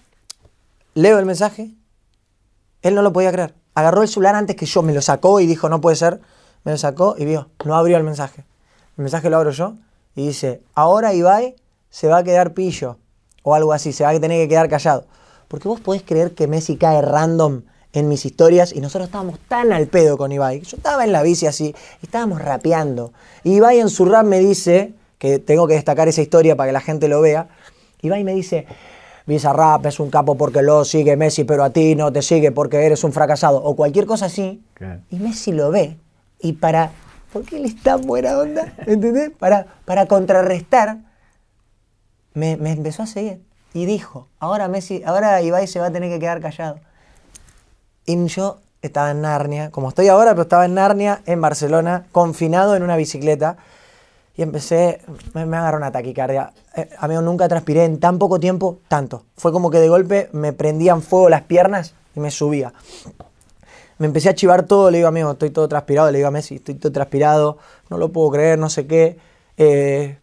[0.94, 1.72] leo el mensaje,
[2.82, 3.54] él no lo podía creer.
[3.76, 6.22] Agarró el celular antes que yo, me lo sacó y dijo, no puede ser.
[6.64, 8.46] Me lo sacó y vio, no abrió el mensaje.
[8.98, 9.76] El mensaje lo abro yo
[10.16, 11.58] y dice, ahora Ibai
[11.90, 12.98] se va a quedar pillo
[13.44, 15.08] o algo así, se va a tener que quedar callado.
[15.50, 19.74] Porque vos podés creer que Messi cae random en mis historias y nosotros estábamos tan
[19.74, 20.62] al pedo con Ibai.
[20.62, 23.12] Yo estaba en la bici así estábamos rapeando.
[23.44, 26.82] Y en su rap me dice, que tengo que destacar esa historia para que la
[26.82, 27.50] gente lo vea,
[28.02, 28.66] Ibai me dice,
[29.28, 32.52] Visa Rap es un capo porque lo sigue Messi, pero a ti no te sigue
[32.52, 34.64] porque eres un fracasado, o cualquier cosa así.
[35.12, 35.98] Y Messi lo ve
[36.40, 36.92] y para,
[37.32, 39.30] porque él está buena onda, ¿entendés?
[39.38, 40.98] Para, para contrarrestar,
[42.34, 43.42] me, me empezó a seguir
[43.74, 46.80] y dijo, ahora Messi, ahora Ibai se va a tener que quedar callado.
[48.06, 52.76] Y yo estaba en Narnia, como estoy ahora, pero estaba en Narnia, en Barcelona, confinado
[52.76, 53.58] en una bicicleta.
[54.40, 55.02] Y empecé,
[55.34, 56.54] me, agarró una taquicardia.
[56.74, 59.26] Eh, amigo, nunca transpiré en tan poco tiempo tanto.
[59.36, 62.72] Fue como que de golpe me prendían fuego las piernas y me subía.
[63.98, 66.56] Me empecé a chivar todo, le digo, amigo, estoy todo transpirado, le digo a Messi,
[66.56, 67.58] estoy todo transpirado,
[67.90, 69.18] no lo puedo creer, no sé qué.
[69.58, 70.18] Eh,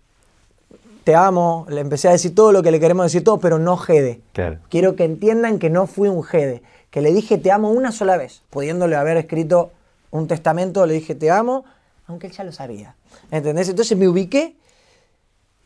[1.05, 3.77] te amo, le empecé a decir todo lo que le queremos decir todo, pero no
[3.77, 4.23] jede.
[4.71, 8.17] Quiero que entiendan que no fui un jede que le dije te amo una sola
[8.17, 9.73] vez, pudiéndole haber escrito
[10.11, 11.67] un testamento, le dije te amo,
[12.07, 12.97] aunque él ya lo sabía.
[13.31, 13.69] ¿Entendés?
[13.69, 14.57] Entonces me ubiqué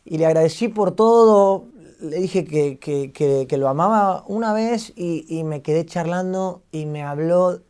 [0.05, 1.65] y le agradecí por todo,
[1.99, 7.61] le dije que, lo amaba una vez y, y, me quedé charlando y me habló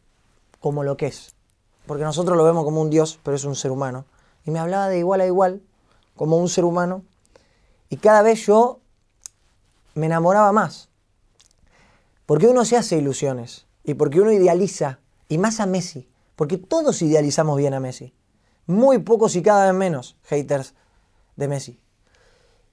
[0.59, 1.33] como lo que es.
[1.85, 4.05] Porque nosotros lo vemos como un Dios, pero es un ser humano.
[4.45, 5.61] Y me hablaba de igual a igual,
[6.15, 7.03] como un ser humano.
[7.89, 8.79] Y cada vez yo
[9.95, 10.89] me enamoraba más.
[12.25, 17.01] Porque uno se hace ilusiones y porque uno idealiza, y más a Messi, porque todos
[17.01, 18.13] idealizamos bien a Messi.
[18.71, 20.73] Muy pocos y cada vez menos haters
[21.35, 21.79] de Messi.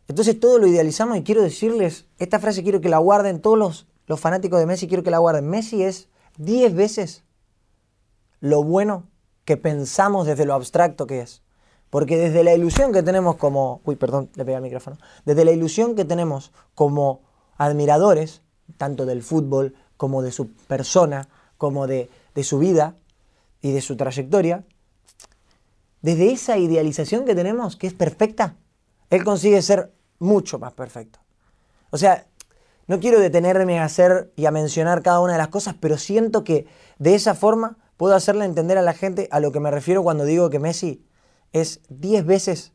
[0.06, 3.86] Entonces todo lo idealizamos y quiero decirles, esta frase quiero que la guarden todos los,
[4.06, 5.48] los fanáticos de Messi, quiero que la guarden.
[5.48, 7.24] Messi es 10 veces
[8.40, 9.04] lo bueno
[9.44, 11.42] que pensamos desde lo abstracto que es.
[11.90, 13.80] Porque desde la ilusión que tenemos como...
[13.84, 14.98] Uy, perdón, le pegué al micrófono.
[15.24, 17.22] Desde la ilusión que tenemos como
[17.56, 18.42] admiradores,
[18.76, 22.10] tanto del fútbol como de su persona, como de,
[22.42, 22.94] su vida
[23.60, 24.64] y de su trayectoria,
[26.02, 28.56] desde esa idealización que tenemos, que es perfecta,
[29.10, 31.18] él consigue ser mucho más perfecto.
[31.90, 32.26] O sea,
[32.86, 36.44] no quiero detenerme a hacer y a mencionar cada una de las cosas, pero siento
[36.44, 36.66] que
[36.98, 40.24] de esa forma puedo hacerle entender a la gente a lo que me refiero cuando
[40.24, 41.04] digo que Messi
[41.52, 42.72] es 10 veces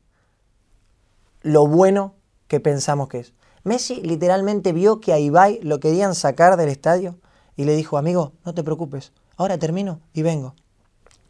[1.42, 2.16] lo bueno
[2.48, 3.34] que pensamos que es.
[3.64, 7.18] Messi literalmente vio que a Ibai lo querían sacar del estadio
[7.56, 10.56] y le dijo, amigo, no te preocupes, ahora termino y vengo.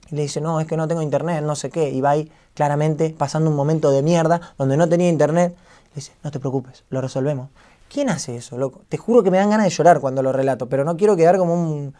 [0.10, 1.90] Y le dice, no, es que no tengo internet, no sé qué.
[1.90, 5.56] Ibai claramente pasando un momento de mierda donde no tenía internet.
[5.90, 7.50] Le dice, no te preocupes, lo resolvemos.
[7.90, 8.82] ¿Quién hace eso, loco?
[8.90, 11.38] Te juro que me dan ganas de llorar cuando lo relato, pero no quiero quedar
[11.38, 11.94] como un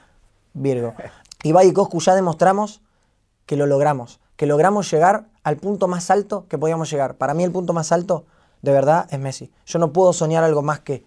[0.54, 0.96] virgo.
[1.44, 2.82] Ibai y Coscu ya demostramos
[3.46, 7.16] que lo logramos, que logramos llegar al punto más alto que podíamos llegar.
[7.16, 8.26] Para mí el punto más alto
[8.64, 9.52] de verdad es Messi.
[9.66, 11.06] Yo no puedo soñar algo más que.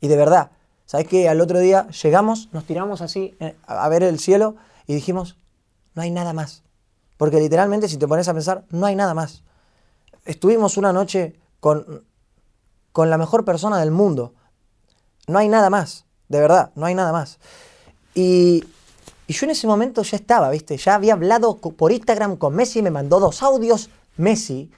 [0.00, 0.50] Y de verdad,
[0.84, 1.28] ¿sabes qué?
[1.28, 5.36] Al otro día llegamos, nos tiramos así eh, a ver el cielo y dijimos,
[5.94, 6.62] no hay nada más.
[7.16, 9.42] Porque literalmente, si te pones a pensar, no hay nada más.
[10.24, 12.04] Estuvimos una noche con,
[12.92, 14.34] con la mejor persona del mundo.
[15.26, 17.38] No hay nada más, de verdad, no hay nada más.
[18.14, 18.64] Y,
[19.26, 20.76] y yo en ese momento ya estaba, ¿viste?
[20.76, 24.70] Ya había hablado por Instagram con Messi, me mandó dos audios, Messi,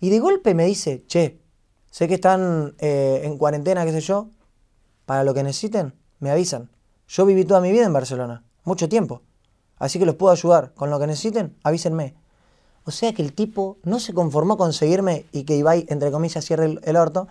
[0.00, 1.42] y de golpe me dice, che,
[1.92, 4.30] Sé que están eh, en cuarentena, qué sé yo.
[5.04, 6.70] Para lo que necesiten, me avisan.
[7.06, 9.20] Yo viví toda mi vida en Barcelona, mucho tiempo.
[9.82, 10.72] Así que los puedo ayudar.
[10.76, 12.14] Con lo que necesiten, avísenme.
[12.84, 16.44] O sea que el tipo no se conformó con seguirme y que Ibai, entre comillas,
[16.44, 17.26] cierre el, orto,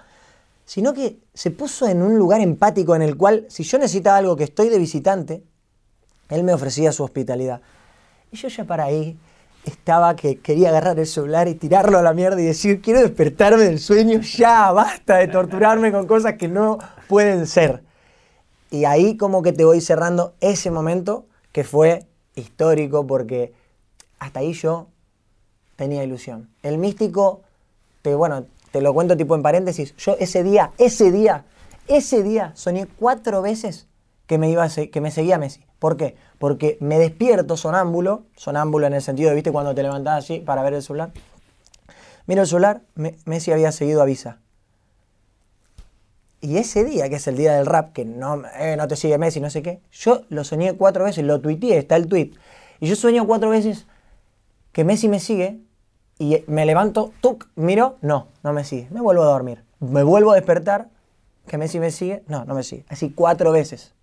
[0.66, 4.36] sino que se puso en un lugar empático en el cual, si yo necesitaba algo
[4.36, 5.44] que estoy de visitante,
[6.28, 7.62] él me ofrecía su hospitalidad.
[8.34, 9.18] Y yo ya para ahí
[9.64, 13.64] estaba que quería agarrar el celular y tirarlo a la mierda y decir, quiero despertarme
[13.64, 17.82] del sueño, ya, basta de torturarme con cosas que no pueden ser.
[18.70, 23.54] Y ahí como que te voy cerrando ese momento que fue histórico porque
[24.20, 24.88] hasta ahí yo
[25.76, 26.50] tenía ilusión.
[26.64, 27.42] El místico,
[28.02, 31.46] te, bueno, te lo cuento tipo en paréntesis, yo ese día, ese día,
[31.88, 33.88] ese día soñé cuatro veces
[34.28, 35.66] que me, iba a se- que me seguía Messi.
[35.80, 36.16] ¿Por qué?
[36.38, 40.62] Porque me despierto sonámbulo, sonámbulo en el sentido de, viste, cuando te levantás así para
[40.64, 41.12] ver el celular.
[42.28, 44.38] Miro el celular, Me- Messi había seguido a Visa.
[46.42, 49.20] Y ese día, que es el día del rap, que no, eh, no te sigue
[49.20, 52.32] Messi, no sé qué, yo lo soñé cuatro veces, lo tuiteé, está el tweet.
[52.80, 53.86] Y yo sueño cuatro veces
[54.72, 55.60] que Messi me sigue
[56.18, 58.88] y me levanto, tuc, miro, no, no me sigue.
[58.90, 59.64] Me vuelvo a dormir.
[59.80, 60.90] Me vuelvo a despertar,
[61.46, 62.86] que Messi me sigue, no, no me sigue.
[62.90, 63.94] Así cuatro veces.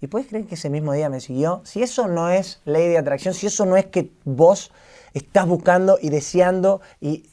[0.00, 1.62] ¿Y puedes creer que ese mismo día me siguió?
[1.64, 4.72] Si eso no es ley de atracción, si eso no es que vos
[5.14, 7.30] estás buscando y deseando y,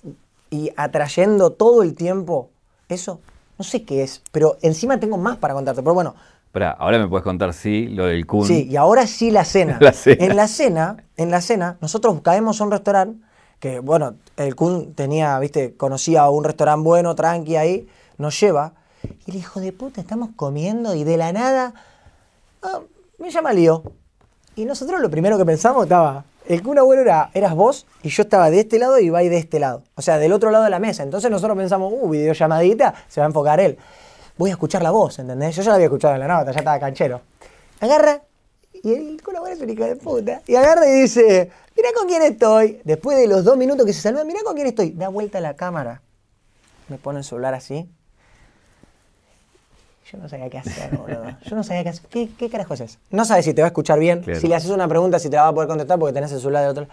[0.51, 2.51] y atrayendo todo el tiempo,
[2.89, 3.20] eso
[3.64, 5.82] no sé qué es, pero encima tengo más para contarte.
[5.82, 6.16] Pero bueno,
[6.47, 8.45] Espera, ahora me puedes contar, sí, lo del Kun.
[8.45, 9.78] Sí, y ahora sí la cena.
[9.82, 10.26] La cena.
[10.26, 13.26] En la cena, en la cena, nosotros caemos a un restaurante
[13.61, 17.88] que, bueno, el Kun tenía, viste, conocía un restaurante bueno, tranqui ahí,
[18.18, 18.74] nos lleva.
[19.26, 21.74] Y el hijo de puta, estamos comiendo y de la nada,
[22.61, 22.82] ah,
[23.18, 23.82] me llama Lío.
[24.57, 28.23] Y nosotros lo primero que pensamos estaba, el Kun abuelo era, eras vos y yo
[28.23, 29.83] estaba de este lado y Ibai de este lado.
[29.95, 31.03] O sea, del otro lado de la mesa.
[31.03, 33.77] Entonces nosotros pensamos, uh, videollamadita, se va a enfocar él.
[34.37, 35.55] Voy a escuchar la voz, ¿entendés?
[35.55, 37.21] Yo ya la había escuchado en la nota, ya estaba canchero.
[37.79, 38.21] Agarra
[38.71, 40.41] y el Kun abuelo es un hijo de puta.
[40.47, 42.81] Y agarra y dice, mirá con quién estoy.
[42.83, 44.91] Después de los dos minutos que se saluda, mirá con quién estoy.
[44.91, 46.01] Da vuelta a la cámara.
[46.89, 47.89] Me pone el celular así.
[50.11, 51.25] Yo no sabía qué hacer, boludo.
[51.43, 52.05] Yo no sabía qué hacer.
[52.07, 52.99] ¿Qué, qué carajo haces?
[53.09, 54.39] No sabes si te va a escuchar bien, Claro.
[54.39, 56.39] si le haces una pregunta, si te la va a poder contestar porque tenés el
[56.39, 56.87] celular del otro.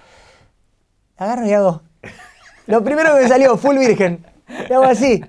[1.16, 1.82] Agarro y hago.
[2.66, 4.24] Lo primero que me salió, full virgen.
[4.68, 5.22] Y hago así.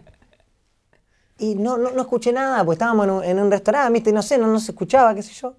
[1.39, 4.13] Y no, no, no escuché nada, pues estábamos en un, en un restaurante, ¿viste?
[4.13, 5.55] No sé, no, no se escuchaba, qué sé yo.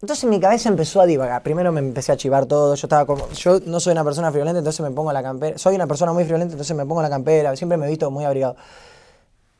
[0.00, 1.42] Entonces mi cabeza empezó a divagar.
[1.42, 2.76] Primero me empecé a chivar todo.
[2.76, 3.28] Yo estaba como.
[3.32, 5.58] Yo no soy una persona friolenta, entonces me pongo la campera.
[5.58, 7.56] Soy una persona muy friolenta, entonces me pongo la campera.
[7.56, 8.54] Siempre me he visto muy abrigado.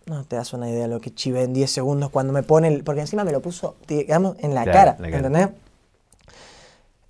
[0.08, 2.68] No te das una idea de lo que chivé en 10 segundos cuando me pone
[2.68, 2.82] el.
[2.82, 4.96] Porque encima me lo puso, digamos, en la cara.
[4.98, 5.16] la cara.
[5.16, 5.48] ¿Entendés?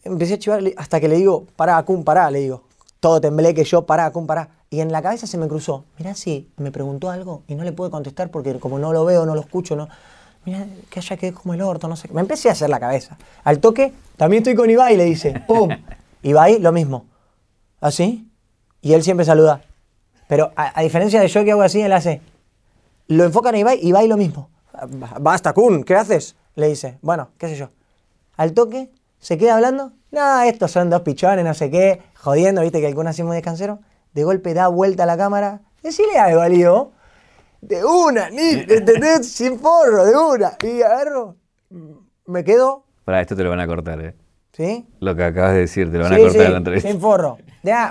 [0.03, 2.65] Empecé a chivar hasta que le digo, pará, Kun, pará, le digo.
[2.99, 4.49] Todo temblé que yo, pará, Kun, pará.
[4.71, 5.85] Y en la cabeza se me cruzó.
[5.99, 9.25] Mirá si me preguntó algo y no le pude contestar porque como no lo veo,
[9.27, 9.89] no lo escucho, no.
[10.45, 12.09] Mirá, que haya que como el orto, no sé.
[12.09, 12.15] qué.
[12.15, 13.17] Me empecé a hacer la cabeza.
[13.45, 15.41] Al toque, también estoy con Ibai, le dice.
[15.47, 15.71] ¡Pum!
[16.23, 17.07] Ibai, lo mismo.
[17.81, 18.29] ¿Así?
[18.83, 19.63] Y él siempre saluda.
[20.27, 22.21] Pero a, a diferencia de yo que hago así, él hace.
[23.09, 24.51] Lo enfocan a Ibai, Ibai lo mismo.
[25.21, 26.37] Basta, Kun, ¿qué haces?
[26.55, 26.99] Le dice.
[27.03, 27.71] Bueno, qué sé yo.
[28.37, 29.93] Al toque, se queda hablando.
[30.11, 32.03] No, estos son dos pichones, no sé qué.
[32.15, 33.81] Jodiendo, viste que el Kun así muy descansero.
[34.13, 35.63] De golpe da vuelta a la cámara.
[35.83, 36.93] Decile algo, Lío.
[37.61, 39.27] De una, ni, ¿entendés?
[39.33, 40.57] Sin forro, de una.
[40.63, 41.37] Y agarro.
[42.27, 44.15] Me quedo, Para esto te lo van a cortar, ¿eh?
[44.53, 44.87] ¿sí?
[45.01, 46.91] Lo que acabas de decir, te lo van a cortar sí, en la entrevista.
[46.91, 47.39] Sin forro.
[47.63, 47.91] Ya,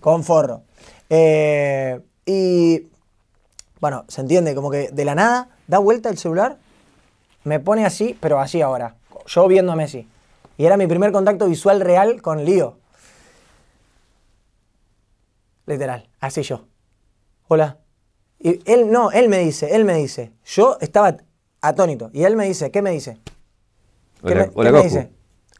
[0.00, 0.62] con forro.
[1.10, 2.82] Eh, y
[3.80, 6.58] bueno, se entiende, como que de la nada da vuelta el celular,
[7.44, 8.96] me pone así, pero así ahora.
[9.26, 10.08] Yo viendo a Messi.
[10.56, 12.78] Y era mi primer contacto visual real con Lío.
[15.66, 16.64] Literal, así yo.
[17.48, 17.78] Hola.
[18.38, 20.32] Y él, no, él me dice, él me dice.
[20.44, 21.16] Yo estaba
[21.60, 22.10] atónito.
[22.12, 23.18] Y él me dice, ¿qué me dice?
[24.24, 24.94] ¿Qué Hola, me, hola qué me Coscu.
[24.96, 25.12] dice?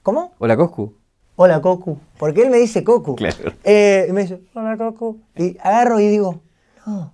[0.03, 0.33] ¿Cómo?
[0.39, 0.99] Hola, Coscu.
[1.41, 2.01] Hola Cocu.
[2.19, 3.14] Porque él me dice Cocu.
[3.14, 3.53] Claro.
[3.62, 5.21] Eh, y me dice, hola Cocu.
[5.37, 6.41] Y agarro y digo,
[6.85, 7.12] no,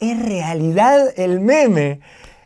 [0.00, 2.00] es realidad el meme.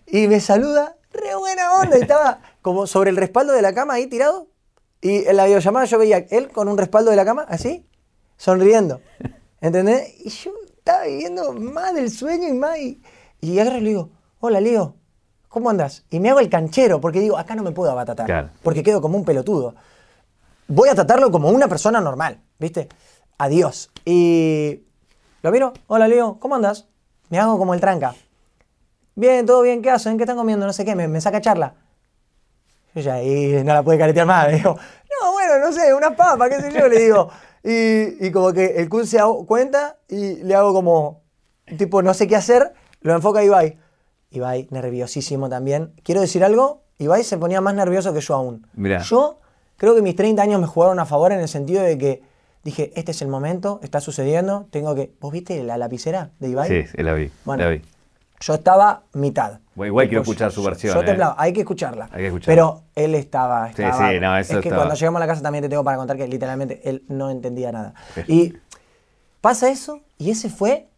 [0.07, 1.99] Y me saluda, re buena onda.
[1.99, 4.49] Y estaba como sobre el respaldo de la cama ahí tirado.
[5.01, 7.87] Y en la videollamada yo veía él con un respaldo de la cama, así,
[8.37, 9.01] sonriendo.
[9.61, 10.15] ¿Entendés?
[10.25, 12.79] Y yo estaba viviendo más del sueño y más.
[12.79, 13.03] Y,
[13.41, 14.97] y agarro y le digo, hola Leo,
[15.49, 16.05] ¿cómo andas?
[16.11, 18.27] Y me hago el canchero porque digo, acá no me puedo abatatar.
[18.27, 18.51] Claro.
[18.63, 19.75] Porque quedo como un pelotudo
[20.71, 22.89] voy a tratarlo como una persona normal, ¿viste?
[23.39, 23.91] Adiós.
[24.05, 24.83] Y
[25.43, 26.87] lo miro, hola Leo, ¿cómo andas?
[27.31, 28.15] Me hago como el tranca.
[29.15, 30.17] Bien, todo bien, ¿qué hacen?
[30.17, 30.67] ¿Qué están comiendo?
[30.67, 31.75] No sé qué, me, me saca charla.
[32.95, 34.49] Yo ya ahí no la puede caretear más.
[34.49, 37.31] Le digo, no, bueno, no sé, unas papas, qué sé yo, le digo.
[37.63, 41.23] Y, y como que el Kun se cuenta y le hago como,
[41.79, 43.79] tipo, no sé qué hacer, lo enfoca a Ibai.
[44.31, 45.93] Ibai, nerviosísimo también.
[46.03, 48.67] Quiero decir algo, Ibai se ponía más nervioso que yo aún.
[48.75, 49.03] Mirá.
[49.03, 49.39] Yo
[49.77, 52.23] creo que mis 30 años me jugaron a favor en el sentido de que
[52.65, 55.13] dije, este es el momento, está sucediendo, tengo que...
[55.21, 56.69] ¿Vos viste la lapicera de Ibai?
[56.69, 57.31] Sí, sí, la vi.
[57.45, 57.83] Bueno, la vi.
[58.43, 59.61] Yo estaba mitad.
[59.75, 61.05] Bueno, igual quiero escuchar yo- su versión, Yo ¿eh?
[61.05, 62.09] temblaba, hay que escucharla.
[62.13, 62.55] Hay que escucharla.
[62.55, 65.27] Pero él estaba, Sí, estaba- sí, no, eso es que estaba- cuando llegamos a la
[65.27, 67.95] casa también te tengo para contar que literalmente él no entendía nada.
[68.15, 68.23] Sí.
[68.29, 68.57] Y
[69.43, 70.89] pasa eso y ese fue,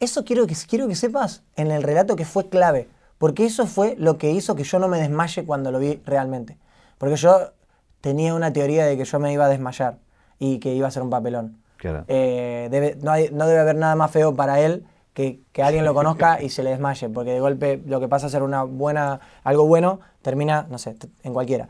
[0.00, 3.94] eso quiero que, quiero que sepas en el relato que fue clave, porque eso fue
[3.98, 6.58] lo que hizo que yo no me desmaye cuando lo vi realmente.
[6.98, 7.52] Porque yo
[8.00, 9.98] tenía una teoría de que yo me iba a desmayar.
[10.38, 11.56] Y que iba a ser un papelón.
[11.76, 12.04] Claro.
[12.08, 14.84] Eh, debe- no, hay- no debe haber nada más feo para él
[15.14, 18.26] que, que alguien lo conozca y se le desmaye, porque de golpe lo que pasa
[18.26, 21.68] a ser una buena, algo bueno termina, no sé, en cualquiera.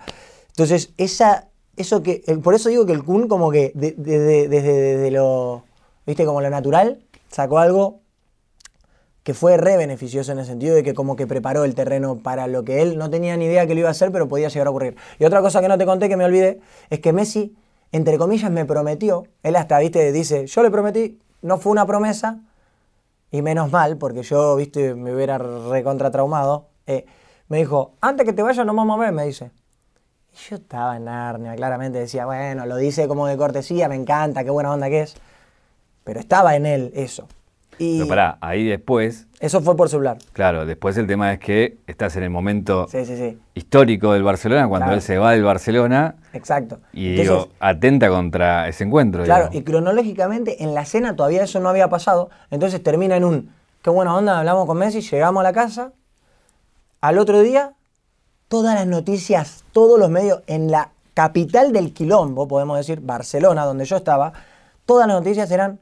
[0.48, 4.18] Entonces, esa, eso que, el- por eso digo que el Kun como que de- de-
[4.18, 5.64] de- desde desde lo,
[6.06, 8.00] viste, como lo natural, sacó algo
[9.22, 12.46] que fue re beneficioso en el sentido de que como que preparó el terreno para
[12.46, 14.68] lo que él no tenía ni idea que lo iba a hacer, pero podía llegar
[14.68, 14.96] a ocurrir.
[15.18, 16.60] Y otra cosa que no te conté, que me olvidé,
[16.90, 17.56] es que Messi,
[17.92, 22.40] entre comillas, me prometió, él hasta, viste, dice, yo le prometí, no fue una promesa,
[23.30, 27.06] y menos mal, porque yo, viste, me hubiera recontra traumado, eh,
[27.48, 29.50] me dijo, antes que te vayas no vamos a ver, me dice.
[30.32, 34.44] Y yo estaba en Narnia, claramente decía, bueno, lo dice como de cortesía, me encanta,
[34.44, 35.16] qué buena onda que es,
[36.04, 37.28] pero estaba en él eso.
[37.78, 40.16] Y Pero pará, ahí después, eso fue por celular.
[40.32, 43.38] claro, después el tema es que estás en el momento Sí, sí, sí.
[43.54, 44.96] histórico del Barcelona, cuando Claro.
[44.96, 46.80] él se va del Barcelona Exacto.
[46.92, 49.24] y Entonces, digo, atenta contra ese encuentro.
[49.24, 52.30] claro, y cronológicamente en la cena todavía eso no había pasado.
[52.50, 53.50] Entonces termina en un,
[53.82, 55.92] qué buena onda, hablamos con Messi, llegamos a la casa.
[57.00, 57.72] Al otro día,
[58.48, 63.84] todas las noticias, todos los medios, en la capital del quilombo, podemos decir, Barcelona, donde
[63.84, 64.32] yo estaba,
[64.86, 65.78] todas las noticias eran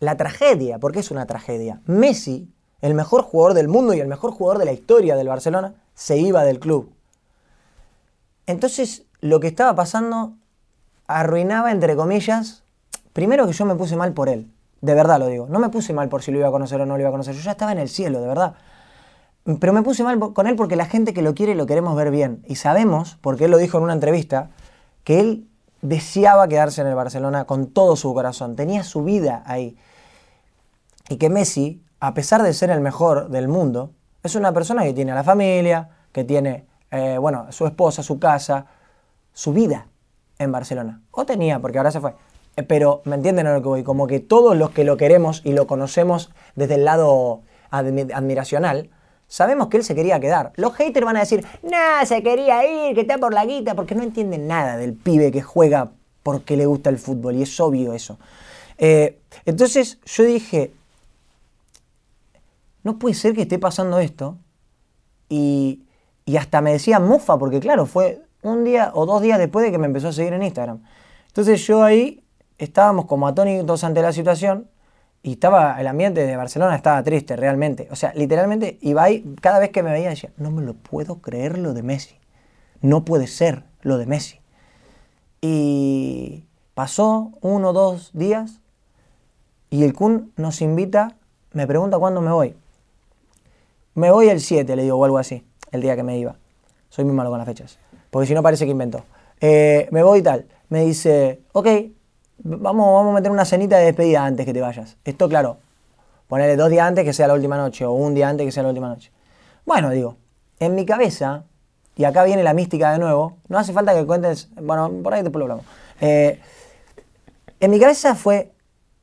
[0.00, 1.80] la tragedia, porque es una tragedia.
[1.86, 2.48] Messi,
[2.80, 6.16] el mejor jugador del mundo y el mejor jugador de la historia del Barcelona, se
[6.16, 6.92] iba del club.
[8.46, 10.34] Entonces, lo que estaba pasando
[11.06, 12.62] arruinaba, entre comillas,
[13.12, 14.50] primero que yo me puse mal por él,
[14.80, 16.86] de verdad lo digo, no me puse mal por si lo iba a conocer o
[16.86, 18.54] no lo iba a conocer, yo ya estaba en el cielo, de verdad.
[19.60, 22.10] Pero me puse mal con él porque la gente que lo quiere lo queremos ver
[22.10, 22.44] bien.
[22.46, 24.50] Y sabemos, porque él lo dijo en una entrevista,
[25.04, 25.48] que él
[25.80, 29.76] deseaba quedarse en el Barcelona con todo su corazón, tenía su vida ahí.
[31.08, 33.92] Y que Messi, a pesar de ser el mejor del mundo,
[34.22, 38.18] es una persona que tiene a la familia, que tiene, eh, bueno, su esposa, su
[38.18, 38.66] casa,
[39.32, 39.86] su vida
[40.38, 41.02] en Barcelona.
[41.10, 42.14] O tenía, porque ahora se fue.
[42.56, 43.82] Eh, Pero, ¿me entienden a lo que voy?
[43.84, 48.90] Como que todos los que lo queremos y lo conocemos desde el lado admi- admiracional,
[49.26, 50.52] sabemos que él se quería quedar.
[50.56, 53.94] Los haters van a decir, nah, se quería ir, que está por la guita, porque
[53.94, 55.90] no entienden nada del pibe que juega
[56.22, 58.18] porque le gusta el fútbol, y es obvio eso.
[58.76, 60.72] Eh, entonces yo dije,
[62.88, 64.38] no puede ser que esté pasando esto.
[65.28, 65.84] Y,
[66.24, 69.70] y hasta me decía mufa, porque claro, fue un día o dos días después de
[69.70, 70.82] que me empezó a seguir en Instagram.
[71.26, 72.24] Entonces yo ahí
[72.56, 74.70] estábamos como atónitos ante la situación
[75.22, 77.88] y estaba, el ambiente de Barcelona estaba triste realmente.
[77.90, 81.58] O sea, literalmente Ibai cada vez que me veía decía, no me lo puedo creer
[81.58, 82.16] lo de Messi.
[82.80, 84.40] No puede ser lo de Messi.
[85.42, 88.62] Y pasó uno o dos días
[89.68, 91.16] y el Kun nos invita,
[91.52, 92.56] me pregunta cuándo me voy.
[93.98, 96.36] Me voy el 7, le digo, o algo así, el día que me iba.
[96.88, 97.80] Soy muy malo con las fechas,
[98.10, 99.02] porque si no parece que inventó.
[99.40, 100.46] Eh, me voy y tal.
[100.68, 101.66] Me dice, ok,
[102.44, 104.96] vamos, vamos a meter una cenita de despedida antes que te vayas.
[105.04, 105.56] Esto, claro,
[106.28, 108.62] ponerle dos días antes que sea la última noche, o un día antes que sea
[108.62, 109.10] la última noche.
[109.66, 110.16] Bueno, digo,
[110.60, 111.42] en mi cabeza,
[111.96, 115.24] y acá viene la mística de nuevo, no hace falta que cuentes, bueno, por ahí
[115.24, 115.66] después lo hablamos.
[116.00, 116.40] Eh,
[117.58, 118.52] en mi cabeza fue,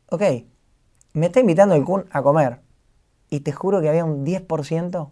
[0.09, 0.23] ok,
[1.11, 2.64] me está invitando el Kun a comer.
[3.35, 5.09] Y te juro que había un 10%.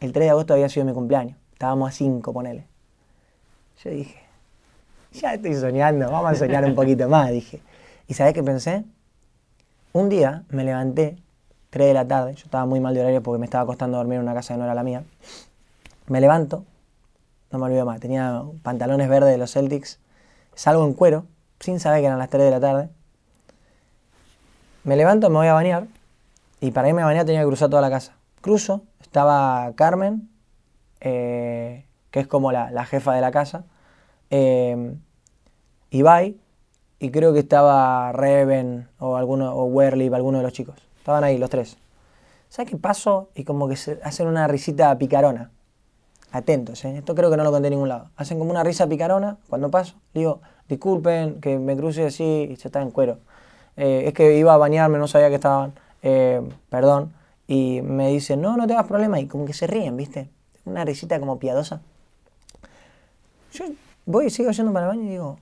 [0.00, 1.38] El 3 de agosto había sido mi cumpleaños.
[1.54, 2.66] Estábamos a 5, ponele.
[3.82, 4.20] Yo dije,
[5.12, 7.62] ya estoy soñando, vamos a soñar un poquito más, dije.
[8.06, 8.84] ¿Y sabés qué pensé?
[9.94, 11.16] Un día me levanté,
[11.70, 14.16] 3 de la tarde, yo estaba muy mal de horario porque me estaba costando dormir
[14.16, 15.02] en una casa que no era la mía.
[16.08, 16.66] Me levanto,
[17.50, 20.00] no me olvido más, tenía pantalones verdes de los Celtics,
[20.54, 21.24] salgo en cuero,
[21.60, 22.90] sin saber que eran las 3 de la tarde.
[24.84, 25.86] Me levanto, me voy a bañar,
[26.60, 28.16] y para irme a bañar tenía que cruzar toda la casa.
[28.40, 30.28] Cruzo, estaba Carmen,
[31.00, 33.64] eh, que es como la, jefa de la casa,
[34.30, 34.94] eh,
[35.90, 36.36] Ibai,
[36.98, 40.76] y creo que estaba Reven o alguno, o Werlip, alguno de los chicos.
[40.98, 41.76] Estaban ahí los tres.
[42.48, 43.28] ¿Sabes qué pasó?
[43.34, 45.50] Y como que se hacen una risita picarona.
[46.32, 46.98] Atentos, ¿eh?
[46.98, 48.10] esto creo que no lo conté en ningún lado.
[48.16, 49.96] Hacen como una risa picarona cuando paso.
[50.12, 53.18] Digo, disculpen que me cruce así y se está en cuero.
[53.76, 55.74] Eh, es que iba a bañarme, no sabía que estaban.
[56.08, 56.40] Eh,
[56.70, 57.12] perdón.
[57.48, 59.18] Y me dicen, no, no te hagas problema.
[59.18, 60.28] Y como que se ríen, ¿viste?
[60.64, 61.80] Una risita como piadosa.
[63.52, 63.64] Yo
[64.04, 65.38] voy y sigo yendo para el baño y digo,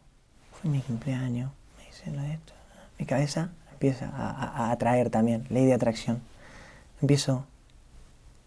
[0.61, 1.51] fue mi cumpleaños.
[1.79, 2.53] Me dicen lo esto.
[2.99, 6.21] Mi cabeza empieza a, a- a atraer también, ley de atracción.
[7.03, 7.45] Empiezo,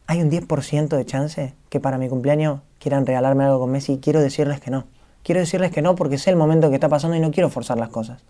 [0.08, 3.98] hay un 10% de chance que para mi cumpleaños quieran regalarme algo con Messi y
[4.00, 4.86] quiero decirles que no.
[5.24, 7.78] Quiero decirles que no porque sé el momento que está pasando y no quiero forzar
[7.78, 8.22] las cosas.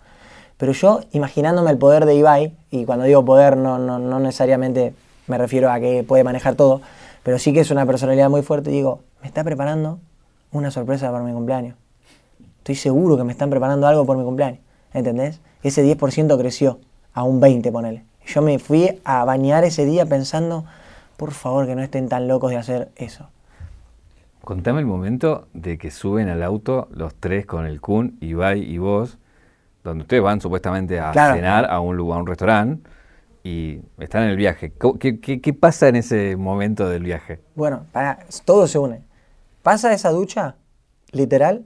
[0.58, 4.94] Pero yo, imaginándome el poder de Ibai, y cuando digo poder no, no, no necesariamente
[5.28, 6.82] me refiero a que puede manejar todo,
[7.24, 10.00] pero sí que es una personalidad muy fuerte, digo, me está preparando
[10.52, 11.76] una sorpresa para mi cumpleaños.
[12.60, 14.60] Estoy seguro que me están preparando algo por mi cumpleaños.
[14.94, 15.40] ¿entendés?
[15.64, 16.80] Ese 10% creció
[17.14, 18.04] a un 20, ponele.
[18.26, 20.66] Yo me fui a bañar ese día pensando,
[21.16, 23.30] por favor, que no estén tan locos de hacer eso.
[24.44, 28.78] Contame el momento de que suben al auto los tres con el Kun, Ibai y
[28.78, 29.18] vos,
[29.88, 32.90] donde ustedes van supuestamente a cenar a un lugar, a un restaurante,
[33.44, 34.74] y están en el viaje.
[35.00, 37.40] ¿Qué, pasa en ese momento del viaje?
[37.56, 39.02] Bueno, para, todo se une.
[39.64, 40.56] Pasa esa ducha,
[41.12, 41.64] literal,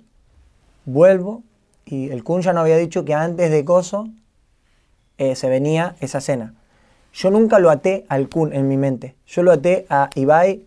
[0.86, 1.44] vuelvo,
[1.86, 4.08] y el Kun ya no había dicho que antes de Coso
[5.18, 6.54] eh, se venía esa cena.
[7.14, 9.16] Yo nunca lo até al Kun en mi mente.
[9.26, 10.64] Yo lo até a Ibai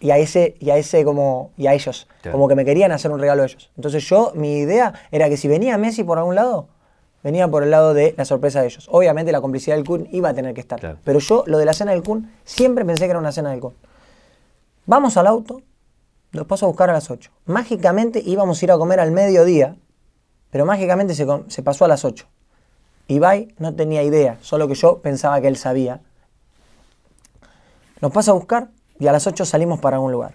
[0.00, 2.08] y a ese, y a ese como, y a ellos.
[2.30, 3.70] Como que me querían hacer un regalo a ellos.
[3.76, 6.68] Entonces yo, mi idea era que si venía Messi por algún lado,
[7.22, 8.88] venía por el lado de la sorpresa de ellos.
[8.90, 10.98] Obviamente la complicidad del Kun iba a tener que estar.
[11.04, 13.60] Pero yo, lo de la cena del Kun, siempre pensé que era una cena del
[13.60, 13.74] Kun.
[14.86, 15.62] Vamos al auto,
[16.32, 17.30] los paso a buscar a las 8.
[17.46, 19.76] Mágicamente íbamos a ir a comer al mediodía,
[20.50, 22.26] pero mágicamente se, se pasó a las 8.
[23.08, 26.00] Ibai no tenía idea, solo que yo pensaba que él sabía.
[28.00, 30.34] Nos pasa a buscar y a las 8 salimos para algún lugar.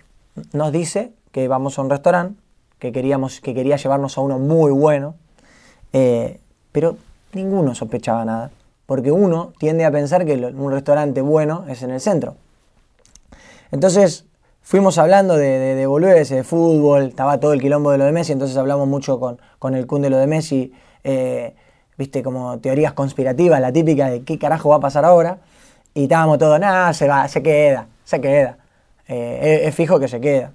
[0.54, 2.40] Nos dice que vamos a un restaurante,
[2.80, 5.16] que, queríamos, que quería llevarnos a uno muy bueno,
[5.94, 6.40] eh,
[6.78, 6.96] pero
[7.34, 8.52] ninguno sospechaba nada,
[8.86, 12.36] porque uno tiende a pensar que un restaurante bueno es en el centro.
[13.72, 14.26] Entonces
[14.62, 18.32] fuimos hablando de, de, de de fútbol, estaba todo el quilombo de lo de Messi,
[18.32, 20.72] entonces hablamos mucho con, con el Kun de lo de Messi.
[21.04, 21.56] Eh,
[21.98, 25.40] viste, como teorías conspirativas, la típica de qué carajo va a pasar ahora.
[25.96, 28.60] Y estábamos todos, nada, se va, se queda, se queda.
[29.08, 30.52] Eh, es, fijo que se queda.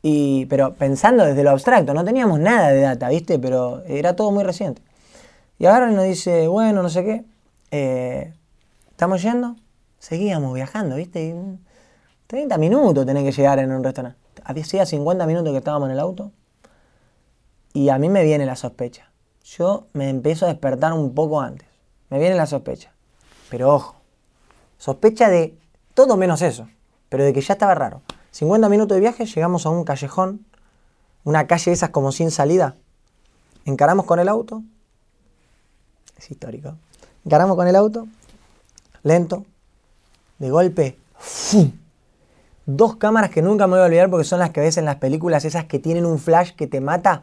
[0.00, 3.38] Y, pero pensando desde lo abstracto, no teníamos nada de data, ¿viste?
[3.38, 4.87] Pero era todo muy reciente.
[5.58, 7.24] Y ahora nos dice, bueno, no sé qué,
[7.70, 8.34] eh,
[8.90, 9.56] ¿estamos yendo?
[9.98, 11.34] Seguíamos viajando, ¿viste?
[12.26, 14.18] 30 minutos tenés que llegar en un restaurante.
[14.44, 16.32] Hacía 50 minutos que estábamos en el auto.
[17.72, 19.08] Y a mí me viene la sospecha
[19.56, 21.66] yo me empiezo a despertar un poco antes.
[22.10, 22.92] Me viene la sospecha.
[23.50, 23.96] Pero ojo,
[24.76, 25.58] sospecha de
[25.94, 26.68] todo menos eso,
[27.08, 28.02] pero de que ya estaba raro.
[28.32, 30.46] 50 minutos de viaje, llegamos a un callejón,
[31.24, 32.76] una calle de esas como sin salida.
[33.64, 34.62] Encaramos con el auto.
[36.18, 36.74] Es histórico.
[37.24, 38.06] Encaramos con el auto,
[39.02, 39.44] lento,
[40.38, 41.72] de golpe, ¡fum!
[42.66, 44.96] Dos cámaras que nunca me voy a olvidar porque son las que ves en las
[44.96, 47.22] películas, esas que tienen un flash que te mata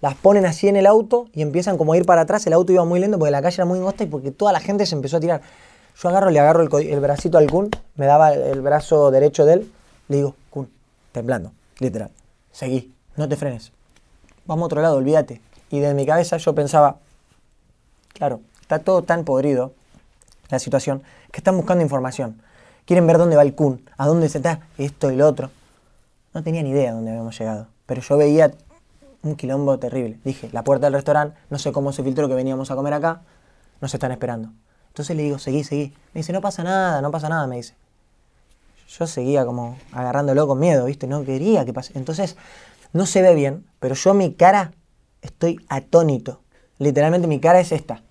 [0.00, 2.46] las ponen así en el auto y empiezan como a ir para atrás.
[2.46, 4.60] El auto iba muy lento porque la calle era muy angosta y porque toda la
[4.60, 5.42] gente se empezó a tirar.
[6.00, 9.72] Yo agarro, le agarro el, bracito al Kun, me daba el, brazo derecho de él,
[10.08, 10.70] le digo, Kun,
[11.12, 12.10] temblando, literal,
[12.52, 13.72] seguí, no te frenes.
[14.46, 15.42] Vamos a otro lado, olvídate.
[15.68, 16.96] Y de mi cabeza yo pensaba,
[18.20, 19.72] claro, está todo tan podrido
[20.50, 21.02] la situación
[21.32, 22.42] que están buscando información.
[22.84, 25.50] Quieren ver dónde va el Kun, a dónde se está esto y lo otro.
[26.34, 28.52] No tenía ni idea de dónde habíamos llegado, pero yo veía
[29.22, 30.18] un quilombo terrible.
[30.22, 33.22] Dije, la puerta del restaurante, no sé cómo se filtró que veníamos a comer acá,
[33.80, 34.50] nos están esperando.
[34.88, 35.94] Entonces le digo, seguí, seguí.
[36.12, 37.74] Me dice, no pasa nada, no pasa nada, me dice.
[38.86, 41.06] Yo seguía como agarrándolo con miedo, ¿viste?
[41.06, 41.96] No quería que pase.
[41.96, 42.36] Entonces,
[42.92, 44.72] no se ve bien, pero yo mi cara
[45.22, 46.42] estoy atónito.
[46.76, 48.02] Literalmente mi cara es esta.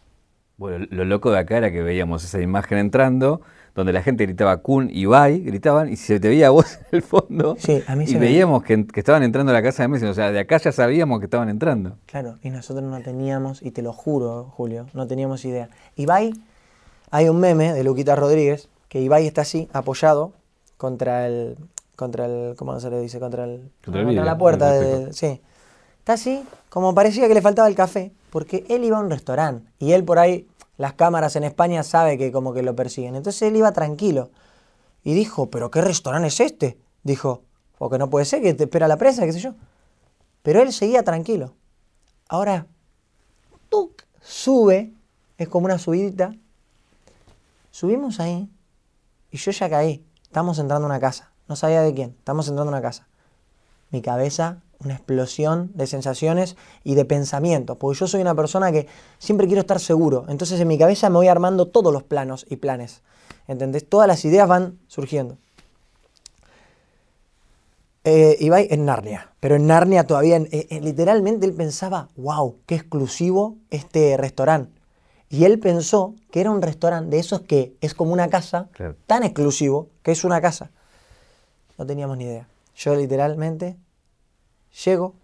[0.59, 3.39] Bueno, lo loco de acá era que veíamos esa imagen entrando
[3.75, 7.01] donde la gente gritaba Kun y Bai, gritaban, y se te veía vos en el
[7.01, 7.55] fondo.
[7.57, 10.33] Sí, a mí Y veíamos que, estaban entrando a la casa de Messi, o sea,
[10.33, 11.95] de acá ya sabíamos que estaban entrando.
[12.07, 15.69] Claro, y nosotros no teníamos, y te lo juro, Julio, no teníamos idea.
[15.95, 16.33] Ibai,
[17.09, 20.33] hay un meme de Luquita Rodríguez, que Ibai está así, apoyado
[20.75, 21.55] contra el,
[21.95, 23.21] contra el, ¿cómo se le dice?
[23.21, 25.39] Contra, el, contra, la puerta, de, sí.
[25.99, 29.69] Está así, como parecía que le faltaba el café, porque él iba a un restaurante,
[29.79, 33.15] y él por ahí las cámaras en España sabe que como que lo persiguen.
[33.15, 34.31] Entonces él iba tranquilo.
[35.03, 36.77] Y dijo, ¿pero qué restaurante es este?
[37.03, 37.43] Dijo,
[37.77, 39.55] porque no puede ser que te espera la presa, qué sé yo.
[40.41, 41.53] Pero él seguía tranquilo.
[42.29, 42.65] Ahora,
[43.67, 44.05] ¡tuc!
[44.21, 44.93] sube,
[45.37, 46.33] es como una subidita.
[47.71, 48.49] Subimos ahí
[49.31, 50.05] y yo ya caí.
[50.23, 51.31] Estamos entrando a una casa.
[51.49, 52.11] No sabía de quién.
[52.19, 53.07] Estamos entrando a una casa.
[53.91, 58.87] Mi cabeza una explosión de sensaciones y de pensamientos, porque yo soy una persona que
[59.17, 62.55] siempre quiero estar seguro, entonces en mi cabeza me voy armando todos los planos y
[62.57, 63.01] planes,
[63.47, 63.87] ¿entendés?
[63.87, 65.37] Todas las ideas van surgiendo.
[68.05, 72.75] Eh, Ibai en Narnia, pero en Narnia todavía, eh, eh, literalmente él pensaba, wow, qué
[72.75, 74.71] exclusivo este restaurante.
[75.29, 78.69] Y él pensó que era un restaurante de esos que es como una casa,
[79.05, 80.71] tan exclusivo que es una casa.
[81.77, 82.47] No teníamos ni idea.
[82.75, 83.77] Yo literalmente
[84.85, 85.15] Llego,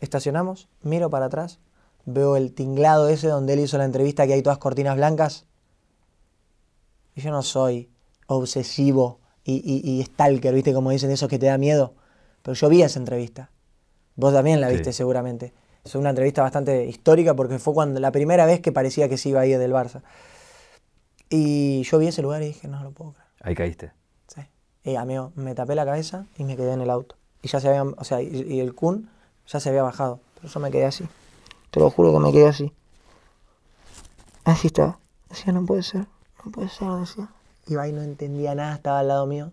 [0.00, 1.58] estacionamos, miro para atrás,
[2.04, 5.46] veo el tinglado ese donde él hizo la entrevista que hay todas cortinas blancas.
[7.14, 7.90] Y yo no soy
[8.26, 10.72] obsesivo y, y, stalker, ¿viste?
[10.72, 11.94] Como dicen esos que te da miedo.
[12.42, 13.50] Pero yo vi esa entrevista.
[14.14, 15.52] Vos también la viste seguramente.
[15.84, 19.30] Es una entrevista bastante histórica porque fue cuando la primera vez que parecía que se
[19.30, 20.02] iba a ir del Barça.
[21.28, 23.28] Y yo vi ese lugar y dije, no lo puedo creer.
[23.40, 23.92] Ahí caíste.
[24.26, 24.42] Sí.
[24.84, 27.16] Y amigo, me tapé la cabeza y me quedé en el auto.
[27.46, 29.08] Y ya se había, o sea, y, y el Kun
[29.46, 30.18] ya se había bajado.
[30.34, 31.06] Pero yo me quedé así.
[31.70, 32.72] Te lo juro que me quedé así.
[34.42, 34.98] Así estaba.
[35.28, 36.08] Decía, no puede ser,
[36.44, 37.28] no puede ser, decía.
[37.68, 39.52] Ibai no entendía nada, estaba al lado mío.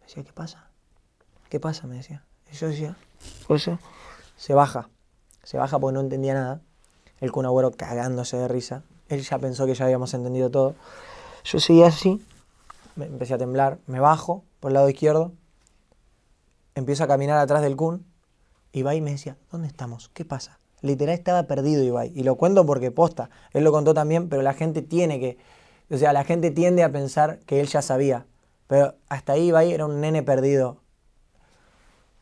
[0.00, 0.66] Me decía, ¿qué pasa?
[1.48, 1.86] ¿Qué pasa?
[1.86, 2.24] Me decía.
[2.50, 2.96] Y yo decía,
[3.46, 3.78] puede ser.
[4.36, 4.88] Se baja.
[5.44, 6.60] Se baja porque no entendía nada.
[7.20, 8.82] El Kun Agüero cagándose de risa.
[9.08, 10.74] Él ya pensó que ya habíamos entendido todo.
[11.44, 12.20] Yo seguía así.
[12.96, 13.78] Me empecé a temblar.
[13.86, 15.30] Me bajo por el lado izquierdo.
[16.78, 18.06] Empiezo a caminar atrás del Kun.
[18.70, 20.10] Ibai me decía, ¿dónde estamos?
[20.14, 20.60] ¿Qué pasa?
[20.80, 22.12] Literal estaba perdido Ibai.
[22.14, 23.30] Y lo cuento porque posta.
[23.52, 25.38] Él lo contó también, pero la gente tiene que...
[25.90, 28.26] O sea, la gente tiende a pensar que él ya sabía.
[28.68, 30.80] Pero hasta ahí Ibai era un nene perdido.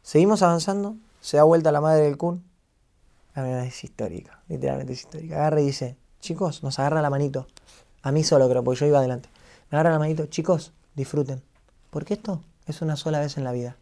[0.00, 0.96] Seguimos avanzando.
[1.20, 2.42] Se da vuelta la madre del Kun.
[3.34, 4.42] La verdad es histórica.
[4.48, 5.36] Literalmente es histórica.
[5.36, 7.46] Agarra y dice, chicos, nos agarra la manito.
[8.00, 9.28] A mí solo creo, porque yo iba adelante.
[9.70, 11.42] Me agarra la manito, chicos, disfruten.
[11.90, 13.76] Porque esto es una sola vez en la vida.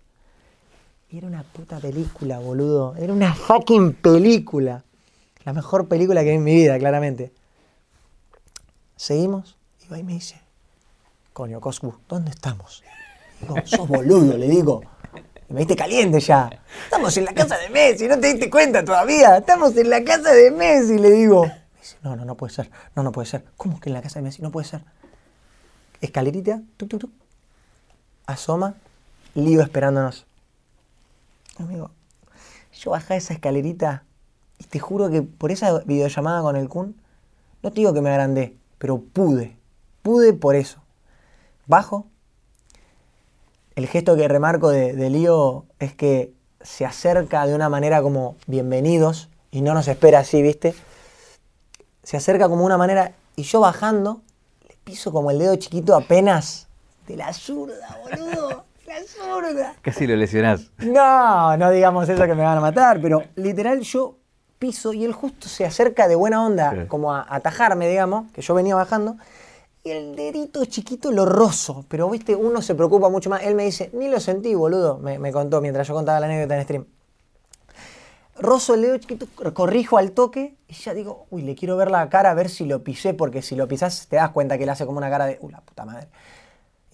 [1.16, 2.96] Era una puta película, boludo.
[2.96, 4.82] Era una fucking película.
[5.44, 7.32] La mejor película que vi en mi vida, claramente.
[8.96, 9.56] Seguimos.
[9.84, 10.40] Y va y me dice,
[11.32, 12.82] coño, Coscu, ¿dónde estamos?
[13.40, 14.82] Digo, sos boludo, le digo.
[15.50, 16.50] Me diste caliente ya.
[16.82, 19.36] Estamos en la casa de Messi, no te diste cuenta todavía.
[19.36, 21.44] Estamos en la casa de Messi, le digo.
[21.46, 22.72] Me dice, no, no, no puede ser.
[22.96, 23.44] No, no puede ser.
[23.56, 24.42] ¿Cómo que en la casa de Messi?
[24.42, 24.80] No puede ser.
[26.00, 27.10] Escalerita, tuc, tuc, tuc.
[28.26, 28.74] Asoma,
[29.34, 30.26] lío esperándonos.
[31.59, 31.90] Amigo,
[32.72, 34.05] yo bajé esa escalerita
[34.59, 36.96] y te juro que por esa videollamada con el Kun,
[37.62, 39.57] no te digo que me agrandé, pero pude.
[40.02, 40.82] Pude por eso.
[41.66, 42.07] Bajo.
[43.76, 48.36] El gesto que remarco de, de Lío es que se acerca de una manera como
[48.46, 50.74] bienvenidos y no nos espera así, ¿viste?
[52.02, 54.22] Se acerca como una manera y yo bajando
[54.68, 56.68] le piso como el dedo chiquito apenas
[57.07, 58.64] de la zurda, boludo.
[59.07, 59.74] Zurda.
[59.82, 60.70] Casi lo lesionás.
[60.78, 64.18] No, no digamos eso que me van a matar, pero literal yo
[64.59, 66.86] piso y él justo se acerca de buena onda, Sí.
[66.88, 69.16] como a atajarme, digamos, que yo venía bajando,
[69.82, 73.42] y el dedito chiquito lo rozo, pero viste, uno se preocupa mucho más.
[73.42, 76.57] Él me dice, ni lo sentí, boludo, me, me contó mientras yo contaba la anécdota
[76.57, 76.86] en stream.
[78.36, 82.09] Rozo el dedo chiquito, corrijo al toque y ya digo, uy, le quiero ver la
[82.09, 84.70] cara a ver si lo pisé, porque si lo pisás te das cuenta que él
[84.70, 86.09] hace como una cara de, uy, la puta madre.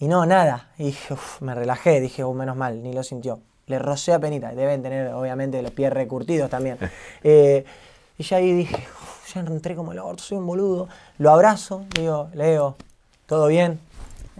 [0.01, 0.71] Y no, nada.
[0.79, 3.39] Y dije, uf, me relajé, dije, uh, menos mal, ni lo sintió.
[3.67, 4.49] Le rocé a penita.
[4.55, 6.77] Deben tener, obviamente, los pies recurtidos también.
[7.23, 7.63] Eh,
[8.17, 10.89] y ya ahí dije, uf, ya entré como el orto, soy un boludo.
[11.19, 12.75] Lo abrazo, digo, Leo,
[13.27, 13.79] ¿todo bien?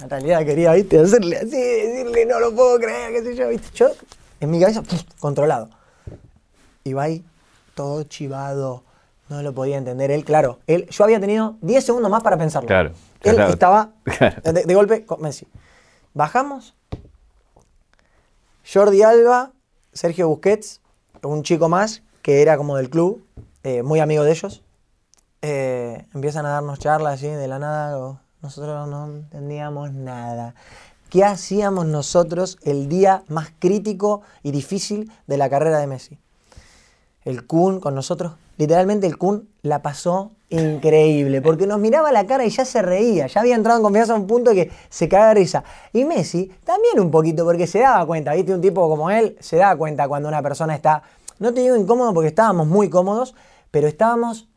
[0.02, 3.70] En realidad quería, viste, hacerle así, decirle, no lo puedo creer, qué sé yo, viste.
[3.76, 3.90] Yo,
[4.40, 5.70] en mi cabeza, puf, controlado.
[6.84, 7.24] Y va ahí,
[7.76, 8.82] todo chivado.
[9.30, 10.10] No lo podía entender.
[10.10, 12.68] Él, claro, él, yo había tenido 10 segundos más para pensarlo.
[12.68, 12.94] Claro,
[13.24, 13.52] Él claro.
[13.54, 13.92] estaba
[14.44, 15.48] de, de golpe con Messi.
[16.14, 16.76] Bajamos.
[18.72, 19.52] Jordi Alba,
[19.94, 20.82] Sergio Busquets,
[21.24, 23.26] un chico más que era como del club,
[23.64, 24.64] eh, muy amigo de ellos.
[25.42, 28.22] eh, empiezan a darnos charlas así de la nada.
[28.42, 30.56] Nosotros no entendíamos nada.
[31.10, 36.20] ¿Qué hacíamos nosotros el día más crítico y difícil de la carrera de Messi?
[37.26, 42.46] El Kun con nosotros, literalmente el Kun la pasó increíble, porque nos miraba la cara
[42.46, 45.30] y ya se reía, ya había entrado en confianza a un punto que se caga
[45.30, 45.64] de risa.
[45.94, 49.58] Y Messi también un poquito, porque se daba cuenta, viste, un tipo como él se
[49.58, 51.04] da cuenta cuando una persona está,
[51.40, 53.36] no te digo incómodo porque estábamos muy cómodos,
[53.70, 54.48] pero estábamos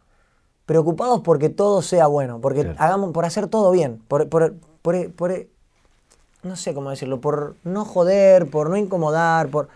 [0.67, 5.47] preocupados porque todo sea bueno, porque hagamos, por hacer todo bien, por, por, por- por-
[6.43, 9.69] no sé cómo decirlo, por no joder, por no incomodar, por,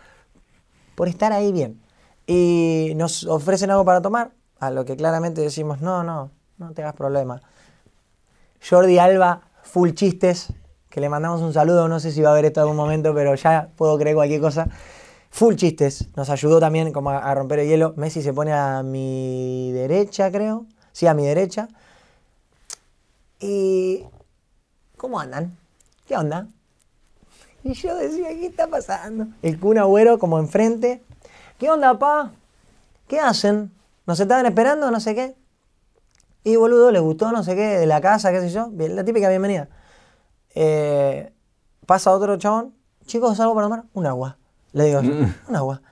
[0.94, 1.80] por estar ahí bien.
[2.30, 6.82] Y nos ofrecen algo para tomar, a lo que claramente decimos, no, no, no te
[6.82, 7.40] hagas problema.
[8.60, 10.52] Jordi Alba, full chistes,
[10.90, 13.14] que le mandamos un saludo, no sé si va a ver esto en algún momento,
[13.14, 14.68] pero ya puedo creer cualquier cosa.
[15.30, 17.94] Full chistes, nos ayudó también como a, a romper el hielo.
[17.96, 20.66] Messi se pone a mi derecha, creo.
[20.92, 21.68] Sí, a mi derecha.
[23.40, 24.04] Y...
[24.98, 25.56] ¿Cómo andan?
[26.06, 26.48] ¿Qué onda?
[27.64, 29.28] Y yo decía, ¿qué está pasando?
[29.40, 31.02] El Kun Agüero como enfrente.
[31.58, 32.30] ¿Qué onda, pa?
[33.08, 33.72] ¿Qué hacen?
[34.06, 34.90] ¿Nos estaban esperando?
[34.92, 35.36] No sé qué.
[36.44, 38.68] Y boludo, les gustó, no sé qué, de la casa, qué sé yo.
[38.70, 39.68] Bien, La típica bienvenida.
[40.54, 41.32] Eh,
[41.84, 42.74] pasa otro chabón.
[43.06, 43.84] Chicos, ¿algo para tomar?
[43.92, 44.38] Un agua.
[44.72, 45.10] Le digo yo,
[45.48, 45.82] un agua.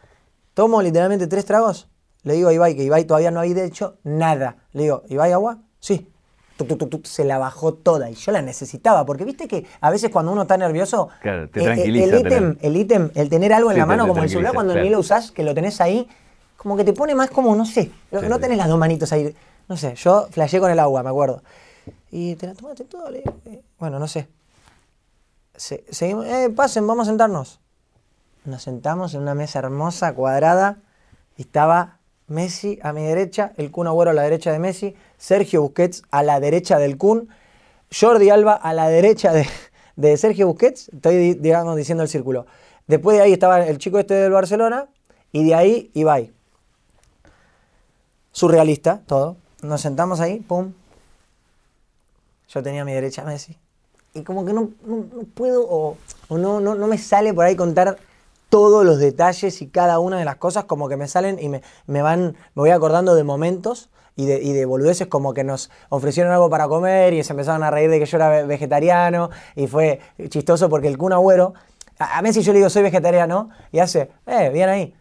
[0.55, 1.89] Tomo literalmente tres tragos.
[2.23, 4.57] Le digo a Ibai, que Ibai todavía no había hecho nada.
[4.73, 5.59] Le digo, ¿Ibai agua?
[5.81, 6.13] Sí.
[6.57, 9.67] Tuc, tuc, tuc, tuc, se la bajó toda y yo la necesitaba, porque viste que
[9.81, 12.59] a veces cuando uno está nervioso, Claro, te eh, eh, tranquiliza el ítem, tener.
[12.63, 14.81] el ítem, el tener algo en Sí, la mano te como el celular cuando ni
[14.81, 14.91] claro.
[14.93, 16.09] lo usás, que lo tenés ahí,
[16.57, 19.35] como que te pone más como, no sé, no, tenés las dos manitos ahí.
[19.69, 21.43] No sé, yo flasheé con el agua, me acuerdo.
[22.11, 24.29] Y te la tomaste todo, le eh, bueno, no sé.
[25.55, 27.61] Se- seguimos, eh, pasen, vamos a sentarnos.
[28.45, 30.79] Nos sentamos en una mesa hermosa, cuadrada,
[31.37, 31.96] y estaba
[32.29, 36.23] Messi a mi derecha, el Kun Agüero a la derecha de Messi, Sergio Busquets a
[36.23, 37.29] la derecha del Kun,
[37.93, 42.47] Jordi Alba a la derecha de, Sergio Busquets, estoy di- digamos diciendo el círculo.
[42.87, 44.87] Después de ahí estaba el chico este del Barcelona,
[45.33, 46.33] y de ahí Ibai.
[48.33, 49.37] Surrealista, todo.
[49.63, 50.73] Nos sentamos ahí, pum.
[52.49, 53.57] Yo tenía a mi derecha Messi.
[54.15, 55.97] Y como que no, no- no puedo o,
[56.29, 57.99] o no, no, no me sale por ahí contar
[58.49, 61.63] todos los detalles y cada una de las cosas como que me salen y me,
[61.87, 65.71] me van, me voy acordando de momentos y de, y de boludeces como que nos
[65.91, 69.31] ofrecieron algo para comer y se empezaron a reír de que yo era ve- vegetariano
[69.57, 71.55] y fue chistoso porque el Kun Agüero,
[71.99, 74.95] a, a Messi yo le digo soy vegetariano y hace, eh, bien ahí.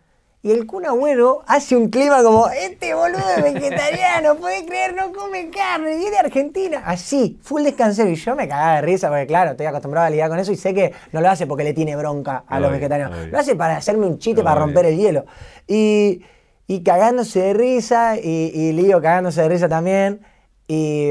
[0.45, 5.11] Y el Kun Agüero hace un clima como, este boludo es vegetariano, puede creer, no
[5.11, 6.83] come carne, viene de Argentina.
[6.85, 8.11] Así, full descansero.
[8.11, 10.55] Y yo me cagaba de risa porque, claro, estoy acostumbrado a lidiar con eso y
[10.55, 13.27] sé que no lo hace porque le tiene bronca a los vegetarianos.
[13.29, 15.25] Lo hace para hacerme un chiste, para romper el hielo.
[15.65, 16.21] Y,
[16.67, 20.21] y cagándose de risa, y, y Lío cagándose de risa también.
[20.67, 21.09] Y,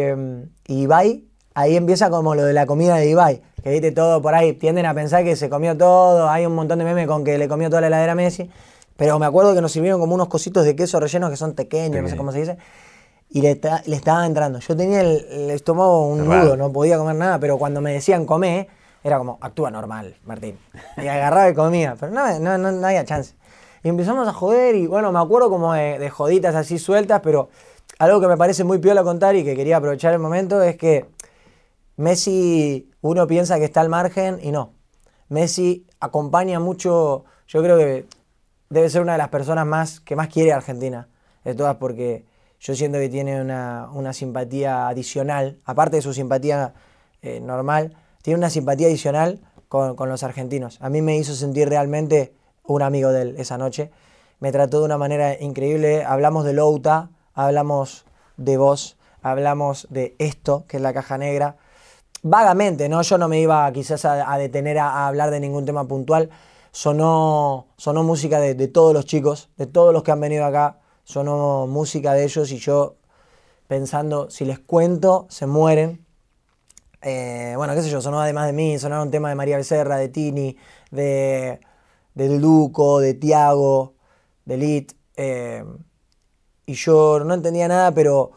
[0.69, 1.25] y Ibai,
[1.55, 3.43] ahí empieza como lo de la comida de Ibai.
[3.65, 6.29] Que viste todo por ahí, tienden a pensar que se comió todo.
[6.29, 8.49] Hay un montón de memes con que le comió toda la heladera a Messi.
[8.97, 11.91] Pero me acuerdo que nos sirvieron como unos cositos de queso rellenos que son pequeños,
[12.03, 12.17] no sé Pequeño.
[12.17, 12.57] cómo se dice.
[13.31, 14.61] Y le, le estaba entrando.
[14.61, 18.27] Yo tenía el, el estómago un nudo, no podía comer nada, pero cuando me decían
[18.27, 18.69] comer,
[19.03, 20.59] era como, actúa normal, Martín.
[20.97, 23.35] Y agarraba y comía, pero no, no, no, no había chance.
[23.83, 27.49] Y empezamos a joder y bueno, me acuerdo como de, de joditas así sueltas, pero
[27.99, 31.07] algo que me parece muy piola contar y que quería aprovechar el momento es que
[31.97, 34.73] Messi, uno piensa que está al margen y no.
[35.29, 38.07] Messi acompaña mucho, yo creo que
[38.71, 41.09] debe ser una de las personas más que más quiere a Argentina,
[41.45, 42.25] de todas, porque
[42.61, 46.75] yo siento que tiene una, una simpatía adicional, aparte de su simpatía
[47.23, 50.79] eh, normal, tiene una simpatía adicional con, con los argentinos.
[50.81, 52.35] A mí me hizo sentir realmente
[52.65, 53.91] un amigo de él esa noche.
[54.41, 56.05] Me trató de una manera increíble.
[56.05, 61.57] Hablamos de Louta, hablamos de vos, hablamos de esto, que es la caja negra
[62.25, 63.03] vagamente, ¿no?
[63.03, 66.31] Yo no me iba quizás a, detener a hablar de ningún tema puntual.
[66.75, 70.81] Sonó, sonó música de, todos los chicos, de todos los que han venido acá.
[71.05, 72.97] Sonó música de ellos y yo
[73.69, 76.05] pensando, si les cuento, se mueren.
[77.01, 80.09] Eh, bueno, qué sé yo, sonó además de mí, sonaron temas de María Becerra, de
[80.09, 80.57] Tini,
[80.91, 81.61] de,
[82.15, 83.95] de Duco, de Tiago,
[84.45, 84.95] de Lit.
[85.17, 85.65] eh,
[86.67, 88.33] y yo no entendía nada, pero,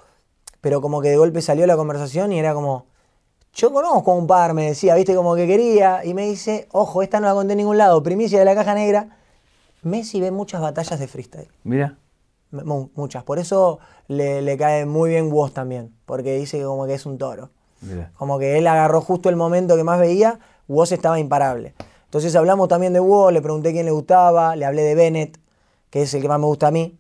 [0.61, 2.86] pero como que de golpe salió la conversación y era como,
[3.58, 7.02] yo conozco a un par, me decía, viste, como que quería, y me dice, ojo,
[7.02, 9.18] esta no la conté en ningún lado, primicia de la caja negra.
[9.82, 11.98] Messi ve muchas batallas de freestyle, Mira.
[12.52, 13.24] mu- muchas.
[13.24, 17.06] Por eso le, le cae muy bien Woz también, porque dice que como que es
[17.08, 17.50] un toro.
[17.82, 18.12] Mira.
[18.16, 21.74] Como que él agarró justo el momento que más veía, Woz estaba imparable.
[22.06, 25.40] Entonces hablamos también de Woz, le pregunté quién le gustaba, le hablé de Bennett,
[25.90, 26.98] que es el que más me gusta a mí,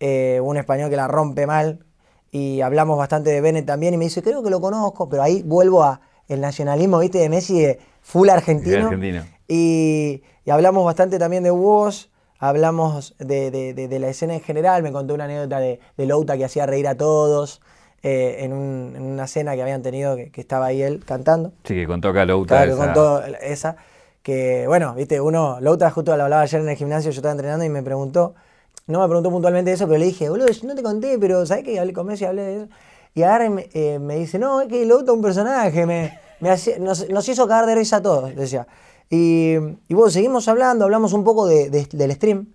[0.00, 1.84] eh, un español que la rompe mal,
[2.30, 5.42] y hablamos bastante de Bennett también, y me dice, creo que lo conozco, pero ahí
[5.42, 8.84] vuelvo a el nacionalismo, viste, de Messi, de full argentino.
[8.86, 9.24] argentino.
[9.48, 12.08] Y, y hablamos bastante también de Woz,
[12.38, 16.36] hablamos de, de- de- de la escena en general, me contó una anécdota de, Louta
[16.36, 17.60] que hacía reír a todos,
[18.02, 21.52] eh, en, un- en una cena que habían tenido, que, que estaba ahí él cantando.
[21.64, 22.12] Sí, que contó.
[22.12, 23.76] Claro, que esa- contó esa.
[24.22, 27.64] Que bueno, viste, uno, Louta justo lo hablaba ayer en el gimnasio, yo estaba entrenando
[27.64, 28.34] y me preguntó,
[28.90, 31.78] no me preguntó puntualmente eso, pero le dije, boludo, no te conté, pero ¿sabes que
[31.78, 32.68] hablé con Messi hablé de eso?
[33.14, 36.78] Y me, eh, me dice, no, es que Louta es un personaje, me, me hacía-
[36.78, 38.66] nos, nos hizo cagar de risa a todos, decía.
[39.08, 39.54] Y,
[39.88, 42.52] y bueno, seguimos hablando, hablamos un poco de- de- del stream,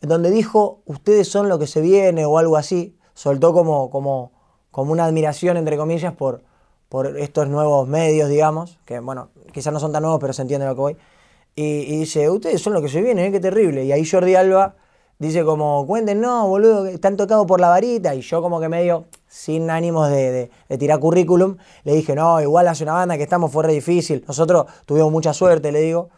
[0.00, 4.32] donde dijo, ustedes son lo que se viene o algo así, soltó como, como,
[4.70, 6.42] como una admiración, entre comillas, por,
[6.88, 10.66] por estos nuevos medios, digamos, que bueno, quizás no son tan nuevos, pero se entiende
[10.66, 10.96] lo que voy.
[11.56, 13.32] Y, y dice, ustedes son lo que se viene, ¿eh?
[13.32, 13.84] qué terrible.
[13.84, 14.74] Y ahí Jordi Alba
[15.18, 18.14] dice como, cuenten, no, boludo, que están tocados por la varita.
[18.14, 22.40] Y yo como que medio, sin ánimos de, de- de tirar currículum, le dije, no,
[22.40, 24.24] igual hace una banda que estamos, fue re difícil.
[24.26, 26.10] Nosotros tuvimos mucha suerte, le digo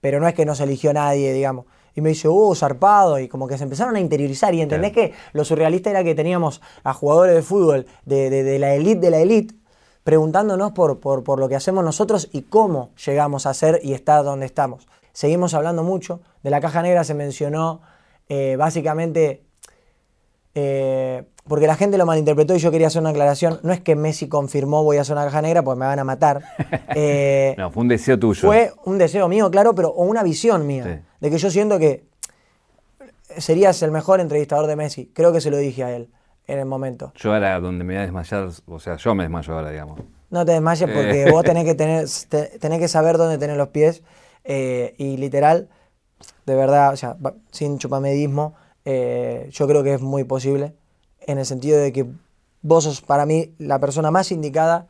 [0.00, 1.66] pero no es que nos eligió nadie, digamos.
[1.94, 4.54] Y me dice, uh, zarpado, y como que se empezaron a interiorizar.
[4.54, 8.98] Y entendés que lo surrealista era que teníamos a jugadores de fútbol de la elite
[8.98, 9.54] de la elite
[10.02, 14.24] preguntándonos por, por, por lo que hacemos nosotros y cómo llegamos a ser y estar
[14.24, 14.88] donde estamos.
[15.12, 16.20] Seguimos hablando mucho.
[16.42, 17.82] De la caja negra se mencionó
[18.30, 19.42] eh, básicamente
[20.54, 23.60] eh, porque la gente lo malinterpretó y yo quería hacer una aclaración.
[23.62, 26.04] No es que Messi confirmó voy a hacer una caja negra porque me van a
[26.04, 26.42] matar.
[26.94, 28.40] Eh, No, fue un deseo tuyo.
[28.48, 30.84] fue un deseo mío, claro, pero o una visión mía.
[30.84, 31.06] Sí.
[31.20, 32.04] De que yo siento que
[33.38, 35.10] serías el mejor entrevistador de Messi.
[35.14, 36.08] Creo que se lo dije a él
[36.46, 37.12] en el momento.
[37.16, 40.00] Yo ahora donde me voy a desmayar, o sea, yo me desmayo ahora, digamos.
[40.30, 43.68] No te desmayes porque vos tenés que, tener, te- tenés que saber dónde tener los
[43.68, 44.02] pies
[44.44, 45.68] eh, y literal,
[46.46, 47.16] de verdad, o sea,
[47.50, 50.74] sin chupamedismo, eh, yo creo que es muy posible
[51.20, 52.06] en el sentido de que
[52.62, 54.88] vos sos para mí la persona más indicada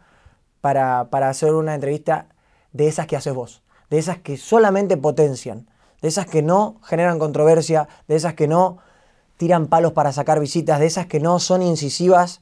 [0.61, 2.27] para, para hacer una entrevista
[2.73, 5.69] de esas que haces vos, de esas que solamente potencian,
[6.03, 8.79] de esas que no generan controversia, de esas que no
[9.37, 12.41] tiran palos para sacar visitas, de esas que no son incisivas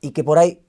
[0.00, 0.60] y que por ahí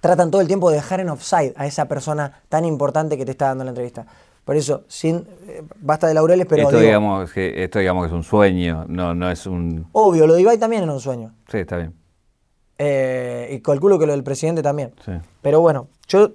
[0.00, 3.32] tratan todo el tiempo de dejar en offside a esa persona tan importante que te
[3.32, 4.06] está dando la entrevista.
[4.44, 8.06] Por eso, sin eh, basta de laureles, pero esto, digo, digamos que, esto digamos que
[8.08, 9.86] es un sueño, no, no es un...
[9.92, 11.32] obvio, lo de Ibai también era un sueño.
[11.48, 11.94] Sí, está bien.
[12.78, 14.92] Eh, y calculo que lo del presidente también.
[15.04, 15.12] Sí.
[15.42, 16.32] Pero bueno, yo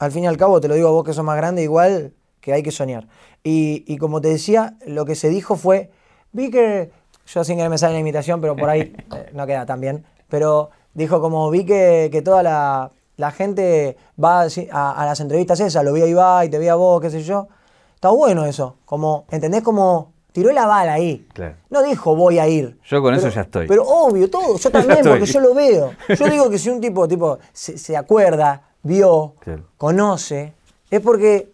[0.00, 2.12] al fin y al cabo te lo digo a vos que sos más grande, igual
[2.40, 3.06] que hay que soñar.
[3.44, 5.90] Y, y como te decía, lo que se dijo fue,
[6.32, 6.90] vi que,
[7.26, 10.04] yo sin querer me sale la imitación, pero por ahí eh, no queda tan bien,
[10.28, 12.90] pero dijo como vi que, que toda la,
[13.22, 14.42] la gente va
[14.72, 17.22] a, a las entrevistas esas, lo vi a Ibai, te vi a vos, qué sé
[17.22, 17.46] yo.
[17.94, 19.62] Está bueno eso, como, ¿entendés?
[19.62, 21.24] Como tiró la bala ahí.
[21.32, 21.54] Claro.
[21.70, 22.80] No dijo voy a ir.
[22.84, 23.68] Yo con eso ya estoy.
[23.68, 24.58] Pero obvio, todo.
[24.58, 25.92] Yo también, porque yo lo veo.
[26.08, 29.68] Yo digo que si un tipo, tipo se, se acuerda, vio, Claro.
[29.78, 30.52] conoce,
[30.90, 31.52] es porque,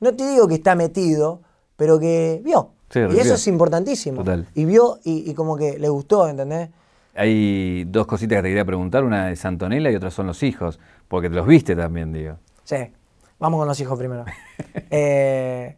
[0.00, 1.40] no te digo que está metido,
[1.76, 2.72] pero que vio.
[2.90, 4.18] Sí, y eso es importantísimo.
[4.18, 4.46] Total.
[4.54, 6.68] Y vio y, y como que le gustó, ¿entendés?
[7.14, 10.78] Hay dos cositas que te quería preguntar, una es Antonella y otra son los hijos,
[11.08, 12.36] porque te los viste también, digo.
[12.64, 12.76] Sí.
[13.38, 14.24] Vamos con los hijos primero.
[14.90, 15.76] Eh,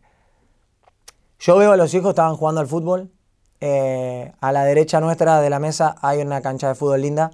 [1.40, 3.11] yo veo a los hijos, estaban jugando al fútbol.
[3.61, 7.31] Eh, a la derecha nuestra de la mesa hay una cancha de fútbol linda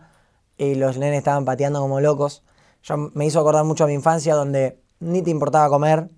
[0.57, 2.43] y los nenes estaban pateando como locos.
[2.83, 6.09] Yo me hizo acordar mucho a mi infancia donde ni te importaba comer.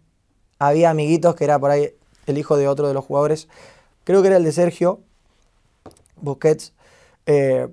[0.58, 1.94] Había amiguitos que era por ahí
[2.26, 3.48] el hijo de otro de los jugadores.
[4.04, 5.00] Creo que era el de Sergio
[6.16, 6.72] Busquets.
[7.26, 7.68] Eh,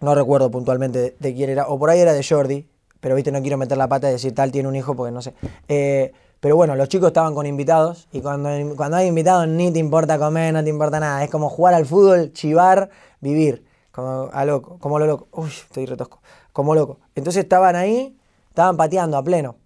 [0.00, 1.68] no recuerdo puntualmente de, de quién era.
[1.68, 2.68] O por ahí era de Jordi.
[3.04, 5.20] Pero viste, no quiero meter la pata y decir tal tiene un hijo porque no
[5.20, 5.34] sé.
[5.68, 6.10] Eh,
[6.40, 8.08] pero bueno, los chicos estaban con invitados.
[8.12, 11.22] Y cuando, cuando hay invitados ni te importa comer, no te importa nada.
[11.22, 12.88] Es como jugar al fútbol, chivar,
[13.20, 13.62] vivir.
[13.92, 15.28] Como a loco, como lo loco.
[15.32, 16.22] Uy, estoy retosco.
[16.50, 16.98] Como loco.
[17.14, 18.16] Entonces estaban ahí,
[18.48, 19.56] estaban pateando a pleno.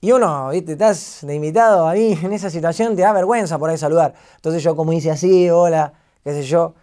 [0.00, 3.70] Y uno, viste, estás de invitado a mí en esa situación, te da vergüenza por
[3.70, 4.14] ahí saludar.
[4.34, 5.92] Entonces yo como hice así, hola,
[6.24, 6.74] qué sé yo,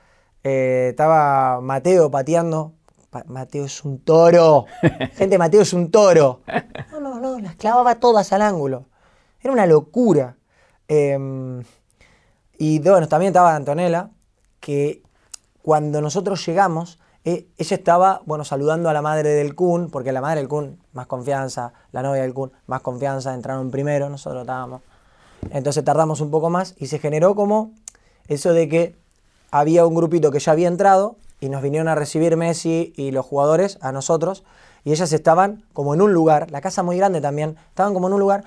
[0.42, 2.76] eh, estaba Mateo pateando.
[3.28, 4.66] Mateo es un toro.
[5.16, 6.42] Gente, Mateo es un toro.
[6.92, 8.86] No, no, no, las clavaba todas al ángulo.
[9.42, 10.38] Era una locura.
[10.88, 11.64] Em,
[12.58, 14.10] y bueno, también estaba Antonella,
[14.60, 15.04] que
[15.62, 20.22] cuando nosotros llegamos, eh, ella estaba, bueno, saludando a la madre del Kun, porque la
[20.22, 24.82] madre del Kun, más confianza, la novia del Kun, más confianza, entraron primero, nosotros estábamos.
[25.50, 27.74] Entonces tardamos un poco más y se generó como
[28.28, 28.96] eso de que
[29.50, 33.26] había un grupito que ya había entrado y nos vinieron a recibir Messi y los
[33.26, 34.46] jugadores a nosotros
[34.86, 38.14] y ellas estaban como en un lugar, la casa muy grande también, estaban como en
[38.14, 38.46] un lugar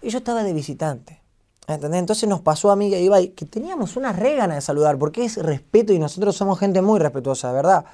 [0.00, 1.20] y yo estaba de visitante.
[1.66, 2.00] ¿Entendés?
[2.00, 5.26] Entonces nos pasó a mí y a Ibai que teníamos una regana de saludar, porque
[5.26, 7.84] es respeto y nosotros somos gente muy respetuosa, de verdad.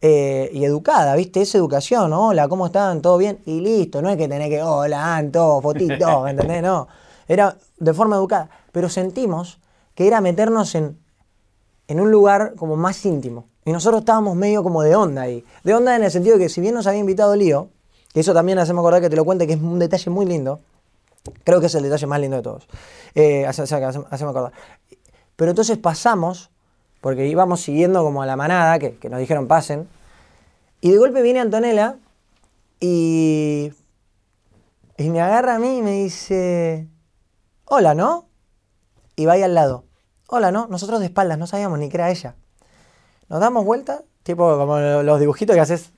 [0.00, 1.42] Eh, y educada, ¿viste?
[1.42, 3.02] Es educación, hola, ¿cómo están?
[3.02, 3.40] ¿Todo bien?
[3.44, 6.62] Y listo, no es que tenés que, hola, Anto, fotito, ¿entendés?
[6.62, 6.86] No.
[7.26, 8.48] Era de forma educada.
[8.70, 9.58] Pero sentimos
[9.96, 10.96] que era meternos en,
[11.88, 13.44] en un lugar como más íntimo.
[13.64, 15.44] Y nosotros estábamos medio como de onda ahí.
[15.64, 17.68] De onda en el sentido de que si bien nos había invitado Lío,
[18.12, 20.60] que eso también hacemos acordar que te lo cuente, que es un detalle muy lindo,
[21.44, 22.68] creo que es el detalle más lindo de todos.
[23.14, 23.74] Eh, hace- hace-
[24.10, 24.52] hace- acordar.
[25.36, 26.50] Pero entonces pasamos,
[27.00, 29.88] porque íbamos siguiendo como a la manada, que, que nos dijeron pasen,
[30.80, 31.96] y de golpe viene Antonella
[32.80, 33.72] y,
[34.98, 36.86] y me agarra a mí y me dice,
[37.64, 38.26] hola, ¿no?
[39.16, 39.84] Y va ahí al lado.
[40.28, 40.66] Hola, ¿no?
[40.68, 42.34] Nosotros de espaldas, no sabíamos ni que era ella.
[43.28, 45.92] Nos damos vuelta, tipo como lo- los dibujitos que haces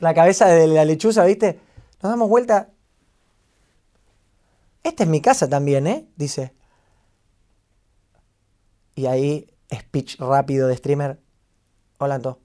[0.00, 1.60] la cabeza de la lechuza, ¿viste?
[2.02, 2.70] Nos damos vuelta.
[4.82, 6.08] Esta es mi casa también, ¿eh?
[6.16, 6.54] Dice.
[8.94, 11.20] Y ahí, speech rápido de streamer.
[11.98, 12.40] Hola, Anto.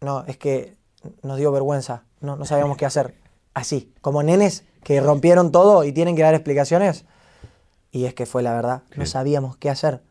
[0.00, 0.76] No, es que
[1.22, 2.04] nos dio vergüenza.
[2.20, 3.14] No, no sabíamos qué hacer.
[3.54, 7.04] Así, como nenes que rompieron todo y tienen que dar explicaciones.
[7.90, 10.02] Y es que fue la verdad, no sabíamos qué hacer.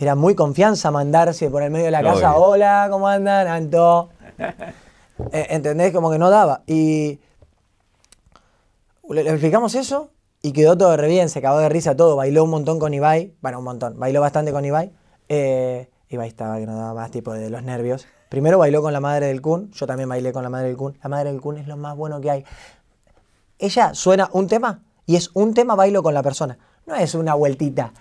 [0.00, 2.34] Era muy confianza mandarse por el medio de la casa.
[2.34, 2.46] Obvio.
[2.46, 4.10] Hola, ¿cómo andan, Anto?
[5.32, 5.92] Eh, ¿Entendés?
[5.92, 6.62] Como que no daba.
[6.66, 7.20] Y
[9.10, 10.08] le, le explicamos eso
[10.40, 12.16] y quedó todo re bien, se acabó de risa todo.
[12.16, 13.34] Bailó un montón con Ibai.
[13.42, 13.98] Bueno, un montón.
[13.98, 14.90] Bailó bastante con Ibai.
[15.28, 18.06] Eh, Ibai estaba que no daba más tipo de los nervios.
[18.30, 19.70] Primero bailó con la madre del Kun.
[19.72, 20.96] Yo también bailé con la madre del Kun.
[21.02, 22.44] La madre del Kun es lo más bueno que hay.
[23.58, 26.56] Ella suena un tema y es un tema bailo con la persona.
[26.86, 27.92] No es una vueltita.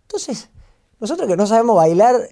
[0.00, 0.48] Entonces,
[1.02, 2.28] nosotros que no sabemos bailar,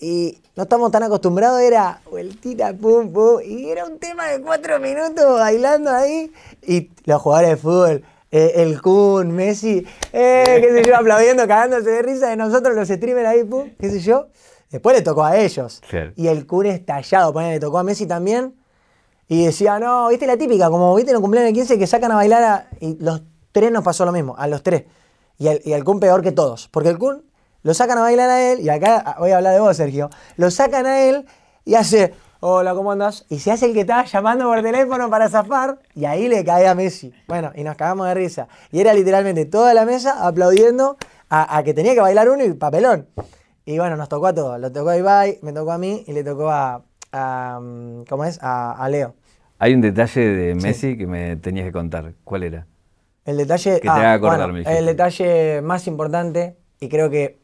[0.00, 4.80] y no estamos tan acostumbrados, era vueltita, pum, pum, y era un tema de cuatro
[4.80, 6.32] minutos bailando ahí,
[6.66, 11.88] y los jugadores de fútbol, eh, el Kun, Messi, eh, qué sé yo, aplaudiendo, cagándose
[11.90, 14.26] de risa de nosotros, los streamers ahí, pum, qué sé yo.
[14.68, 15.80] Después le tocó a ellos.
[16.16, 18.56] Y el Kun estallado, le tocó a Messi también.
[19.28, 22.10] Y decía, no, viste la típica, como viste en el cumpleaños de 15 que sacan
[22.10, 23.22] a bailar y los
[23.52, 24.84] tres nos pasó lo mismo, a los tres.
[25.38, 26.68] Y el Kun peor que todos.
[26.68, 27.22] Porque el Kun
[27.62, 30.10] lo sacan a bailar a él, y acá voy a hablar de vos, Sergio.
[30.36, 31.26] Lo sacan a él
[31.64, 33.24] y hace, hola, ¿cómo andás?
[33.28, 36.66] Y se hace el que estaba llamando por teléfono para zafar, y ahí le cae
[36.66, 37.12] a Messi.
[37.28, 38.48] Bueno, y nos cagamos de risa.
[38.72, 40.96] Y era literalmente toda la mesa aplaudiendo
[41.30, 43.06] a, que tenía que bailar uno y papelón.
[43.64, 44.60] Y bueno, nos tocó a todos.
[44.60, 46.82] Lo tocó a Ibai, me tocó a mí y le tocó a,
[47.60, 48.38] mm, ¿cómo es?
[48.42, 49.14] A, Leo.
[49.58, 52.12] Hay un detalle de Messi que me tenías que contar.
[52.24, 52.66] ¿Cuál era?
[53.24, 53.74] El detalle...
[53.74, 57.41] Que te haga acordar, El detalle más importante, y creo que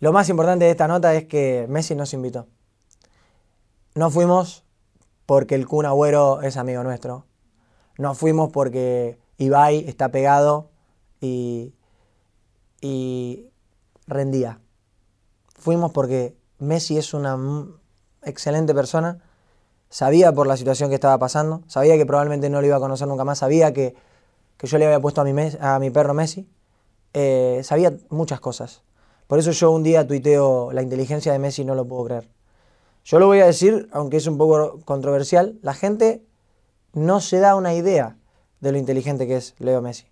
[0.00, 2.46] lo más importante de esta nota es que Messi nos invitó.
[3.94, 4.64] No fuimos
[5.24, 7.24] porque el Kun Agüero es amigo nuestro.
[7.98, 10.70] No fuimos porque Ibai está pegado
[11.20, 11.74] y,
[12.80, 13.50] y
[14.06, 14.60] rendía.
[15.58, 17.38] Fuimos porque Messi es una
[18.22, 19.22] excelente persona.
[19.88, 21.62] Sabía por la situación que estaba pasando.
[21.68, 23.38] Sabía que probablemente no lo iba a conocer nunca más.
[23.38, 23.94] Sabía que,
[24.60, 26.48] yo le había puesto a mi, a mi perro Messi.
[27.14, 28.82] Eh, sabía muchas cosas.
[29.26, 32.28] Por eso yo un día tuiteo la inteligencia de Messi no lo puedo creer.
[33.04, 36.24] Yo lo voy a decir, aunque es un poco controversial, la gente
[36.92, 38.16] no se da una idea
[38.60, 40.06] de lo inteligente que es Leo Messi.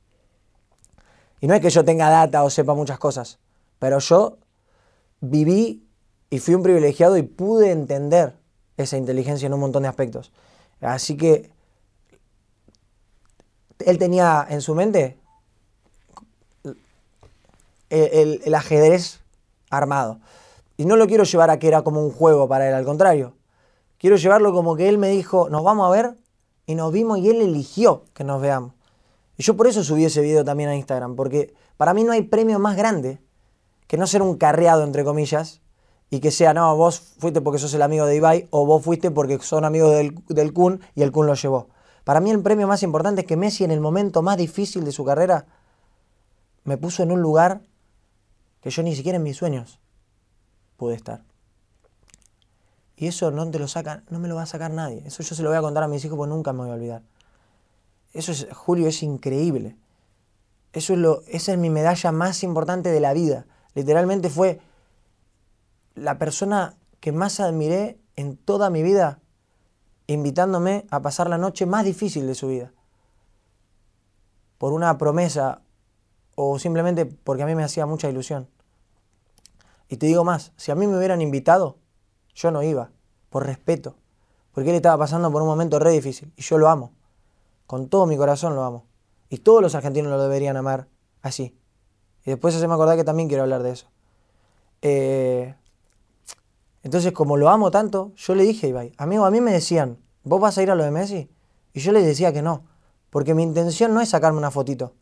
[1.41, 3.39] Y no es que yo tenga data o sepa muchas cosas,
[3.79, 4.39] pero yo
[5.21, 5.87] viví
[6.31, 8.37] y fui un privilegiado y pude entender
[8.77, 10.33] esa inteligencia en un montón de aspectos.
[10.81, 11.51] Así que
[13.79, 15.19] él tenía en su mente
[17.95, 19.21] el, ajedrez
[19.71, 20.21] armado.
[20.77, 23.35] Y no lo quiero llevar a que era como un juego para él, al contrario.
[23.99, 26.17] Quiero llevarlo como que él me dijo, nos vamos a ver,
[26.67, 28.73] y nos vimos y él eligió que nos veamos.
[29.37, 32.23] Y yo por eso subí ese video también a Instagram, porque para mí no hay
[32.23, 33.21] premio más grande
[33.87, 35.61] que no ser un carreado, entre comillas,
[36.11, 39.11] y que sea, no, vos fuiste porque sos el amigo de Ibai, o vos fuiste
[39.11, 41.69] porque son amigos del, del Kun y el Kun lo llevó.
[42.05, 44.93] Para mí el premio más importante es que Messi en el momento más difícil de
[44.93, 45.47] su carrera
[46.65, 47.61] me puso en un lugar
[48.65, 49.79] que yo ni siquiera en mis sueños
[50.79, 51.23] pude estar.
[52.97, 55.03] Y eso no te lo saca, no me lo va a sacar nadie.
[55.05, 56.73] Eso yo se lo voy a contar a mis hijos porque nunca me voy a
[56.73, 57.03] olvidar.
[58.15, 59.77] Eso es, Julio, es increíble.
[60.73, 63.45] Eso es lo, esa es mi medalla más importante de la vida.
[63.75, 64.63] Literalmente fue
[65.95, 69.19] la persona que más admiré en toda mi vida,
[70.07, 72.73] invitándome a pasar la noche más difícil de su vida.
[74.57, 75.61] Por una promesa
[76.35, 78.49] o simplemente porque a mí me hacía mucha ilusión.
[79.89, 81.79] Y te digo más, si a mí me hubieran invitado,
[82.35, 82.91] yo no iba,
[83.31, 83.97] por respeto,
[84.53, 86.93] porque él estaba pasando por un momento re difícil y yo lo amo,
[87.67, 88.87] con todo mi corazón lo amo.
[89.29, 90.89] Y todos los argentinos lo deberían amar
[91.23, 91.59] así.
[92.25, 93.89] Y después se me acordar que también quiero hablar de eso.
[94.83, 95.55] Eh,
[96.83, 100.41] entonces, como lo amo tanto, yo le dije a amigo, a mí me decían, ¿vos
[100.41, 101.31] vas a ir a lo de Messi?
[101.73, 102.65] Y yo le decía que no,
[103.11, 104.95] porque mi intención no es sacarme una fotito.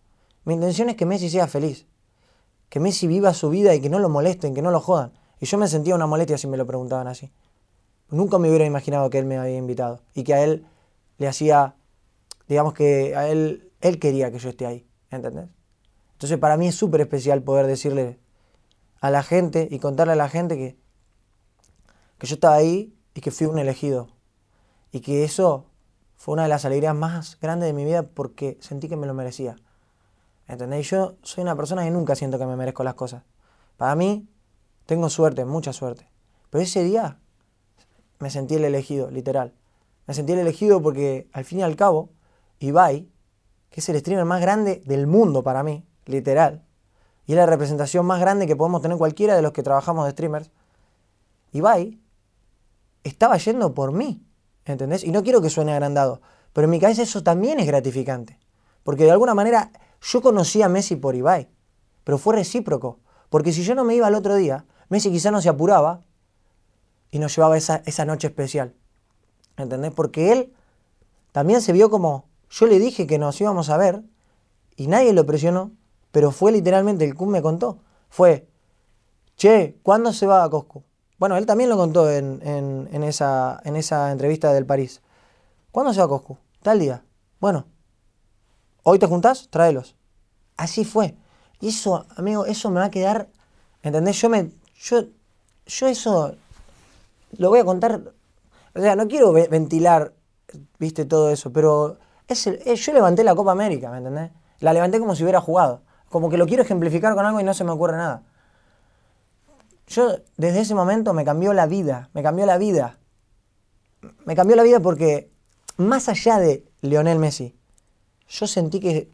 [0.44, 1.86] Mi intención es que Messi sea feliz
[2.72, 5.12] que Messi viva su vida y que no lo molesten, que no lo jodan.
[5.38, 7.30] Y yo me sentía una molestia si me lo preguntaban así.
[8.08, 10.64] Nunca me hubiera imaginado que él me había invitado y que a él
[11.18, 11.76] le hacía,
[12.48, 15.50] digamos que a él, él quería que yo esté ahí, ¿entendés?
[16.12, 18.18] Entonces para mí es súper especial poder decirle
[19.02, 20.78] a la gente y contarle a la gente que,
[22.16, 24.08] que yo estaba ahí y que fui un elegido.
[24.92, 25.66] Y que eso
[26.16, 29.12] fue una de las alegrías más grandes de mi vida porque sentí que me lo
[29.12, 29.56] merecía.
[30.52, 30.90] ¿Entendéis?
[30.90, 33.22] Yo soy una persona que nunca siento que me merezco las cosas.
[33.78, 34.28] Para mí,
[34.84, 36.10] tengo suerte, mucha suerte.
[36.50, 37.18] Pero ese día
[38.18, 39.54] me sentí el elegido, literal.
[40.06, 42.10] Me sentí el elegido porque, al fin y al cabo,
[42.58, 43.08] Ibai,
[43.70, 46.62] que es el streamer más grande del mundo para mí, literal,
[47.24, 50.10] y es la representación más grande que podemos tener cualquiera de los que trabajamos de
[50.10, 50.50] streamers,
[51.52, 51.98] Ibai
[53.04, 54.22] estaba yendo por mí,
[54.66, 55.02] ¿entendés?
[55.02, 56.20] Y no quiero que suene agrandado,
[56.52, 58.38] pero en mi cabeza eso también es gratificante.
[58.82, 59.70] Porque de alguna manera
[60.02, 61.48] yo conocí a Messi por Ibai,
[62.04, 62.98] pero fue recíproco.
[63.30, 66.02] Porque si yo no me iba el otro día, Messi quizá no se apuraba
[67.10, 68.74] y nos llevaba esa, esa noche especial.
[69.56, 69.92] ¿Entendés?
[69.92, 70.52] Porque él
[71.30, 74.02] también se vio como, yo le dije que nos íbamos a ver
[74.76, 75.72] y nadie lo presionó,
[76.10, 77.78] pero fue literalmente, el Kun me contó,
[78.10, 78.48] fue,
[79.36, 80.84] che, ¿cuándo se va a Cosco?
[81.18, 85.00] Bueno, él también lo contó en, en, esa, en esa entrevista del París.
[85.70, 86.38] ¿Cuándo se va a Cosco?
[86.62, 87.04] Tal día.
[87.40, 87.66] Bueno,
[88.82, 89.96] Hoy te juntás, tráelos.
[90.56, 91.16] Así fue.
[91.60, 93.28] Y eso, amigo, eso me va a quedar.
[93.82, 94.20] ¿Entendés?
[94.20, 94.50] Yo me.
[94.80, 95.04] Yo,
[95.66, 96.36] yo eso.
[97.38, 98.00] lo voy a contar.
[98.74, 100.14] O sea, no quiero ventilar,
[100.78, 102.44] viste, todo eso, pero es
[102.84, 104.30] yo levanté la Copa América, ¿me entendés?
[104.60, 105.82] La levanté como si hubiera jugado.
[106.08, 108.22] Como que lo quiero ejemplificar con algo y no se me ocurre nada.
[109.86, 112.98] Yo desde ese momento me cambió la vida, me cambió la vida.
[114.24, 115.30] Me cambió la vida porque
[115.76, 117.56] más allá de Lionel Messi,
[118.32, 119.10] yo sentí que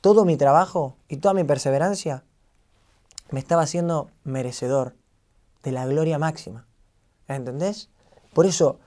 [0.00, 2.24] todo mi trabajo y toda mi perseverancia
[3.30, 4.94] me estaba haciendo merecedor
[5.62, 6.66] de la gloria máxima.
[7.28, 7.90] ¿Entendés?
[8.32, 8.78] Por eso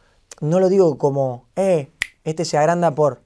[0.41, 1.91] no lo digo como, eh,
[2.23, 3.21] este se agranda por.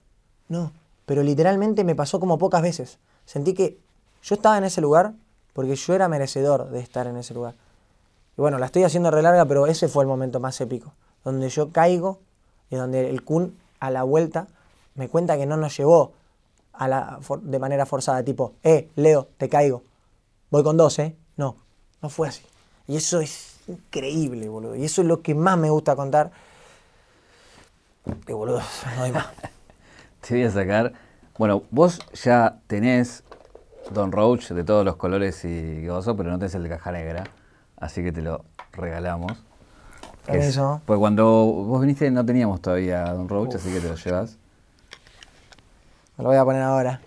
[0.50, 0.74] No,
[1.06, 3.00] pero literalmente me pasó como pocas veces.
[3.26, 3.78] Sentí que
[4.22, 5.14] yo estaba en ese lugar
[5.54, 7.56] porque yo era merecedor de estar en ese lugar.
[8.38, 10.94] Y bueno, la estoy haciendo re larga, pero ese fue el momento más épico,
[11.24, 12.20] donde yo caigo
[12.70, 14.48] y donde el Kun a la vuelta
[14.95, 16.13] me cuenta que no nos llevó
[16.73, 19.84] a la, de manera forzada, tipo, eh, Leo, te caigo,
[20.49, 21.15] voy con dos, ¿eh?
[21.38, 21.55] No,
[22.01, 22.43] no fue así.
[22.88, 24.76] Y eso es increíble, boludo.
[24.76, 26.31] Y eso es lo que más me gusta contar.
[28.26, 28.61] Que boludo,
[28.97, 29.27] no hay más.
[30.27, 30.93] te voy a sacar.
[31.38, 33.23] Bueno, vos ya tenés
[33.91, 37.23] Don Roach de todos los colores y gozo, pero no tenés el de caja negra.
[37.77, 39.31] Así que te lo regalamos.
[40.27, 40.81] Eso.
[40.85, 44.38] pues cuando vos viniste no teníamos todavía Don Roach, así que te lo llevas.
[46.22, 47.02] Lo voy a poner ahora.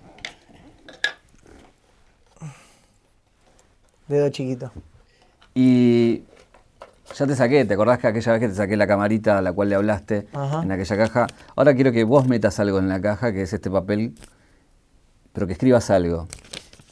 [4.09, 4.73] Dedo chiquito.
[5.55, 6.25] Y
[7.15, 9.53] ya te saqué, ¿te acordás que aquella vez que te saqué la camarita a la
[9.53, 10.27] cual le hablaste
[10.65, 11.27] en aquella caja?
[11.55, 14.17] Ahora quiero que vos metas algo en la caja, que es este papel,
[15.33, 16.27] pero que escribas algo.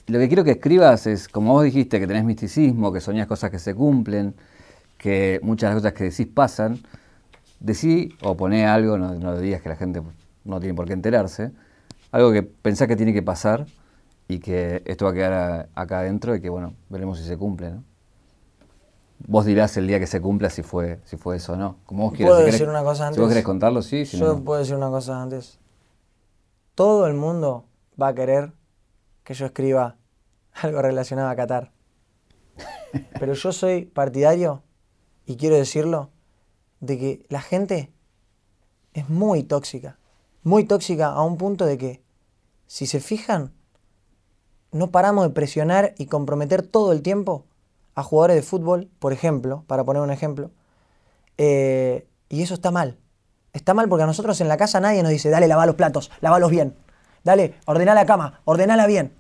[0.07, 3.51] Lo que quiero que escribas es, como vos dijiste, que tenés misticismo, que soñás cosas
[3.51, 4.37] que se cumplen,
[4.97, 6.79] que muchas de las cosas que decís pasan.
[7.59, 10.03] Decí o poné algo, no, no digas que la gente
[10.45, 11.51] no tiene por qué enterarse,
[12.13, 13.67] algo que pensás que tiene que pasar
[14.29, 17.71] y que esto va a quedar acá adentro y que, bueno, veremos si se cumple,
[17.73, 17.85] ¿no?
[19.27, 21.77] Vos dirás el día que se cumpla si fue, si fue eso o no.
[21.87, 23.17] Como vos ¿Puedo decir una cosa antes?
[23.17, 24.05] Si vos querés contarlo, sí.
[24.05, 25.59] Si yo puedo decir una cosa antes.
[26.75, 27.67] Todo el mundo
[28.01, 28.53] va a querer
[29.23, 29.97] que yo escriba
[30.55, 31.73] algo relacionado a Qatar.
[33.19, 34.63] Pero yo soy partidario,
[35.25, 36.11] y quiero decirlo,
[36.81, 37.93] de que la gente
[38.93, 39.99] es muy tóxica.
[40.43, 42.02] Muy tóxica a un punto de que,
[42.73, 43.53] si se fijan,
[44.71, 47.45] no paramos de presionar y comprometer todo el tiempo
[47.95, 50.51] a jugadores de fútbol, por ejemplo, para poner un ejemplo,
[51.37, 52.97] eh, y eso está mal.
[53.53, 56.11] Está mal porque a nosotros en la casa nadie nos dice, dale, lava los platos,
[56.23, 56.75] lavalos bien.
[57.25, 59.13] Dale, ordena la cama, ordenala bien.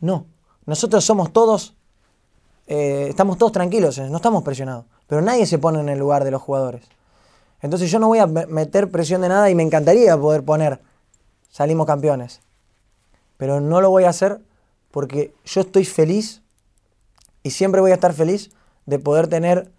[0.00, 0.26] No,
[0.66, 1.74] nosotros somos todos,
[2.66, 4.84] eh, estamos todos tranquilos, no estamos presionados.
[5.06, 6.84] Pero nadie se pone en el lugar de los jugadores.
[7.62, 10.82] Entonces yo no voy a meter presión de nada y me encantaría poder poner,
[11.48, 12.43] salimos campeones.
[13.36, 14.40] Pero no lo voy a hacer
[14.90, 16.42] porque yo estoy feliz
[17.42, 18.50] y siempre voy a estar feliz
[18.86, 19.70] de poder tener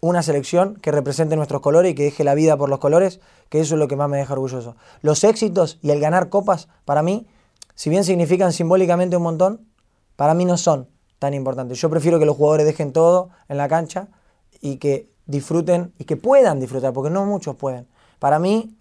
[0.00, 3.60] una selección que represente nuestros colores y que deje la vida por los colores, que
[3.60, 4.76] eso es lo que más me deja orgulloso.
[5.02, 7.26] Los éxitos y el ganar copas, para mí,
[7.74, 9.66] si bien significan simbólicamente un montón,
[10.16, 10.88] para mí no son
[11.18, 11.78] tan importantes.
[11.78, 14.08] Yo prefiero que los jugadores dejen todo en la cancha
[14.60, 17.86] y que disfruten y que puedan disfrutar, porque no muchos pueden.
[18.18, 18.74] Para mí,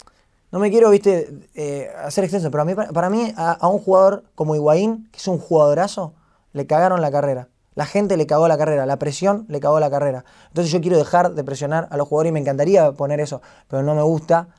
[0.52, 4.56] no me quiero, viste, eh, hacer extenso, pero para mí, a, a un jugador como
[4.56, 6.14] Higuaín, que es un jugadorazo,
[6.54, 7.50] le cagaron la carrera.
[7.76, 10.26] La gente le cagó la carrera, la presión le cagó la carrera.
[10.50, 13.84] Entonces yo quiero dejar de presionar a los jugadores y me encantaría poner eso, pero
[13.84, 14.50] no me gusta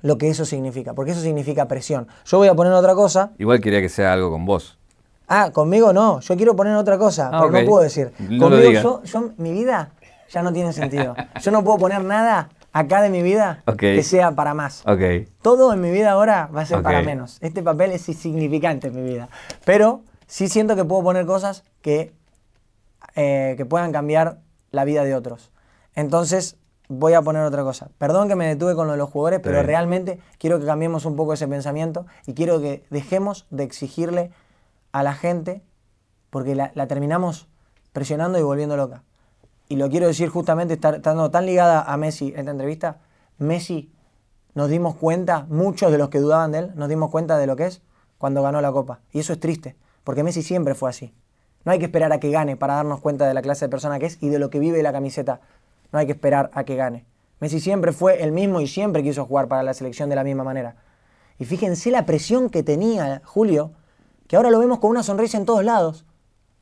[0.00, 2.08] lo que eso significa, porque eso significa presión.
[2.24, 3.32] Yo voy a poner otra cosa.
[3.38, 4.78] Igual quería que sea algo con vos.
[5.28, 8.12] Ah, conmigo no, yo quiero poner otra cosa, ah, pero no puedo decir.
[8.38, 9.92] conmigo yo, mi vida
[10.30, 11.14] ya no tiene sentido.
[11.40, 14.82] Yo no puedo poner nada acá de mi vida que sea para más.
[15.42, 17.38] Todo en mi vida ahora va a ser para menos.
[17.40, 19.28] Este papel es insignificante en mi vida.
[19.64, 22.12] Pero sí siento que puedo poner cosas que
[23.14, 24.38] eh, que puedan cambiar
[24.70, 25.50] la vida de otros.
[25.94, 26.56] Entonces,
[26.88, 27.90] voy a poner otra cosa.
[27.98, 31.14] Perdón que me detuve con lo de los jugadores, pero realmente quiero que cambiemos un
[31.14, 34.30] poco ese pensamiento y quiero que dejemos de exigirle
[34.92, 35.62] a la gente,
[36.30, 37.48] porque la, terminamos
[37.92, 39.02] presionando y volviendo loca.
[39.72, 42.98] Y lo quiero decir justamente estando tan ligada a Messi en esta entrevista.
[43.38, 43.90] Messi
[44.52, 47.56] nos dimos cuenta, muchos de los que dudaban de él, nos dimos cuenta de lo
[47.56, 47.80] que es
[48.18, 49.00] cuando ganó la copa.
[49.12, 49.74] Y eso es triste,
[50.04, 51.14] porque Messi siempre fue así.
[51.64, 53.98] No hay que esperar a que gane para darnos cuenta de la clase de persona
[53.98, 55.40] que es y de lo que vive la camiseta.
[55.90, 57.06] No hay que esperar a que gane.
[57.40, 60.44] Messi siempre fue el mismo y siempre quiso jugar para la selección de la misma
[60.44, 60.76] manera.
[61.38, 63.70] Y fíjense la presión que tenía Julio,
[64.28, 66.04] que ahora lo vemos con una sonrisa en todos lados,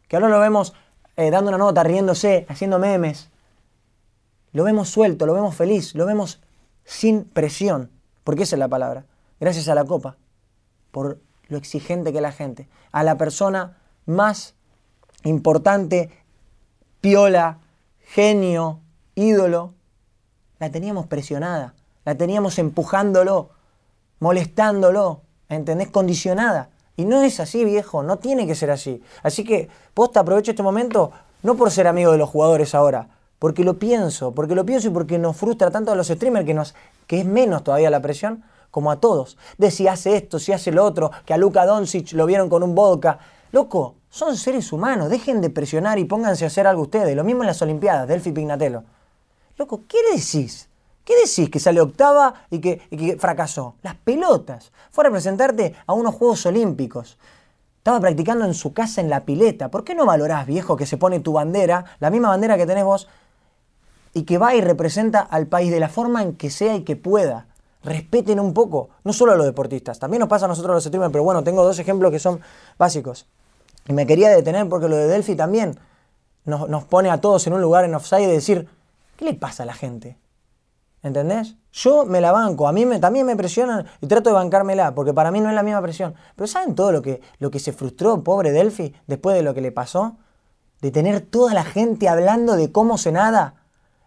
[0.06, 0.74] que ahora lo vemos
[1.20, 3.28] eh, dando una nota, riéndose, haciendo memes.
[4.52, 6.40] Lo vemos suelto, lo vemos feliz, lo vemos
[6.82, 7.90] sin presión,
[8.24, 9.04] porque esa es la palabra.
[9.38, 10.16] Gracias a la copa,
[10.90, 13.76] por lo exigente que es la gente, a la persona
[14.06, 14.54] más
[15.22, 16.10] importante,
[17.02, 17.58] piola,
[18.00, 18.80] genio,
[19.14, 19.74] ídolo,
[20.58, 21.74] la teníamos presionada,
[22.06, 23.50] la teníamos empujándolo,
[24.20, 25.20] molestándolo,
[25.50, 25.88] ¿entendés?
[25.88, 26.69] Condicionada.
[26.96, 29.02] Y no es así, viejo, no tiene que ser así.
[29.22, 31.12] Así que, posta, aprovecho este momento,
[31.42, 33.08] no por ser amigo de los jugadores ahora,
[33.38, 36.54] porque lo pienso, porque lo pienso y porque nos frustra tanto a los streamers que,
[36.54, 36.74] nos,
[37.06, 39.36] que es menos todavía la presión, como a todos.
[39.58, 42.62] De si hace esto, si hace lo otro, que a Luka Doncic lo vieron con
[42.62, 43.18] un vodka.
[43.52, 47.16] Loco, son seres humanos, dejen de presionar y pónganse a hacer algo ustedes.
[47.16, 48.84] Lo mismo en las Olimpiadas, Delphi Pignatello.
[49.56, 50.69] Loco, ¿qué decís?
[51.04, 51.50] ¿Qué decís?
[51.50, 53.74] Que sale octava y que, fracasó.
[53.82, 54.72] Las pelotas.
[54.90, 57.18] Fue a representarte a unos Juegos Olímpicos.
[57.78, 59.70] Estaba practicando en su casa en la pileta.
[59.70, 62.84] ¿Por qué no valorás, viejo, que se pone tu bandera, la misma bandera que tenés
[62.84, 63.08] vos,
[64.12, 66.96] y que va y representa al país de la forma en que sea y que
[66.96, 67.46] pueda?
[67.82, 71.10] Respeten un poco, no solo a los deportistas, también nos pasa a nosotros los streamers,
[71.10, 72.40] pero bueno, tengo dos ejemplos que son
[72.76, 73.26] básicos.
[73.88, 75.78] Y me quería detener porque lo de Delphi también
[76.44, 78.68] nos pone a todos en un lugar en offside de decir,
[79.16, 80.18] ¿qué le pasa a la gente?
[81.02, 81.56] ¿Entendés?
[81.72, 85.14] Yo me la banco, a mí me, también me presionan y trato de bancármela, porque
[85.14, 86.14] para mí no es la misma presión.
[86.36, 89.62] Pero ¿saben todo lo que, lo que se frustró, pobre Delphi, después de lo que
[89.62, 90.16] le pasó?
[90.82, 93.54] De tener toda la gente hablando de cómo se nada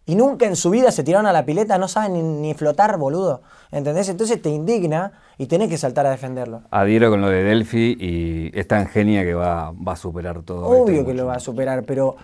[0.06, 2.98] y nunca en su vida se tiraron a la pileta, no saben ni, ni flotar,
[2.98, 3.42] boludo.
[3.72, 4.10] ¿Entendés?
[4.10, 6.64] Entonces te indigna y tenés que saltar a defenderlo.
[6.72, 10.68] Adhiero con lo de Delphi y es tan genia que va, va a superar todo.
[10.68, 12.18] Obvio que lo va a superar, pero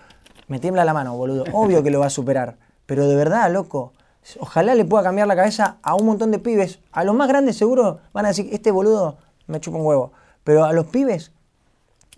[0.48, 1.46] me tiembla la mano, boludo.
[1.54, 2.58] Obvio que lo va a superar.
[2.86, 3.94] Pero de verdad, loco,
[4.40, 6.80] ojalá le pueda cambiar la cabeza a un montón de pibes.
[6.92, 10.12] A los más grandes seguro van a decir, este boludo me chupa un huevo.
[10.44, 11.32] Pero a los pibes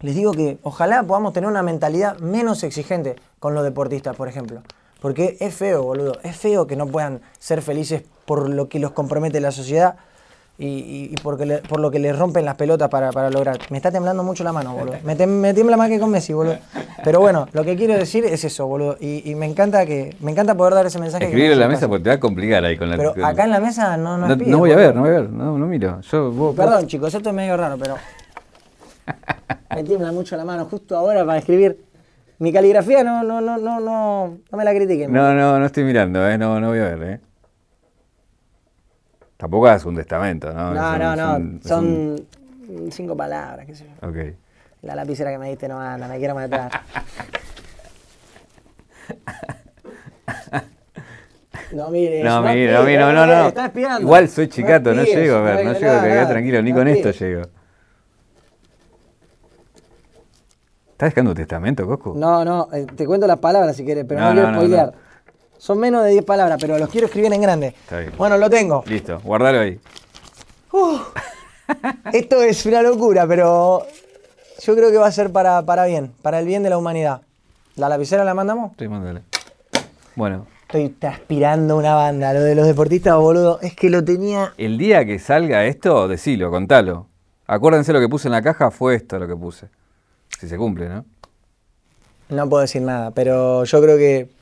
[0.02, 4.62] les digo que ojalá podamos tener una mentalidad menos exigente con los deportistas, por ejemplo.
[5.00, 6.20] Porque es feo, boludo.
[6.24, 9.98] Es feo que no puedan ser felices por lo que los compromete la sociedad
[10.66, 13.58] y, y- porque le- por lo que les rompen las pelotas para, para lograr.
[13.70, 14.96] Me está temblando mucho la mano, boludo.
[15.04, 16.58] Me, tem- me tiembla más que con Messi, boludo.
[17.04, 18.98] Pero bueno, lo que quiero decir es eso, boludo.
[19.00, 21.22] Y, y me encanta que me encanta poder dar ese mensaje.
[21.26, 23.44] que Escribir en la mesa porque te va a complicar ahí con la Pero acá
[23.46, 25.58] en la mesa no no, pide, no voy a ver, no voy a ver, no,
[25.58, 26.00] no miro.
[26.02, 27.96] Yo, vos- Perdón, chicos, esto es medio raro, pero.
[29.76, 31.80] Me tiembla mucho la mano justo ahora para escribir.
[32.40, 35.12] Mi caligrafía no, no, no, no, no, no me la critiquen.
[35.14, 36.38] No, no, no estoy mirando, ¿eh?
[36.38, 37.04] no, no voy a ver.
[37.04, 37.20] ¿eh?
[39.42, 40.72] Tampoco hagas un testamento, ¿no?
[40.72, 41.36] No, Es no, un- no.
[41.36, 44.08] es un- es Son cinco palabras, qué sé yo.
[44.08, 44.16] ok.
[44.84, 46.70] La lapicera que me diste no anda, me quiero matar.
[51.74, 52.24] No mires.
[52.24, 53.48] No, mires, no, mira, no, no, no.
[53.48, 54.02] Estás espiando.
[54.02, 57.12] Igual soy chicato, no, llego a ver, no, llego, quedá nada, tranquilo, ni con esto
[57.12, 57.42] llego.
[60.92, 62.14] ¿Estás dejando un testamento, Coscu?
[62.16, 64.94] No, no, eh, te cuento las palabras si quieres, pero no, quiero spoilear.
[65.62, 67.68] Son menos de 10 palabras, pero los quiero escribir en grande.
[67.68, 68.14] Está bien.
[68.18, 68.84] Bueno, lo tengo.
[68.88, 69.80] Listo, guardalo ahí.
[72.14, 73.86] Esto es una locura, pero
[74.60, 77.22] yo creo que va a ser para, para bien, para el bien de la humanidad.
[77.76, 78.72] ¿La lapicera la mandamos?
[78.72, 79.22] Estoy mándale.
[80.16, 83.60] Bueno, Estoy transpirando una banda, lo de los deportistas, boludo.
[83.62, 84.54] Es que lo tenía.
[84.58, 87.06] el día que salga esto, decilo, contalo.
[87.46, 89.68] Acuérdense lo que puse en la caja, fue esto lo que puse.
[90.40, 91.06] Si se cumple, ¿no?
[92.30, 94.41] No puedo decir nada, pero yo creo que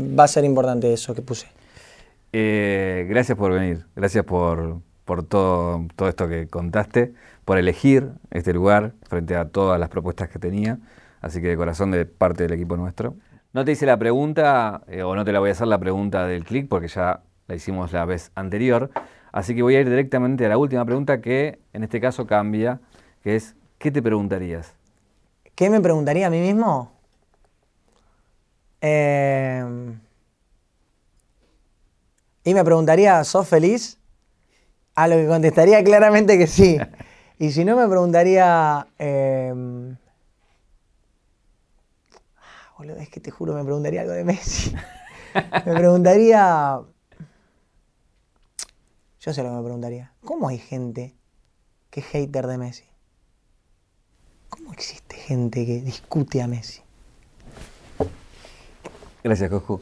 [0.00, 1.46] va a ser importante eso que puse.
[2.32, 7.14] Eh, gracias por venir, gracias por, por todo, todo esto que contaste,
[7.44, 10.78] por elegir este lugar frente a todas las propuestas que tenía.
[11.20, 13.16] Así que de corazón de parte del equipo nuestro.
[13.52, 16.26] No te hice la pregunta, eh, o no te la voy a hacer la pregunta
[16.26, 18.90] del clic, porque ya la hicimos la vez anterior.
[19.32, 22.80] Así que voy a ir directamente a la última pregunta que en este caso cambia,
[23.22, 24.74] que es, ¿qué te preguntarías?
[25.54, 26.97] ¿Qué me preguntaría a mí mismo?
[28.80, 29.64] Eh,
[32.44, 33.98] y me preguntaría, ¿sos feliz?
[34.94, 36.78] A lo que contestaría claramente que sí.
[37.40, 38.88] Y si no, me preguntaría...
[38.98, 39.54] eh,
[42.76, 44.74] boludo, es que te juro, me preguntaría algo de Messi.
[45.66, 46.80] Me preguntaría...
[49.20, 50.12] Yo sé lo que me preguntaría.
[50.24, 51.14] ¿Cómo hay gente
[51.90, 52.84] que es hater de Messi?
[54.48, 56.82] ¿Cómo existe gente que discute a Messi?
[59.22, 59.80] Gracias, Coscu.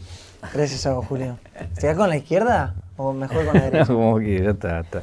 [0.52, 1.38] Gracias a vos, Julio.
[1.78, 3.86] ¿Te das con la izquierda o mejor con la derecha?
[3.86, 5.02] Como que ya está, ya está.